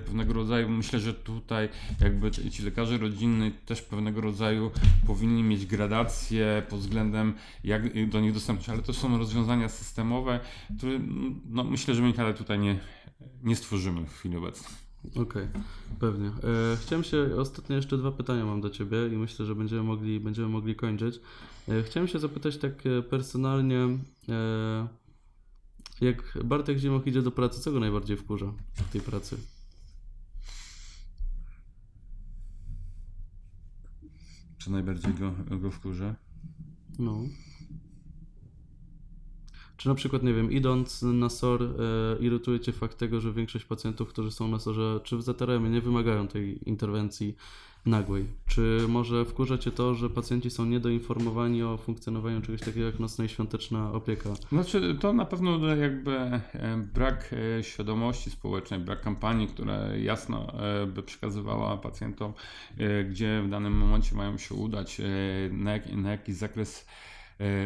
pewnego 0.05 0.33
rodzaju, 0.33 0.69
myślę, 0.69 0.99
że 0.99 1.13
tutaj 1.13 1.69
jakby 2.01 2.31
ci 2.31 2.63
lekarze 2.63 2.97
rodzinni 2.97 3.51
też 3.51 3.81
pewnego 3.81 4.21
rodzaju 4.21 4.71
powinni 5.07 5.43
mieć 5.43 5.65
gradację 5.65 6.63
pod 6.69 6.79
względem 6.79 7.33
jak 7.63 8.09
do 8.09 8.19
nich 8.19 8.33
dostępność, 8.33 8.69
ale 8.69 8.81
to 8.81 8.93
są 8.93 9.17
rozwiązania 9.17 9.69
systemowe, 9.69 10.39
które 10.77 10.99
no, 11.49 11.63
myślę, 11.63 11.95
że 11.95 12.01
my 12.01 12.13
tutaj 12.37 12.59
nie, 12.59 12.79
nie 13.43 13.55
stworzymy 13.55 14.05
w 14.05 14.13
chwili 14.13 14.37
obecnej. 14.37 14.80
Okej, 15.15 15.47
pewnie. 15.99 16.27
E, 16.27 16.77
chciałem 16.81 17.03
się, 17.03 17.29
ostatnio 17.37 17.75
jeszcze 17.75 17.97
dwa 17.97 18.11
pytania 18.11 18.45
mam 18.45 18.61
do 18.61 18.69
Ciebie 18.69 19.07
i 19.07 19.17
myślę, 19.17 19.45
że 19.45 19.55
będziemy 19.55 19.83
mogli, 19.83 20.19
będziemy 20.19 20.47
mogli 20.47 20.75
kończyć. 20.75 21.19
E, 21.67 21.83
chciałem 21.83 22.07
się 22.07 22.19
zapytać 22.19 22.57
tak 22.57 22.85
e, 22.85 23.01
personalnie, 23.01 23.97
e, 24.29 24.87
jak 26.01 26.37
Bartek 26.43 26.77
Zimoch 26.77 27.07
idzie 27.07 27.21
do 27.21 27.31
pracy, 27.31 27.61
co 27.61 27.71
go 27.71 27.79
najbardziej 27.79 28.17
wkurza 28.17 28.53
w 28.73 28.91
tej 28.91 29.01
pracy? 29.01 29.37
Co 34.63 34.71
najbardziej 34.71 35.13
go, 35.13 35.31
go 35.57 35.71
wkurza? 35.71 36.15
No. 36.99 37.21
Czy 39.81 39.89
na 39.89 39.95
przykład, 39.95 40.23
nie 40.23 40.33
wiem, 40.33 40.51
idąc 40.51 41.01
na 41.01 41.29
SOR, 41.29 41.63
e, 41.63 41.67
irytuje 42.19 42.59
Cię 42.59 42.71
fakt 42.71 42.97
tego, 42.97 43.21
że 43.21 43.33
większość 43.33 43.65
pacjentów, 43.65 44.09
którzy 44.09 44.31
są 44.31 44.47
na 44.47 44.59
SOR-ze, 44.59 44.99
czy 45.03 45.17
w 45.17 45.21
ZRM 45.21 45.71
nie 45.71 45.81
wymagają 45.81 46.27
tej 46.27 46.69
interwencji 46.69 47.35
nagłej? 47.85 48.25
Czy 48.47 48.85
może 48.87 49.25
wkurza 49.25 49.57
Cię 49.57 49.71
to, 49.71 49.95
że 49.95 50.09
pacjenci 50.09 50.49
są 50.49 50.65
niedoinformowani 50.65 51.63
o 51.63 51.77
funkcjonowaniu 51.77 52.41
czegoś 52.41 52.61
takiego 52.61 52.85
jak 52.85 52.99
nocna 52.99 53.25
i 53.25 53.29
świąteczna 53.29 53.91
opieka? 53.91 54.29
Znaczy, 54.49 54.97
to 54.99 55.13
na 55.13 55.25
pewno 55.25 55.75
jakby 55.75 56.17
e, 56.17 56.41
brak 56.93 57.35
e, 57.59 57.63
świadomości 57.63 58.31
społecznej, 58.31 58.79
brak 58.79 59.01
kampanii, 59.01 59.47
która 59.47 59.95
jasno 59.95 60.53
e, 60.53 60.87
by 60.87 61.03
przekazywała 61.03 61.77
pacjentom, 61.77 62.33
gdzie 63.09 63.41
w 63.45 63.49
danym 63.49 63.73
momencie 63.73 64.15
mają 64.15 64.37
się 64.37 64.55
udać, 64.55 65.01
na, 65.51 65.71
jak, 65.71 65.93
na 65.93 66.11
jaki 66.11 66.33
zakres 66.33 66.85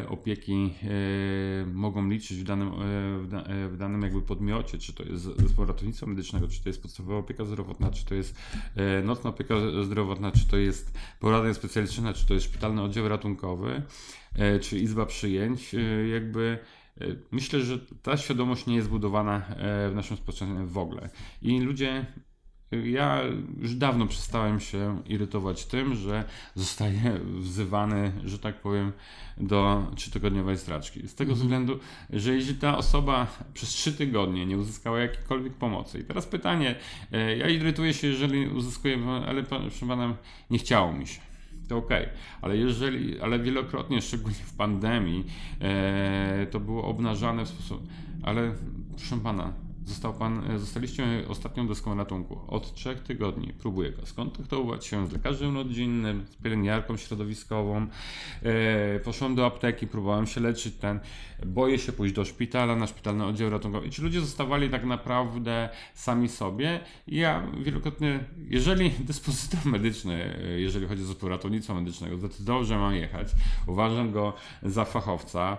opieki 0.07 0.73
e, 0.83 1.65
mogą 1.65 2.09
liczyć 2.09 2.37
w 2.37 2.43
danym, 2.43 2.67
e, 2.67 2.73
w, 3.19 3.27
da, 3.27 3.43
e, 3.43 3.69
w 3.69 3.77
danym 3.77 4.01
jakby 4.01 4.21
podmiocie, 4.21 4.77
czy 4.77 4.93
to 4.93 5.03
jest 5.03 5.23
zespół 5.23 5.65
ratownictwa 5.65 6.05
medycznego, 6.05 6.47
czy 6.47 6.63
to 6.63 6.69
jest 6.69 6.81
podstawowa 6.81 7.17
opieka 7.17 7.45
zdrowotna, 7.45 7.91
czy 7.91 8.05
to 8.05 8.15
jest 8.15 8.37
e, 8.75 9.01
nocna 9.01 9.29
opieka 9.29 9.55
zdrowotna, 9.83 10.31
czy 10.31 10.47
to 10.47 10.57
jest 10.57 10.97
poradnia 11.19 11.53
specjalistyczna, 11.53 12.13
czy 12.13 12.27
to 12.27 12.33
jest 12.33 12.45
szpitalny 12.45 12.81
oddział 12.81 13.07
ratunkowy, 13.07 13.81
e, 14.35 14.59
czy 14.59 14.79
izba 14.79 15.05
przyjęć, 15.05 15.75
e, 15.75 16.07
jakby 16.07 16.59
e, 17.01 17.05
Myślę, 17.31 17.61
że 17.61 17.79
ta 17.79 18.17
świadomość 18.17 18.65
nie 18.65 18.75
jest 18.75 18.89
budowana 18.89 19.47
e, 19.47 19.89
w 19.89 19.95
naszym 19.95 20.17
społeczeństwie 20.17 20.65
w 20.65 20.77
ogóle. 20.77 21.09
I 21.41 21.59
ludzie, 21.59 21.89
e, 21.89 22.05
ja 22.83 23.21
już 23.61 23.75
dawno 23.75 24.07
przestałem 24.07 24.59
się 24.59 25.01
irytować 25.05 25.65
tym, 25.65 25.95
że 25.95 26.23
zostaję 26.55 27.19
wzywany, 27.37 28.11
że 28.25 28.39
tak 28.39 28.61
powiem, 28.61 28.91
do 29.37 29.91
trzytygodniowej 29.95 30.57
straczki. 30.57 31.07
Z 31.07 31.15
tego 31.15 31.31
Mhm. 31.31 31.41
względu, 31.47 31.79
że 32.09 32.35
jeśli 32.35 32.55
ta 32.55 32.77
osoba 32.77 33.27
przez 33.53 33.69
trzy 33.69 33.93
tygodnie 33.93 34.45
nie 34.45 34.57
uzyskała 34.57 34.99
jakiejkolwiek 34.99 35.53
pomocy. 35.53 35.99
I 35.99 36.03
teraz 36.03 36.25
pytanie, 36.25 36.75
e, 37.11 37.37
ja 37.37 37.49
irytuję 37.49 37.93
się, 37.93 38.07
jeżeli 38.07 38.47
uzyskuję, 38.47 38.97
ale 39.27 39.43
proszę 39.43 39.87
pana, 39.87 40.15
nie 40.49 40.57
chciało 40.57 40.93
mi 40.93 41.07
się 41.07 41.25
to 41.67 41.77
okej, 41.77 42.09
ale 42.41 42.57
jeżeli, 42.57 43.21
ale 43.21 43.39
wielokrotnie, 43.39 44.01
szczególnie 44.01 44.37
w 44.45 44.53
pandemii, 44.53 45.25
e, 45.61 46.47
to 46.51 46.59
było 46.59 46.83
obnażane 46.83 47.45
w 47.45 47.47
sposób, 47.47 47.87
ale 48.23 48.53
proszę 48.97 49.19
pana, 49.19 49.53
został 49.85 50.13
pan, 50.13 50.51
e, 50.51 50.59
zostaliście 50.59 51.05
ostatnią 51.27 51.67
deską 51.67 51.95
ratunku. 51.95 52.39
Od 52.47 52.73
trzech 52.73 53.03
tygodni 53.03 53.53
próbuję 53.59 53.91
go 53.91 54.05
skontaktować 54.05 54.85
się 54.85 55.07
z 55.07 55.11
lekarzem 55.11 55.55
rodzinnym, 55.55 56.25
z 56.29 56.35
pielęgniarką 56.35 56.97
środowiskową, 56.97 57.87
e, 58.43 58.99
poszłam 58.99 59.35
do 59.35 59.45
apteki, 59.45 59.87
próbowałem 59.87 60.27
się 60.27 60.41
leczyć 60.41 60.75
ten, 60.75 60.99
boję 61.45 61.79
się 61.79 61.91
pójść 61.91 62.13
do 62.13 62.25
szpitala, 62.25 62.75
na 62.75 62.87
szpitalny 62.87 63.25
oddział 63.25 63.49
ratunkowy. 63.49 63.87
I 63.87 63.89
ci 63.89 64.01
ludzie 64.01 64.21
zostawali 64.21 64.69
tak 64.69 64.85
naprawdę 64.85 65.69
sami 65.93 66.29
sobie. 66.29 66.79
I 67.07 67.15
ja 67.15 67.47
wielokrotnie, 67.63 68.19
jeżeli 68.49 68.89
dyspozytor 69.09 69.65
medyczny, 69.65 70.37
e, 70.37 70.59
jeżeli 70.59 70.87
chodzi 70.87 71.03
o 71.03 71.05
zespół 71.05 71.29
ratownictwa 71.29 71.73
medycznego, 71.73 72.17
zdecydował, 72.17 72.63
że 72.65 72.77
mam 72.77 72.95
jechać, 72.95 73.27
uważam 73.67 74.11
go 74.11 74.33
za 74.63 74.85
fachowca 74.85 75.57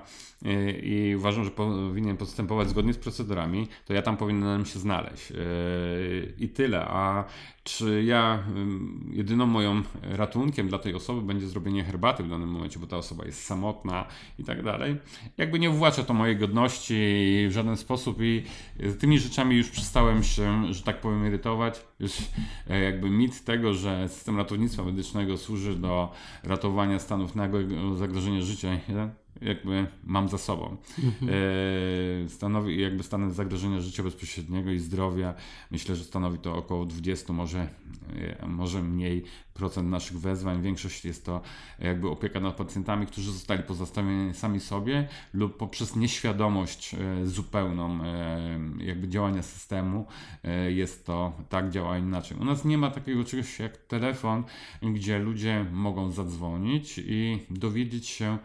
i 0.82 1.14
uważam, 1.16 1.44
że 1.44 1.50
powinien 1.50 2.16
postępować 2.16 2.68
zgodnie 2.68 2.92
z 2.92 2.98
procedurami, 2.98 3.68
to 3.84 3.92
ja 3.92 4.02
tam 4.02 4.16
powinienem 4.16 4.64
się 4.64 4.78
znaleźć. 4.78 5.32
E, 5.32 5.36
I 6.38 6.48
tyle. 6.48 6.84
A 6.84 7.24
czy 7.64 8.04
ja 8.04 8.44
jedyną 9.10 9.46
moją 9.46 9.82
ratunkiem 10.02 10.68
dla 10.68 10.78
tej 10.78 10.94
osoby 10.94 11.22
będzie 11.22 11.46
zrobienie 11.46 11.84
herbaty 11.84 12.22
w 12.22 12.28
danym 12.28 12.48
momencie, 12.48 12.78
bo 12.78 12.86
ta 12.86 12.96
osoba 12.96 13.24
jest 13.24 13.44
samotna 13.44 14.06
i 14.38 14.44
tak 14.44 14.62
dalej. 14.62 14.96
Jakby 15.36 15.58
nie 15.58 15.70
uwłacza 15.70 16.02
to 16.02 16.14
mojej 16.14 16.36
godności 16.36 16.94
w 17.48 17.52
żaden 17.52 17.76
sposób 17.76 18.18
i 18.20 18.42
z 18.80 18.98
tymi 18.98 19.18
rzeczami 19.18 19.56
już 19.56 19.70
przestałem 19.70 20.22
się, 20.22 20.74
że 20.74 20.82
tak 20.82 21.00
powiem, 21.00 21.26
irytować. 21.26 21.84
Już 22.00 22.12
jakby 22.68 23.10
mit 23.10 23.44
tego, 23.44 23.74
że 23.74 24.08
system 24.08 24.36
ratownictwa 24.36 24.84
medycznego 24.84 25.36
służy 25.36 25.74
do 25.74 26.12
ratowania 26.44 26.98
stanów 26.98 27.34
nagłego 27.34 27.94
zagrożenia 27.94 28.40
życia? 28.40 28.68
Jakby 29.40 29.86
mam 30.04 30.28
za 30.28 30.38
sobą. 30.38 30.76
E, 32.26 32.28
stanowi 32.28 32.80
jakby 32.80 33.02
stan 33.02 33.32
zagrożenia 33.32 33.80
życia 33.80 34.02
bezpośredniego 34.02 34.70
i 34.70 34.78
zdrowia. 34.78 35.34
Myślę, 35.70 35.96
że 35.96 36.04
stanowi 36.04 36.38
to 36.38 36.56
około 36.56 36.86
20, 36.86 37.32
może, 37.32 37.68
e, 38.40 38.46
może 38.46 38.82
mniej 38.82 39.24
procent 39.56 39.90
naszych 39.90 40.20
wezwań. 40.20 40.62
Większość 40.62 41.04
jest 41.04 41.24
to 41.24 41.40
jakby 41.78 42.10
opieka 42.10 42.40
nad 42.40 42.56
pacjentami, 42.56 43.06
którzy 43.06 43.32
zostali 43.32 43.62
pozostawieni 43.62 44.34
sami 44.34 44.60
sobie 44.60 45.08
lub 45.34 45.56
poprzez 45.56 45.96
nieświadomość 45.96 46.94
e, 46.94 47.26
zupełną 47.26 48.04
e, 48.04 48.60
jakby 48.78 49.08
działania 49.08 49.42
systemu 49.42 50.06
e, 50.44 50.72
jest 50.72 51.06
to 51.06 51.32
tak, 51.48 51.70
działa 51.70 51.98
inaczej. 51.98 52.38
U 52.38 52.44
nas 52.44 52.64
nie 52.64 52.78
ma 52.78 52.90
takiego 52.90 53.24
czegoś 53.24 53.58
jak 53.58 53.76
telefon, 53.76 54.44
gdzie 54.82 55.18
ludzie 55.18 55.66
mogą 55.72 56.10
zadzwonić 56.10 57.00
i 57.06 57.38
dowiedzieć 57.50 58.06
się, 58.08 58.38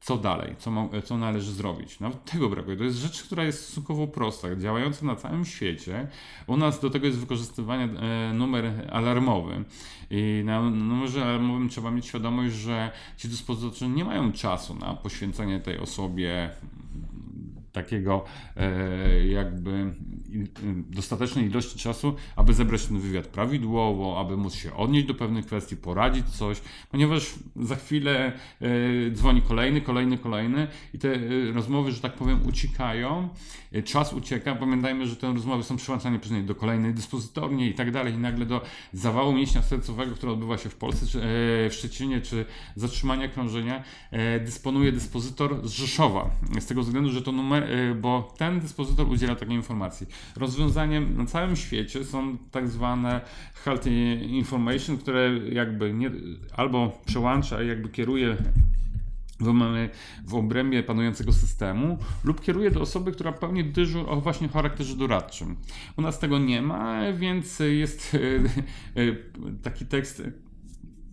co 0.00 0.16
dalej, 0.16 0.54
co, 0.58 0.70
mo- 0.70 0.90
co 1.04 1.18
należy 1.18 1.52
zrobić. 1.52 2.00
Nawet 2.00 2.24
tego 2.24 2.48
brakuje. 2.48 2.76
To 2.76 2.84
jest 2.84 2.96
rzecz, 2.96 3.22
która 3.22 3.44
jest 3.44 3.64
stosunkowo 3.64 4.06
prosta, 4.06 4.56
działająca 4.56 5.06
na 5.06 5.16
całym 5.16 5.44
świecie. 5.44 6.08
U 6.46 6.56
nas 6.56 6.80
do 6.80 6.90
tego 6.90 7.06
jest 7.06 7.18
wykorzystywany 7.18 8.00
e, 8.00 8.32
numer 8.32 8.88
alarmowy. 8.92 9.64
I 10.10 10.42
na 10.44 10.70
numerze 10.70 11.24
alarmowym 11.24 11.68
trzeba 11.68 11.90
mieć 11.90 12.06
świadomość, 12.06 12.54
że 12.54 12.90
ci 13.16 13.28
dyspozytorzy 13.28 13.88
nie 13.88 14.04
mają 14.04 14.32
czasu 14.32 14.74
na 14.74 14.94
poświęcenie 14.94 15.60
tej 15.60 15.78
osobie 15.78 16.50
takiego 17.82 18.24
e, 18.56 19.26
jakby 19.26 19.94
dostatecznej 20.90 21.46
ilości 21.46 21.78
czasu, 21.78 22.14
aby 22.36 22.54
zebrać 22.54 22.86
ten 22.86 22.98
wywiad 22.98 23.26
prawidłowo, 23.26 24.20
aby 24.20 24.36
móc 24.36 24.54
się 24.54 24.74
odnieść 24.74 25.06
do 25.06 25.14
pewnych 25.14 25.46
kwestii, 25.46 25.76
poradzić 25.76 26.26
coś, 26.26 26.60
ponieważ 26.90 27.34
za 27.56 27.76
chwilę 27.76 28.32
e, 28.60 29.10
dzwoni 29.10 29.42
kolejny, 29.42 29.80
kolejny, 29.80 30.18
kolejny 30.18 30.66
i 30.94 30.98
te 30.98 31.14
e, 31.14 31.18
rozmowy, 31.52 31.92
że 31.92 32.00
tak 32.00 32.14
powiem, 32.14 32.46
uciekają, 32.46 33.28
czas 33.84 34.12
ucieka. 34.12 34.54
Pamiętajmy, 34.54 35.06
że 35.06 35.16
te 35.16 35.32
rozmowy 35.32 35.62
są 35.62 35.76
przełączane 35.76 36.18
później 36.18 36.42
do 36.42 36.54
kolejnej 36.54 36.94
dyspozytorni 36.94 37.68
i 37.68 37.74
tak 37.74 37.90
dalej, 37.90 38.14
i 38.14 38.18
nagle 38.18 38.46
do 38.46 38.60
zawału 38.92 39.32
mięśnia 39.32 39.62
sercowego, 39.62 40.14
który 40.14 40.32
odbywa 40.32 40.58
się 40.58 40.68
w 40.68 40.76
Polsce, 40.76 41.06
czy, 41.06 41.20
w 41.70 41.74
Szczecinie, 41.74 42.20
czy 42.20 42.44
zatrzymania 42.76 43.28
krążenia, 43.28 43.82
dysponuje 44.44 44.92
dyspozytor 44.92 45.68
z 45.68 45.72
Rzeszowa. 45.72 46.30
Z 46.60 46.66
tego 46.66 46.82
względu, 46.82 47.10
że 47.10 47.22
to 47.22 47.32
numer, 47.32 47.67
bo 48.00 48.34
ten 48.36 48.60
dyspozytor 48.60 49.08
udziela 49.08 49.34
takiej 49.34 49.54
informacji. 49.54 50.06
Rozwiązaniem 50.36 51.16
na 51.16 51.26
całym 51.26 51.56
świecie 51.56 52.04
są 52.04 52.38
tak 52.50 52.68
zwane 52.68 53.20
health 53.54 53.86
information, 54.22 54.98
które 54.98 55.30
jakby 55.52 55.92
nie, 55.92 56.10
albo 56.56 57.00
przełącza, 57.06 57.62
jakby 57.62 57.88
kieruje 57.88 58.36
w, 60.24 60.34
obrębie 60.34 60.82
panującego 60.82 61.32
systemu 61.32 61.98
lub 62.24 62.40
kieruje 62.40 62.70
do 62.70 62.80
osoby, 62.80 63.12
która 63.12 63.32
pełni 63.32 63.64
dyżur 63.64 64.10
o 64.10 64.20
właśnie 64.20 64.48
charakterze 64.48 64.96
doradczym. 64.96 65.56
U 65.96 66.02
nas 66.02 66.18
tego 66.18 66.38
nie 66.38 66.62
ma, 66.62 67.12
więc 67.12 67.58
jest 67.58 68.14
e, 68.14 69.00
e, 69.00 69.14
taki 69.62 69.86
tekst 69.86 70.22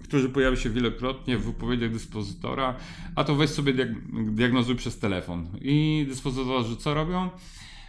który 0.08 0.30
pojawia 0.30 0.58
się 0.58 0.70
wielokrotnie 0.70 1.38
w 1.38 1.46
wypowiedziach 1.46 1.92
dyspozytora, 1.92 2.76
a 3.16 3.24
to 3.24 3.36
weź 3.36 3.50
sobie 3.50 3.74
diag 3.74 3.90
diagnozuj 4.32 4.76
przez 4.76 5.00
telefon. 5.00 5.48
I 5.62 6.06
dyspozytorzy 6.10 6.78
co 6.78 6.94
robią? 6.94 7.30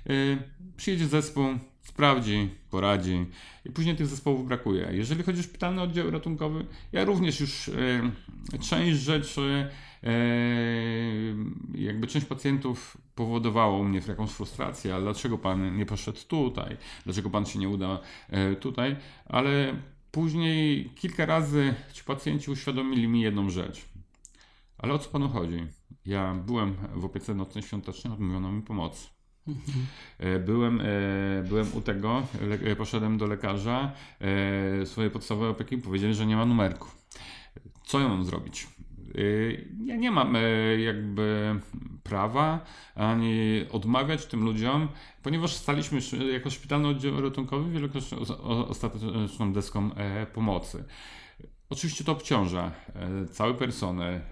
Yy, 0.06 0.38
przyjedzie 0.76 1.06
zespół, 1.06 1.44
sprawdzi, 1.82 2.48
poradzi 2.70 3.26
i 3.64 3.70
później 3.70 3.96
tych 3.96 4.06
zespołów 4.06 4.46
brakuje. 4.46 4.88
Jeżeli 4.92 5.22
chodzi 5.22 5.40
o 5.40 5.42
szpitalny 5.42 5.82
oddział 5.82 6.10
ratunkowy, 6.10 6.66
ja 6.92 7.04
również 7.04 7.40
już 7.40 7.68
yy, 7.68 8.58
część 8.58 8.98
rzeczy, 8.98 9.68
yy, 10.02 10.10
jakby 11.74 12.06
część 12.06 12.26
pacjentów 12.26 12.96
powodowało 13.14 13.84
mnie 13.84 14.00
jakąś 14.08 14.30
frustrację, 14.30 14.94
ale 14.94 15.02
dlaczego 15.02 15.38
pan 15.38 15.76
nie 15.76 15.86
poszedł 15.86 16.18
tutaj, 16.28 16.76
dlaczego 17.04 17.30
pan 17.30 17.46
się 17.46 17.58
nie 17.58 17.68
uda 17.68 18.00
yy, 18.32 18.56
tutaj, 18.56 18.96
ale 19.26 19.74
Później 20.16 20.90
kilka 20.94 21.26
razy 21.26 21.74
ci 21.92 22.04
pacjenci 22.04 22.50
uświadomili 22.50 23.08
mi 23.08 23.20
jedną 23.20 23.50
rzecz. 23.50 23.84
Ale 24.78 24.94
o 24.94 24.98
co 24.98 25.10
panu 25.10 25.28
chodzi? 25.28 25.66
Ja 26.06 26.34
byłem 26.34 26.76
w 26.94 27.04
opiece 27.04 27.34
nocnej 27.34 27.64
świątecznej, 27.64 28.12
odmówiono 28.12 28.52
mi 28.52 28.62
pomocy. 28.62 29.08
Mhm. 29.48 29.86
Byłem, 30.44 30.80
e, 30.80 30.84
byłem 31.48 31.66
u 31.74 31.80
tego, 31.80 32.22
e, 32.64 32.76
poszedłem 32.76 33.18
do 33.18 33.26
lekarza 33.26 33.92
swojej 34.84 35.10
podstawowej 35.10 35.50
opieki 35.50 35.78
powiedzieli, 35.78 36.14
że 36.14 36.26
nie 36.26 36.36
ma 36.36 36.46
numerku. 36.46 36.88
Co 37.84 38.00
ja 38.00 38.08
mam 38.08 38.24
zrobić? 38.24 38.66
Ja 39.84 39.96
nie 39.96 40.10
mam 40.10 40.36
jakby 40.78 41.60
prawa 42.02 42.64
ani 42.94 43.64
odmawiać 43.72 44.26
tym 44.26 44.44
ludziom, 44.44 44.88
ponieważ 45.22 45.52
staliśmy 45.52 46.00
jako 46.32 46.50
szpitalny 46.50 46.88
oddział 46.88 47.20
ratunkowy 47.20 47.70
wielokrotnie 47.70 48.18
ostateczną 48.68 49.52
deską 49.52 49.94
e, 49.94 50.26
pomocy. 50.26 50.84
Oczywiście 51.70 52.04
to 52.04 52.12
obciąża 52.12 52.72
e, 52.94 53.26
cały 53.26 53.54
personel. 53.54 54.14
E, 54.14 54.22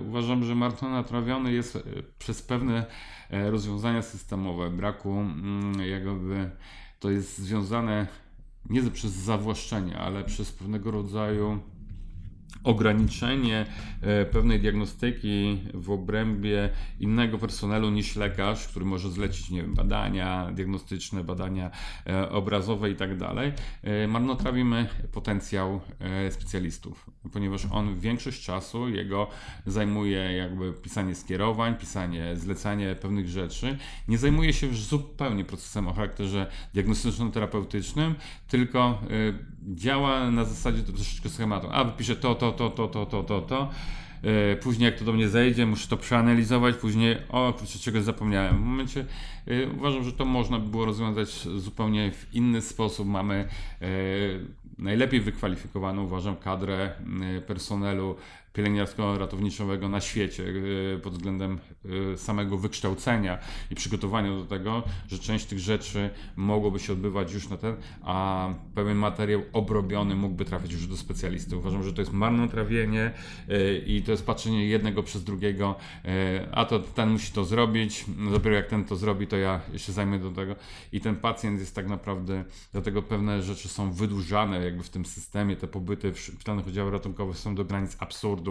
uważam, 0.00 0.44
że 0.44 0.54
martwo 0.54 0.88
natrawiony 0.88 1.52
jest 1.52 1.78
przez 2.18 2.42
pewne 2.42 2.86
rozwiązania 3.30 4.02
systemowe, 4.02 4.70
braku 4.70 5.10
mm, 5.10 5.80
jakby 5.80 6.50
to 7.00 7.10
jest 7.10 7.38
związane 7.38 8.06
nie 8.70 8.90
przez 8.90 9.12
zawłaszczenie, 9.12 9.98
ale 9.98 10.24
przez 10.24 10.52
pewnego 10.52 10.90
rodzaju 10.90 11.60
ograniczenie 12.64 13.66
e, 14.00 14.24
pewnej 14.24 14.60
diagnostyki 14.60 15.60
w 15.74 15.90
obrębie 15.90 16.70
innego 17.00 17.38
personelu 17.38 17.90
niż 17.90 18.16
lekarz, 18.16 18.68
który 18.68 18.84
może 18.84 19.10
zlecić 19.10 19.50
nie 19.50 19.62
wiem, 19.62 19.74
badania 19.74 20.50
diagnostyczne, 20.52 21.24
badania 21.24 21.70
e, 22.06 22.30
obrazowe 22.30 22.90
i 22.90 22.96
tak 22.96 23.18
dalej, 23.18 23.52
e, 23.82 24.08
marnotrawimy 24.08 24.88
potencjał 25.12 25.80
specjalistów, 26.30 27.10
ponieważ 27.32 27.66
on 27.70 28.00
większość 28.00 28.44
czasu 28.44 28.88
jego 28.88 29.28
zajmuje 29.66 30.18
jakby 30.18 30.72
pisanie 30.72 31.14
skierowań, 31.14 31.74
pisanie, 31.74 32.36
zlecanie 32.36 32.94
pewnych 32.94 33.28
rzeczy, 33.28 33.78
nie 34.08 34.18
zajmuje 34.18 34.52
się 34.52 34.66
już 34.66 34.82
zupełnie 34.82 35.44
procesem 35.44 35.88
o 35.88 35.92
charakterze 35.92 36.46
diagnostyczno-terapeutycznym, 36.74 38.14
tylko 38.48 38.98
działa 39.72 40.30
na 40.30 40.44
zasadzie 40.44 40.82
troszeczkę 40.82 41.28
schematu. 41.28 41.68
A, 41.72 41.84
wypiszę 41.84 42.16
to, 42.16 42.34
to, 42.34 42.43
to, 42.52 42.70
to, 42.70 42.88
to, 42.88 43.06
to, 43.06 43.22
to, 43.22 43.40
to. 43.40 43.70
E, 44.24 44.56
później 44.56 44.86
jak 44.86 44.98
to 44.98 45.04
do 45.04 45.12
mnie 45.12 45.28
zejdzie, 45.28 45.66
muszę 45.66 45.88
to 45.88 45.96
przeanalizować, 45.96 46.76
później 46.76 47.16
o 47.28 47.52
kurczę, 47.52 47.78
czegoś 47.78 48.02
zapomniałem. 48.02 48.56
W 48.56 48.60
momencie 48.60 49.04
y, 49.48 49.68
uważam, 49.76 50.04
że 50.04 50.12
to 50.12 50.24
można 50.24 50.58
by 50.58 50.68
było 50.68 50.84
rozwiązać 50.84 51.28
zupełnie 51.58 52.12
w 52.12 52.34
inny 52.34 52.62
sposób. 52.62 53.08
Mamy 53.08 53.48
y, 53.82 53.86
najlepiej 54.78 55.20
wykwalifikowaną, 55.20 56.04
uważam, 56.04 56.36
kadrę 56.36 56.92
personelu 57.46 58.16
pielęgniarsko-ratowniczego 58.54 59.88
na 59.88 60.00
świecie 60.00 60.42
y, 60.42 61.00
pod 61.02 61.12
względem 61.12 61.58
y, 62.14 62.18
samego 62.18 62.58
wykształcenia 62.58 63.38
i 63.70 63.74
przygotowania 63.74 64.36
do 64.36 64.44
tego, 64.44 64.82
że 65.08 65.18
część 65.18 65.46
tych 65.46 65.58
rzeczy 65.58 66.10
mogłoby 66.36 66.78
się 66.78 66.92
odbywać 66.92 67.32
już 67.32 67.48
na 67.48 67.56
ten, 67.56 67.76
a 68.02 68.48
pewien 68.74 68.96
materiał 68.96 69.42
obrobiony 69.52 70.14
mógłby 70.14 70.44
trafić 70.44 70.72
już 70.72 70.86
do 70.86 70.96
specjalisty. 70.96 71.56
Uważam, 71.56 71.84
że 71.84 71.92
to 71.92 72.02
jest 72.02 72.12
marnotrawienie 72.12 73.10
y, 73.50 73.84
i 73.86 74.02
to 74.02 74.10
jest 74.10 74.26
patrzenie 74.26 74.66
jednego 74.66 75.02
przez 75.02 75.24
drugiego, 75.24 75.74
a 76.52 76.64
to 76.64 76.78
ten 76.78 77.10
musi 77.10 77.32
to 77.32 77.44
zrobić, 77.44 78.04
dopiero 78.32 78.56
jak 78.56 78.66
ten 78.66 78.84
to 78.84 78.96
zrobi, 78.96 79.26
to 79.26 79.36
ja 79.36 79.60
się 79.76 79.92
zajmę 79.92 80.18
do 80.18 80.30
tego 80.30 80.56
i 80.92 81.00
ten 81.00 81.16
pacjent 81.16 81.60
jest 81.60 81.74
tak 81.74 81.88
naprawdę, 81.88 82.44
dlatego 82.72 83.02
pewne 83.02 83.42
rzeczy 83.42 83.68
są 83.68 83.92
wydłużane 83.92 84.64
jakby 84.64 84.82
w 84.82 84.90
tym 84.90 85.04
systemie, 85.04 85.56
te 85.56 85.66
pobyty 85.66 86.12
w 86.12 86.18
szpitalnych 86.18 86.66
oddziałach 86.66 86.92
ratunkowych 86.92 87.38
są 87.38 87.54
do 87.54 87.64
granic 87.64 87.96
absurdu, 87.98 88.43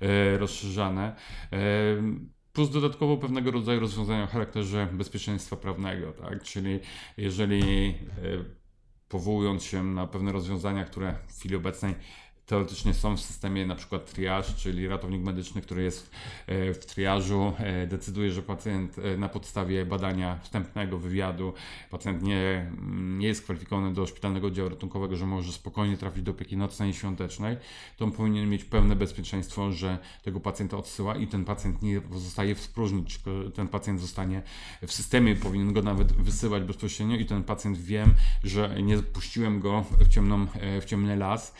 e, 0.00 0.38
rozszerzane. 0.38 1.16
E, 1.52 1.56
plus 2.52 2.70
dodatkowo 2.70 3.16
pewnego 3.16 3.50
rodzaju 3.50 3.80
rozwiązania 3.80 4.24
o 4.24 4.26
charakterze 4.26 4.88
bezpieczeństwa 4.92 5.56
prawnego, 5.56 6.12
tak? 6.12 6.42
Czyli 6.42 6.80
jeżeli 7.16 7.88
e, 7.88 7.94
powołując 9.08 9.64
się 9.64 9.84
na 9.84 10.06
pewne 10.06 10.32
rozwiązania, 10.32 10.84
które 10.84 11.14
w 11.28 11.38
chwili 11.38 11.56
obecnej 11.56 11.94
teoretycznie 12.46 12.94
są 12.94 13.16
w 13.16 13.20
systemie 13.20 13.66
na 13.66 13.74
przykład 13.74 14.12
triage, 14.12 14.52
czyli 14.56 14.88
ratownik 14.88 15.22
medyczny, 15.22 15.62
który 15.62 15.82
jest 15.82 16.10
e, 16.46 16.74
w 16.74 16.86
triażu, 16.86 17.52
e, 17.58 17.86
decyduje, 17.86 18.30
że 18.30 18.42
pacjent 18.42 18.98
e, 18.98 19.16
na 19.16 19.28
podstawie 19.28 19.86
badania 19.86 20.38
wstępnego 20.42 20.98
wywiadu, 20.98 21.52
pacjent 21.90 22.22
nie, 22.22 22.70
nie 23.18 23.26
jest 23.26 23.42
kwalifikowany 23.42 23.94
do 23.94 24.06
szpitalnego 24.06 24.46
oddziału 24.46 24.68
ratunkowego, 24.68 25.16
że 25.16 25.26
może 25.26 25.52
spokojnie 25.52 25.96
trafić 25.96 26.22
do 26.22 26.30
opieki 26.30 26.56
nocnej 26.56 26.90
i 26.90 26.94
świątecznej, 26.94 27.56
to 27.96 28.04
on 28.04 28.12
powinien 28.12 28.50
mieć 28.50 28.64
pełne 28.64 28.96
bezpieczeństwo, 28.96 29.72
że 29.72 29.98
tego 30.22 30.40
pacjenta 30.40 30.76
odsyła 30.76 31.16
i 31.16 31.26
ten 31.26 31.44
pacjent 31.44 31.82
nie 31.82 32.00
pozostaje 32.00 32.54
w 32.54 32.60
spróżni, 32.60 33.04
czy 33.04 33.18
ten 33.54 33.68
pacjent 33.68 34.00
zostanie 34.00 34.42
w 34.86 34.92
systemie, 34.92 35.36
powinien 35.36 35.72
go 35.72 35.82
nawet 35.82 36.12
wysyłać 36.12 36.62
bezpośrednio 36.62 37.16
i 37.16 37.24
ten 37.24 37.44
pacjent 37.44 37.78
wiem, 37.78 38.14
że 38.44 38.82
nie 38.82 38.98
puściłem 38.98 39.60
go 39.60 39.84
w, 40.00 40.08
ciemną, 40.08 40.46
w 40.80 40.84
ciemny 40.84 41.16
las, 41.16 41.54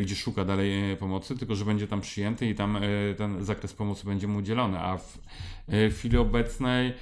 gdzie 0.00 0.14
szuka 0.28 0.44
dalej 0.44 0.92
e, 0.92 0.96
pomocy, 0.96 1.36
tylko 1.36 1.54
że 1.54 1.64
będzie 1.64 1.86
tam 1.86 2.00
przyjęty 2.00 2.50
i 2.50 2.54
tam 2.54 2.76
e, 2.76 2.80
ten 3.16 3.44
zakres 3.44 3.72
pomocy 3.72 4.06
będzie 4.06 4.28
mu 4.28 4.38
udzielony, 4.38 4.78
a 4.78 4.98
w, 4.98 5.18
e, 5.68 5.90
chwili 5.90 6.16
obecnej 6.16 6.94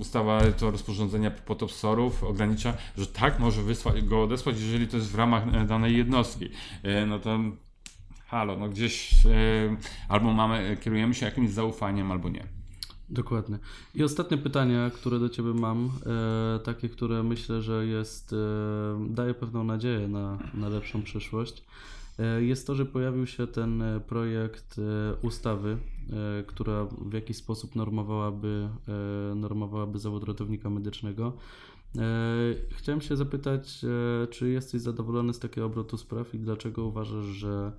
ustawa 0.00 0.40
to 0.58 0.70
rozporządzenia 0.70 1.30
potopsorów 1.30 2.24
ogranicza, 2.24 2.74
że 2.98 3.06
tak 3.06 3.38
może 3.38 3.62
wysłać, 3.62 4.02
go 4.02 4.22
odesłać, 4.22 4.60
jeżeli 4.60 4.88
to 4.88 4.96
jest 4.96 5.12
w 5.12 5.14
ramach 5.14 5.66
danej 5.66 5.96
jednostki. 5.96 6.48
No 7.06 7.18
to 7.18 7.38
halo, 8.26 8.56
no 8.56 8.68
gdzieś 8.68 9.14
albo 10.08 10.32
mamy, 10.32 10.76
kierujemy 10.80 11.14
się 11.14 11.26
jakimś 11.26 11.50
zaufaniem, 11.50 12.12
albo 12.12 12.28
nie. 12.28 12.58
Dokładnie. 13.10 13.58
I 13.94 14.04
ostatnie 14.04 14.38
pytanie, 14.38 14.90
które 14.94 15.18
do 15.18 15.28
Ciebie 15.28 15.54
mam, 15.54 15.90
e, 16.56 16.58
takie, 16.58 16.88
które 16.88 17.22
myślę, 17.22 17.62
że 17.62 17.86
jest, 17.86 18.32
e, 18.32 18.36
daje 19.10 19.34
pewną 19.34 19.64
nadzieję 19.64 20.08
na, 20.08 20.38
na 20.54 20.68
lepszą 20.68 21.02
przyszłość. 21.02 21.64
E, 22.18 22.42
jest 22.42 22.66
to, 22.66 22.74
że 22.74 22.86
pojawił 22.86 23.26
się 23.26 23.46
ten 23.46 23.82
e, 23.82 24.00
projekt 24.00 24.76
e, 24.78 25.14
ustawy, 25.22 25.78
która 26.46 26.84
w 26.84 27.12
jakiś 27.12 27.36
sposób 27.36 27.76
normowałaby, 27.76 28.68
normowałaby 29.34 29.98
zawód 29.98 30.24
ratownika 30.24 30.70
medycznego. 30.70 31.32
Chciałem 32.70 33.00
się 33.00 33.16
zapytać, 33.16 33.80
czy 34.30 34.50
jesteś 34.50 34.80
zadowolony 34.80 35.34
z 35.34 35.38
takiego 35.38 35.66
obrotu 35.66 35.96
spraw 35.96 36.34
i 36.34 36.38
dlaczego 36.38 36.84
uważasz, 36.84 37.24
że 37.24 37.72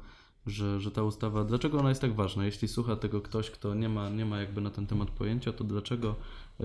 że, 0.48 0.80
że 0.80 0.92
ta 0.92 1.04
ustawa, 1.04 1.44
dlaczego 1.44 1.80
ona 1.80 1.90
jest 1.90 2.02
tak 2.02 2.16
ważna? 2.16 2.46
Jeśli 2.46 2.68
słucha 2.68 2.96
tego 2.96 3.22
ktoś, 3.22 3.52
kto 3.52 3.76
nie 3.76 3.90
ma, 3.90 4.10
nie 4.10 4.26
ma 4.26 4.40
jakby 4.40 4.62
na 4.62 4.70
ten 4.70 4.88
temat 4.88 5.12
pojęcia, 5.12 5.54
to 5.54 5.64
dlaczego 5.64 6.16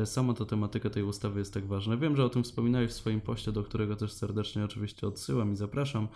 sama 0.04 0.34
ta 0.34 0.44
tematyka 0.44 0.90
tej 0.90 1.02
ustawy 1.02 1.38
jest 1.38 1.54
tak 1.54 1.66
ważna? 1.66 1.96
Wiem, 1.96 2.16
że 2.16 2.24
o 2.24 2.28
tym 2.28 2.42
wspominałeś 2.42 2.90
w 2.90 2.94
swoim 2.94 3.20
poście, 3.20 3.52
do 3.52 3.62
którego 3.62 3.96
też 3.96 4.12
serdecznie 4.12 4.64
oczywiście 4.64 5.06
odsyłam 5.06 5.52
i 5.52 5.56
zapraszam. 5.56 6.08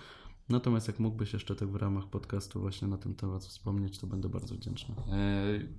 Natomiast 0.49 0.89
jak 0.89 0.99
mógłbyś 0.99 1.33
jeszcze 1.33 1.57
tak 1.57 1.69
w 1.69 1.77
ramach 1.77 2.07
podcastu 2.07 2.61
właśnie 2.61 2.89
na 2.89 2.99
ten 2.99 3.15
temat 3.15 3.45
wspomnieć, 3.45 3.99
to 3.99 4.07
będę 4.07 4.29
bardzo 4.29 4.55
wdzięczny. 4.55 4.95
E, 5.13 5.15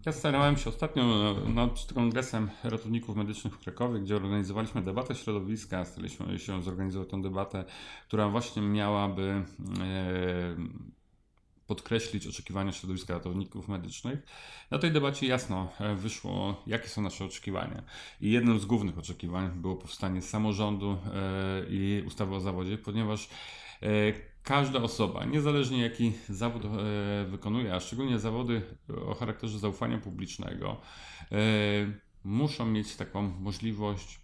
ja 0.05 0.11
starałem 0.11 0.57
się 0.57 0.69
ostatnio 0.69 1.35
przed 1.73 1.93
kongresem 1.93 2.49
ratowników 2.63 3.15
medycznych 3.15 3.53
w 3.53 3.59
Krakowie, 3.59 3.99
gdzie 3.99 4.15
organizowaliśmy 4.15 4.81
debatę 4.81 5.15
środowiska, 5.15 5.85
staraliśmy 5.85 6.39
się 6.39 6.63
zorganizować 6.63 7.09
tę 7.09 7.21
debatę, 7.21 7.65
która 8.07 8.29
właśnie 8.29 8.61
miałaby 8.61 9.43
e, 9.79 10.55
podkreślić 11.67 12.27
oczekiwania 12.27 12.71
środowiska 12.71 13.13
ratowników 13.13 13.67
medycznych. 13.67 14.19
Na 14.71 14.79
tej 14.79 14.91
debacie 14.91 15.27
jasno 15.27 15.71
e, 15.79 15.95
wyszło, 15.95 16.63
jakie 16.67 16.87
są 16.87 17.01
nasze 17.01 17.25
oczekiwania. 17.25 17.83
I 18.21 18.31
jednym 18.31 18.59
z 18.59 18.65
głównych 18.65 18.97
oczekiwań 18.97 19.51
było 19.51 19.75
powstanie 19.75 20.21
samorządu 20.21 20.97
i 21.69 22.03
ustawy 22.07 22.35
o 22.35 22.39
zawodzie, 22.39 22.77
ponieważ 22.77 23.29
każda 24.43 24.81
osoba, 24.81 25.25
niezależnie 25.25 25.81
jaki 25.81 26.13
zawód 26.29 26.65
e, 26.65 26.69
wykonuje, 27.25 27.75
a 27.75 27.79
szczególnie 27.79 28.19
zawody 28.19 28.61
o 29.05 29.15
charakterze 29.15 29.59
zaufania 29.59 29.97
publicznego, 29.97 30.77
e, 31.31 31.35
muszą 32.23 32.65
mieć 32.65 32.95
taką 32.95 33.21
możliwość 33.21 34.19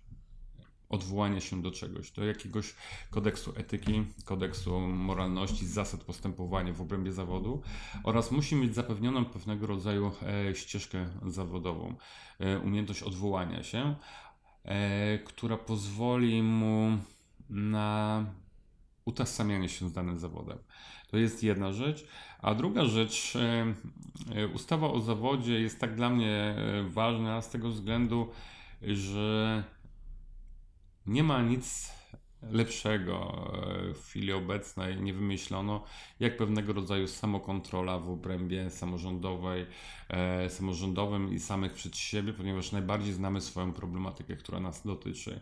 odwołania 0.89 1.41
się 1.41 1.61
do 1.61 1.71
czegoś, 1.71 2.11
do 2.11 2.25
jakiegoś 2.25 2.75
kodeksu 3.09 3.53
etyki, 3.55 4.03
kodeksu 4.25 4.79
moralności, 4.79 5.67
zasad 5.67 6.03
postępowania 6.03 6.73
w 6.73 6.81
obrębie 6.81 7.11
zawodu 7.11 7.61
oraz 8.03 8.31
musi 8.31 8.55
mieć 8.55 8.75
zapewnioną 8.75 9.25
pewnego 9.25 9.67
rodzaju 9.67 10.11
e, 10.49 10.55
ścieżkę 10.55 11.09
zawodową, 11.27 11.95
umiejętność 12.63 13.03
odwołania 13.03 13.63
się, 13.63 13.95
która 15.25 15.57
pozwoli 15.57 16.43
mu 16.43 16.97
na 17.49 18.25
utożsamianie 19.05 19.69
się 19.69 19.89
z 19.89 19.93
danym 19.93 20.19
zawodem. 20.19 20.57
To 21.07 21.17
jest 21.17 21.43
jedna 21.43 21.71
rzecz. 21.71 22.07
A 22.41 22.55
druga 22.55 22.85
rzecz, 22.85 23.35
e, 23.35 23.65
e, 24.35 24.47
ustawa 24.47 24.91
o 24.91 24.99
zawodzie 24.99 25.61
jest 25.61 25.79
tak 25.79 25.95
dla 25.95 26.09
mnie 26.09 26.31
e, 26.31 26.83
ważna 26.83 27.41
z 27.41 27.49
tego 27.49 27.69
względu, 27.69 28.29
że 28.81 29.63
nie 31.05 31.23
ma 31.23 31.41
nic 31.41 31.95
lepszego 32.41 33.47
w 33.95 34.05
chwili 34.07 34.33
obecnej, 34.33 35.01
nie 35.01 35.13
wymyślono, 35.13 35.83
jak 36.19 36.37
pewnego 36.37 36.73
rodzaju 36.73 37.07
samokontrola 37.07 37.99
w 37.99 38.09
obrębie 38.09 38.69
samorządowej, 38.69 39.65
samorządowym 40.49 41.33
i 41.33 41.39
samych 41.39 41.73
przed 41.73 41.97
siebie, 41.97 42.33
ponieważ 42.33 42.71
najbardziej 42.71 43.13
znamy 43.13 43.41
swoją 43.41 43.73
problematykę, 43.73 44.35
która 44.35 44.59
nas 44.59 44.83
dotyczy 44.83 45.41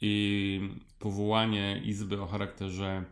i 0.00 0.60
powołanie 0.98 1.82
izby 1.84 2.22
o 2.22 2.26
charakterze 2.26 3.04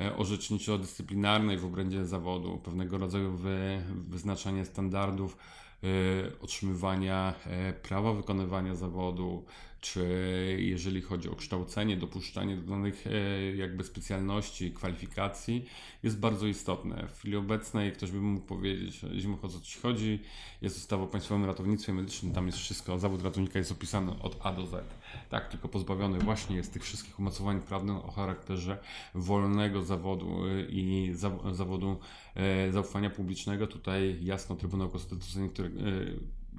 e, 0.00 0.16
orzeczniczo-dyscyplinarnej 0.16 1.58
w 1.58 1.64
obrębie 1.64 2.04
zawodu, 2.04 2.60
pewnego 2.64 2.98
rodzaju 2.98 3.36
wy, 3.36 3.82
wyznaczanie 4.08 4.64
standardów 4.64 5.36
y, 5.84 6.40
otrzymywania 6.40 7.34
y, 7.70 7.72
prawa 7.72 8.12
wykonywania 8.12 8.74
zawodu, 8.74 9.44
czy 9.84 10.56
jeżeli 10.58 11.02
chodzi 11.02 11.30
o 11.30 11.36
kształcenie, 11.36 11.96
dopuszczanie 11.96 12.56
do 12.56 12.62
danych 12.62 13.06
e, 13.06 13.56
jakby 13.56 13.84
specjalności, 13.84 14.72
kwalifikacji, 14.72 15.66
jest 16.02 16.20
bardzo 16.20 16.46
istotne. 16.46 17.08
W 17.08 17.18
chwili 17.18 17.36
obecnej 17.36 17.92
ktoś 17.92 18.10
by 18.10 18.20
mógł 18.20 18.46
powiedzieć, 18.46 19.02
jeśli 19.12 19.36
o 19.42 19.48
co 19.48 19.60
Ci 19.60 19.80
chodzi, 19.80 20.18
jest 20.62 20.76
ustawa 20.76 21.02
o 21.02 21.06
Państwowym 21.06 21.44
Ratownictwie 21.44 21.92
Medycznym, 21.92 22.32
tam 22.32 22.46
jest 22.46 22.58
wszystko, 22.58 22.98
zawód 22.98 23.22
ratownika 23.22 23.58
jest 23.58 23.72
opisany 23.72 24.22
od 24.22 24.36
A 24.46 24.52
do 24.52 24.66
Z. 24.66 24.94
Tak, 25.30 25.48
tylko 25.48 25.68
pozbawiony 25.68 26.18
właśnie 26.18 26.56
jest 26.56 26.72
tych 26.72 26.82
wszystkich 26.82 27.18
umocowań 27.18 27.60
prawnych 27.60 28.04
o 28.04 28.10
charakterze 28.10 28.78
wolnego 29.14 29.82
zawodu 29.82 30.46
e, 30.46 30.62
i 30.62 31.14
zawodu 31.52 31.98
e, 32.34 32.72
zaufania 32.72 33.10
publicznego. 33.10 33.66
Tutaj 33.66 34.18
jasno 34.20 34.56
Trybunał 34.56 34.88
Konstytucyjny, 34.88 35.48
który 35.48 35.70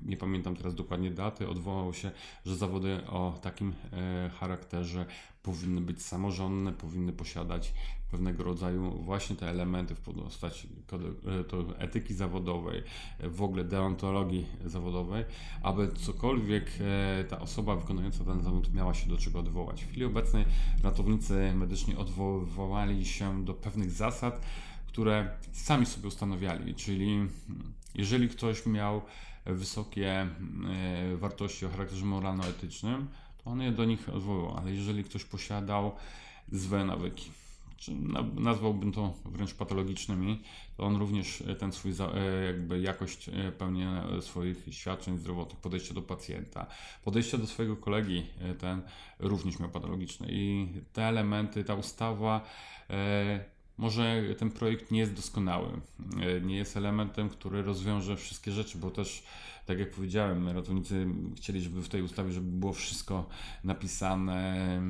nie 0.06 0.18
pamiętam 0.18 0.56
teraz 0.56 0.76
dokładnie 0.76 1.12
daty, 1.12 1.50
odwołał 1.50 1.94
się, 1.94 2.12
że 2.46 2.56
zawody 2.56 3.08
o 3.08 3.40
takim 3.42 3.74
e, 3.94 4.30
charakterze 4.40 5.06
powinny 5.44 5.82
być 5.82 6.04
samorządne, 6.04 6.74
powinny 6.74 7.14
posiadać 7.14 7.74
pewnego 8.16 8.44
rodzaju 8.44 8.92
właśnie 8.92 9.36
te 9.36 9.50
elementy 9.50 9.96
w 9.96 10.00
postaci 10.00 10.68
e, 11.78 11.80
etyki 11.80 12.14
zawodowej, 12.14 12.84
w 13.20 13.42
ogóle 13.42 13.64
deontologii 13.64 14.46
zawodowej, 14.66 15.26
aby 15.64 15.92
cokolwiek 15.94 16.72
e, 16.82 17.24
ta 17.24 17.40
osoba 17.40 17.76
wykonująca 17.76 18.24
ten 18.24 18.44
zawód 18.44 18.74
miała 18.74 18.94
się 18.94 19.10
do 19.10 19.18
czego 19.18 19.40
odwołać. 19.40 19.84
W 19.84 19.88
chwili 19.88 20.06
obecnej 20.06 20.46
ratownicy 20.84 21.54
medyczni 21.56 21.96
odwoływali 21.96 23.06
się 23.06 23.46
do 23.46 23.54
pewnych 23.54 23.92
zasad, 23.92 24.42
które 24.88 25.30
sami 25.52 25.86
sobie 25.86 26.08
ustanawiali, 26.08 26.76
czyli 26.76 27.28
jeżeli 27.96 28.30
ktoś 28.30 28.66
miał 28.66 29.02
wysokie 29.46 30.12
e, 30.22 30.28
wartości 31.18 31.66
o 31.66 31.70
charakterze 31.70 32.06
moralno-etycznym, 32.06 33.08
to 33.44 33.50
on 33.52 33.62
je 33.62 33.72
do 33.72 33.86
nich 33.86 34.10
odwoływał. 34.10 34.58
Ale 34.58 34.72
jeżeli 34.72 35.04
ktoś 35.04 35.24
posiadał 35.24 35.92
złe 36.52 36.86
nawyki, 36.86 37.32
nazwałbym 38.36 38.92
to 38.92 39.14
wręcz 39.26 39.54
patologicznymi, 39.54 40.42
to 40.78 40.84
on 40.84 40.96
również 40.96 41.44
ten 41.60 41.72
swój 41.72 41.92
e, 41.92 42.46
jakby 42.46 42.80
jakość 42.80 43.30
e, 43.30 43.52
pełnienia 43.52 44.08
swoich 44.22 44.58
świadczeń 44.72 45.18
zdrowotnych, 45.18 45.60
podejście 45.60 45.94
do 45.94 46.02
pacjenta, 46.02 46.68
podejście 47.04 47.38
do 47.38 47.48
swojego 47.48 47.76
kolegi, 47.76 48.26
ten 48.60 48.82
również 49.20 49.60
miał 49.60 49.70
patologiczne. 49.70 50.28
I 50.30 50.68
te 50.94 51.04
elementy, 51.04 51.64
ta 51.64 51.76
ustawa 51.76 52.42
może 53.78 54.24
ten 54.38 54.52
projekt 54.52 54.92
nie 54.92 55.00
jest 55.00 55.14
doskonały, 55.14 55.68
e, 56.22 56.42
nie 56.42 56.56
jest 56.58 56.78
elementem, 56.78 57.30
który 57.30 57.64
rozwiąże 57.64 58.18
wszystkie 58.18 58.52
rzeczy, 58.52 58.78
bo 58.78 58.92
też, 58.92 59.24
tak 59.66 59.80
jak 59.80 59.92
powiedziałem, 59.92 60.50
ratownicy 60.50 61.08
chcieli, 61.36 61.62
żeby 61.62 61.82
w 61.82 61.90
tej 61.90 62.02
ustawie, 62.02 62.32
żeby 62.32 62.52
było 62.52 62.74
wszystko 62.74 63.28
napisane 63.64 64.82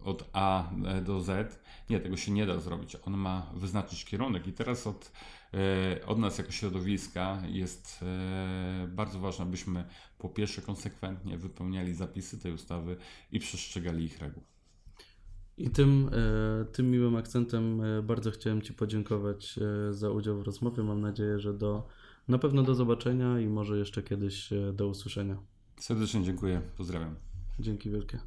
od 0.00 0.30
A 0.32 0.70
do 1.04 1.20
Z. 1.20 1.60
Nie, 1.90 2.00
tego 2.00 2.16
się 2.16 2.32
nie 2.32 2.46
da 2.46 2.60
zrobić. 2.60 2.96
On 3.06 3.16
ma 3.16 3.52
wyznaczyć 3.54 4.04
kierunek 4.04 4.46
i 4.46 4.52
teraz 4.52 4.86
od, 4.86 5.12
e, 5.54 6.06
od 6.06 6.18
nas 6.18 6.38
jako 6.38 6.50
środowiska 6.50 7.42
jest 7.48 8.00
e, 8.02 8.88
bardzo 8.88 9.18
ważne, 9.18 9.44
abyśmy 9.44 9.84
po 10.18 10.28
pierwsze 10.28 10.62
konsekwentnie 10.62 11.38
wypełniali 11.38 11.94
zapisy 11.94 12.38
tej 12.38 12.52
ustawy 12.52 12.96
i 13.32 13.38
przestrzegali 13.38 14.04
ich 14.04 14.18
reguł. 14.18 14.42
I 15.58 15.70
tym, 15.70 16.10
e, 16.12 16.64
tym 16.64 16.90
miłym 16.90 17.16
akcentem 17.16 17.82
bardzo 18.02 18.30
chciałem 18.30 18.62
Ci 18.62 18.72
podziękować 18.72 19.58
za 19.90 20.10
udział 20.10 20.38
w 20.38 20.42
rozmowie. 20.42 20.82
Mam 20.82 21.00
nadzieję, 21.00 21.38
że 21.38 21.54
do, 21.54 21.88
na 22.28 22.38
pewno 22.38 22.62
do 22.62 22.74
zobaczenia 22.74 23.40
i 23.40 23.46
może 23.46 23.78
jeszcze 23.78 24.02
kiedyś 24.02 24.50
do 24.72 24.88
usłyszenia. 24.88 25.36
Serdecznie 25.76 26.22
dziękuję. 26.22 26.60
Pozdrawiam. 26.76 27.14
Dzięki 27.60 27.90
wielkie. 27.90 28.18